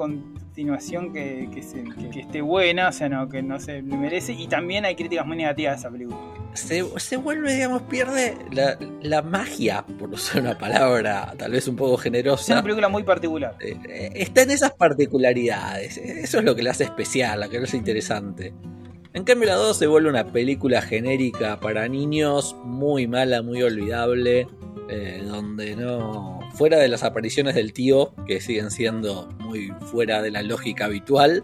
continuación 0.54 1.12
que, 1.12 1.48
que, 1.52 1.64
se- 1.64 1.82
que- 1.82 2.10
que 2.10 2.20
esté 2.20 2.40
buena, 2.40 2.88
o 2.90 2.92
sea, 2.92 3.08
no, 3.08 3.28
que 3.28 3.42
no 3.42 3.58
se 3.58 3.82
le 3.82 3.96
merece. 3.96 4.34
Y 4.34 4.46
también 4.46 4.84
hay 4.84 4.94
críticas 4.94 5.26
muy 5.26 5.36
negativas 5.36 5.74
a 5.74 5.78
esa 5.80 5.90
película. 5.90 6.16
Se, 6.52 6.84
se 7.00 7.16
vuelve, 7.16 7.52
digamos, 7.54 7.82
pierde 7.82 8.36
la, 8.52 8.78
la 9.02 9.20
magia, 9.22 9.84
por 9.98 10.10
usar 10.10 10.42
una 10.42 10.56
palabra 10.56 11.34
tal 11.36 11.50
vez 11.50 11.66
un 11.66 11.74
poco 11.74 11.96
Es 11.96 12.02
generosa. 12.02 12.52
una 12.52 12.62
película 12.62 12.88
muy 12.88 13.02
particular. 13.02 13.56
Eh, 13.58 13.76
eh, 13.88 14.10
está 14.14 14.42
en 14.42 14.52
esas 14.52 14.70
particularidades. 14.74 15.98
Eso 15.98 16.38
es 16.38 16.44
lo 16.44 16.54
que 16.54 16.62
la 16.62 16.70
hace 16.70 16.84
especial, 16.84 17.40
lo 17.40 17.50
que 17.50 17.58
lo 17.58 17.64
hace 17.64 17.76
interesante. 17.76 18.54
En 19.12 19.24
cambio, 19.24 19.48
la 19.48 19.56
2 19.56 19.76
se 19.76 19.88
vuelve 19.88 20.08
una 20.08 20.26
película 20.26 20.80
genérica 20.82 21.58
para 21.58 21.88
niños, 21.88 22.54
muy 22.64 23.08
mala, 23.08 23.42
muy 23.42 23.60
olvidable, 23.60 24.46
eh, 24.88 25.22
donde 25.24 25.76
no. 25.76 26.40
Fuera 26.54 26.78
de 26.78 26.88
las 26.88 27.02
apariciones 27.02 27.54
del 27.54 27.72
tío, 27.72 28.14
que 28.26 28.40
siguen 28.40 28.70
siendo 28.70 29.28
muy 29.40 29.72
fuera 29.80 30.22
de 30.22 30.30
la 30.30 30.42
lógica 30.42 30.86
habitual, 30.86 31.42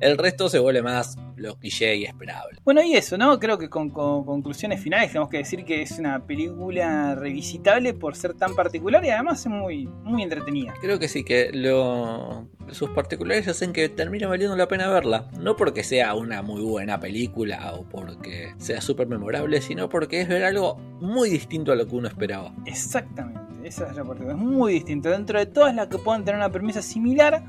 el 0.00 0.16
resto 0.16 0.48
se 0.48 0.58
vuelve 0.58 0.82
más 0.82 1.16
lo 1.38 1.56
cliché 1.56 1.96
y 1.96 2.04
esperable. 2.04 2.58
Bueno, 2.64 2.82
y 2.82 2.94
eso, 2.94 3.16
¿no? 3.16 3.38
Creo 3.38 3.58
que 3.58 3.68
con, 3.68 3.90
con 3.90 4.24
conclusiones 4.24 4.80
finales 4.80 5.08
tenemos 5.08 5.28
que 5.28 5.38
decir 5.38 5.64
que 5.64 5.82
es 5.82 5.98
una 5.98 6.24
película 6.26 7.14
revisitable 7.14 7.94
por 7.94 8.16
ser 8.16 8.34
tan 8.34 8.54
particular 8.54 9.04
y 9.04 9.10
además 9.10 9.40
es 9.40 9.52
muy, 9.52 9.86
muy 9.86 10.22
entretenida. 10.22 10.74
Creo 10.80 10.98
que 10.98 11.08
sí, 11.08 11.24
que 11.24 11.50
lo, 11.52 12.48
sus 12.70 12.90
particulares 12.90 13.48
hacen 13.48 13.72
que 13.72 13.88
termine 13.88 14.26
valiendo 14.26 14.56
la 14.56 14.68
pena 14.68 14.88
verla. 14.88 15.28
No 15.38 15.56
porque 15.56 15.84
sea 15.84 16.14
una 16.14 16.42
muy 16.42 16.62
buena 16.62 17.00
película 17.00 17.72
o 17.74 17.84
porque 17.84 18.54
sea 18.58 18.80
súper 18.80 19.06
memorable, 19.08 19.60
sino 19.60 19.88
porque 19.88 20.20
es 20.20 20.28
ver 20.28 20.44
algo 20.44 20.76
muy 21.00 21.30
distinto 21.30 21.72
a 21.72 21.76
lo 21.76 21.86
que 21.86 21.94
uno 21.94 22.08
esperaba. 22.08 22.52
Exactamente, 22.66 23.66
esa 23.66 23.88
es 23.88 23.96
la 23.96 24.04
parte. 24.04 24.26
Es 24.28 24.36
muy 24.36 24.74
distinto. 24.74 25.10
Dentro 25.10 25.38
de 25.38 25.46
todas 25.46 25.74
las 25.74 25.88
que 25.88 25.98
puedan 25.98 26.24
tener 26.24 26.36
una 26.36 26.50
premisa 26.50 26.82
similar, 26.82 27.44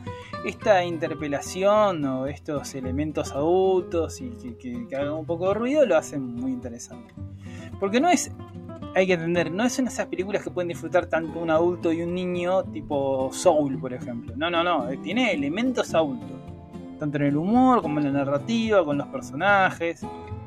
esta 0.45 0.83
interpelación 0.83 2.05
o 2.05 2.27
estos 2.27 2.73
elementos 2.75 3.33
y 4.21 4.29
que, 4.31 4.57
que- 4.57 4.87
que 4.87 4.95
hagan 4.95 5.13
un 5.13 5.25
poco 5.25 5.47
de 5.49 5.53
ruido 5.55 5.85
lo 5.85 5.95
hacen 5.97 6.35
muy 6.35 6.51
interesante. 6.51 7.13
Porque 7.79 7.99
no 8.01 8.09
es, 8.09 8.31
hay 8.95 9.07
que 9.07 9.13
entender, 9.13 9.51
no 9.51 9.69
son 9.69 9.87
esas 9.87 10.07
películas 10.07 10.43
que 10.43 10.49
pueden 10.51 10.67
disfrutar 10.67 11.05
tanto 11.05 11.39
un 11.39 11.49
adulto 11.49 11.93
y 11.93 12.01
un 12.01 12.13
niño, 12.13 12.63
tipo 12.65 13.29
Soul, 13.31 13.79
por 13.79 13.93
ejemplo. 13.93 14.33
No, 14.35 14.49
no, 14.49 14.63
no, 14.63 14.87
tiene 15.01 15.31
elementos 15.31 15.93
adultos. 15.93 16.29
Tanto 16.99 17.17
en 17.17 17.23
el 17.23 17.37
humor 17.37 17.81
como 17.81 17.99
en 17.99 18.05
la 18.05 18.11
narrativa, 18.25 18.83
con 18.83 18.97
los 18.97 19.07
personajes. 19.07 20.01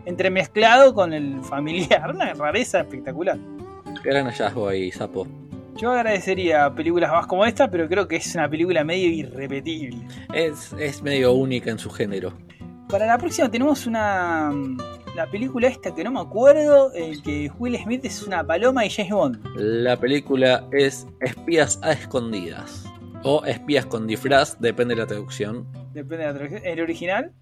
Entremezclado 0.04 0.92
con 0.92 1.12
el 1.14 1.40
familiar, 1.42 2.10
una 2.14 2.34
rareza 2.34 2.80
espectacular. 2.80 3.38
Gran 4.04 4.26
hallazgo 4.26 4.68
ahí, 4.68 4.90
Sapo. 4.90 5.26
Yo 5.80 5.90
agradecería 5.92 6.68
películas 6.74 7.10
más 7.10 7.26
como 7.26 7.46
esta, 7.46 7.70
pero 7.70 7.88
creo 7.88 8.06
que 8.06 8.16
es 8.16 8.34
una 8.34 8.46
película 8.50 8.84
medio 8.84 9.08
irrepetible. 9.08 9.96
Es, 10.34 10.74
es 10.78 11.02
medio 11.02 11.32
única 11.32 11.70
en 11.70 11.78
su 11.78 11.88
género. 11.88 12.34
Para 12.92 13.06
la 13.06 13.16
próxima 13.16 13.50
tenemos 13.50 13.86
una 13.86 14.52
la 15.16 15.26
película 15.26 15.66
esta 15.66 15.94
que 15.94 16.04
no 16.04 16.10
me 16.10 16.20
acuerdo, 16.20 16.92
el 16.92 17.22
que 17.22 17.50
Will 17.58 17.74
Smith 17.78 18.04
es 18.04 18.22
una 18.22 18.46
paloma 18.46 18.84
y 18.84 18.90
James 18.90 19.12
Bond. 19.12 19.42
La 19.56 19.96
película 19.96 20.68
es 20.72 21.06
Espías 21.22 21.80
a 21.82 21.92
escondidas. 21.92 22.84
O 23.22 23.46
Espías 23.46 23.86
con 23.86 24.06
disfraz, 24.06 24.60
depende 24.60 24.94
de 24.94 25.00
la 25.00 25.06
traducción. 25.06 25.66
Depende 25.94 26.18
de 26.18 26.32
la 26.32 26.34
traducción. 26.34 26.66
El 26.66 26.80
original. 26.82 27.32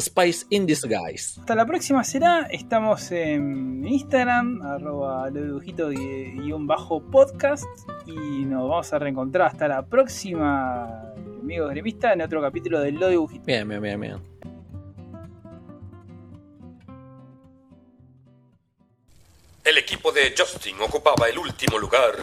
Spice 0.00 0.46
in 0.50 0.66
Disguise. 0.66 1.40
Hasta 1.40 1.56
la 1.56 1.66
próxima 1.66 2.04
será. 2.04 2.42
Estamos 2.42 3.10
en 3.10 3.84
Instagram, 3.84 4.62
arroba 4.62 5.28
lo 5.30 5.46
dibujito 5.46 5.88
guion 5.88 6.68
bajo 6.68 7.02
podcast. 7.10 7.66
Y 8.06 8.44
nos 8.44 8.68
vamos 8.68 8.92
a 8.92 9.00
reencontrar 9.00 9.48
hasta 9.48 9.66
la 9.66 9.84
próxima, 9.84 11.12
amigos 11.42 11.70
gremistas, 11.70 12.14
en 12.14 12.22
otro 12.22 12.40
capítulo 12.40 12.78
de 12.78 12.92
Lo 12.92 13.08
Dibujito. 13.08 13.44
Bien, 13.44 13.68
bien, 13.68 13.82
bien, 13.82 14.00
bien. 14.00 14.39
El 19.62 19.76
equipo 19.76 20.10
de 20.10 20.34
Justin 20.36 20.80
ocupaba 20.80 21.28
el 21.28 21.38
último 21.38 21.78
lugar. 21.78 22.14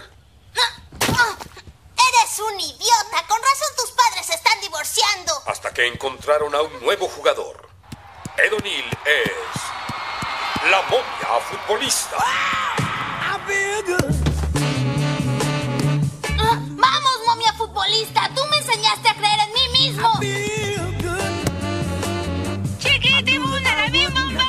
Eres 0.53 2.39
un 2.39 2.59
idiota. 2.59 3.27
Con 3.27 3.39
razón 3.41 3.69
tus 3.77 3.91
padres 3.91 4.25
se 4.25 4.33
están 4.33 4.59
divorciando. 4.61 5.33
Hasta 5.45 5.71
que 5.71 5.85
encontraron 5.85 6.55
a 6.55 6.61
un 6.61 6.79
nuevo 6.81 7.07
jugador. 7.07 7.69
Ed 8.37 8.53
O'Neill 8.53 8.85
es. 9.05 10.71
La 10.71 10.81
momia 10.83 11.39
futbolista. 11.47 12.17
Ah, 12.19 13.37
Vamos, 16.69 17.19
momia 17.27 17.53
futbolista. 17.53 18.29
Tú 18.35 18.41
me 18.49 18.57
enseñaste 18.57 19.09
a 19.09 19.15
creer 19.15 19.39
en 19.41 19.53
mí 19.53 19.69
mismo. 19.79 20.19
Chiquitibuna, 22.79 23.75
la 23.75 23.87
mi 23.89 24.05
bomba. 24.07 24.47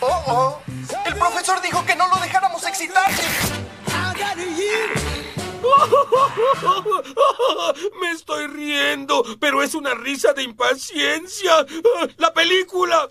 Oh, 0.00 0.24
oh. 0.26 0.69
Profesor 1.32 1.62
dijo 1.62 1.86
que 1.86 1.94
no 1.94 2.08
lo 2.08 2.16
dejáramos 2.16 2.66
excitarse. 2.66 3.22
Me 8.00 8.10
estoy 8.10 8.46
riendo, 8.48 9.24
pero 9.38 9.62
es 9.62 9.74
una 9.74 9.94
risa 9.94 10.32
de 10.32 10.42
impaciencia. 10.42 11.64
¡La 12.16 12.34
película! 12.34 13.08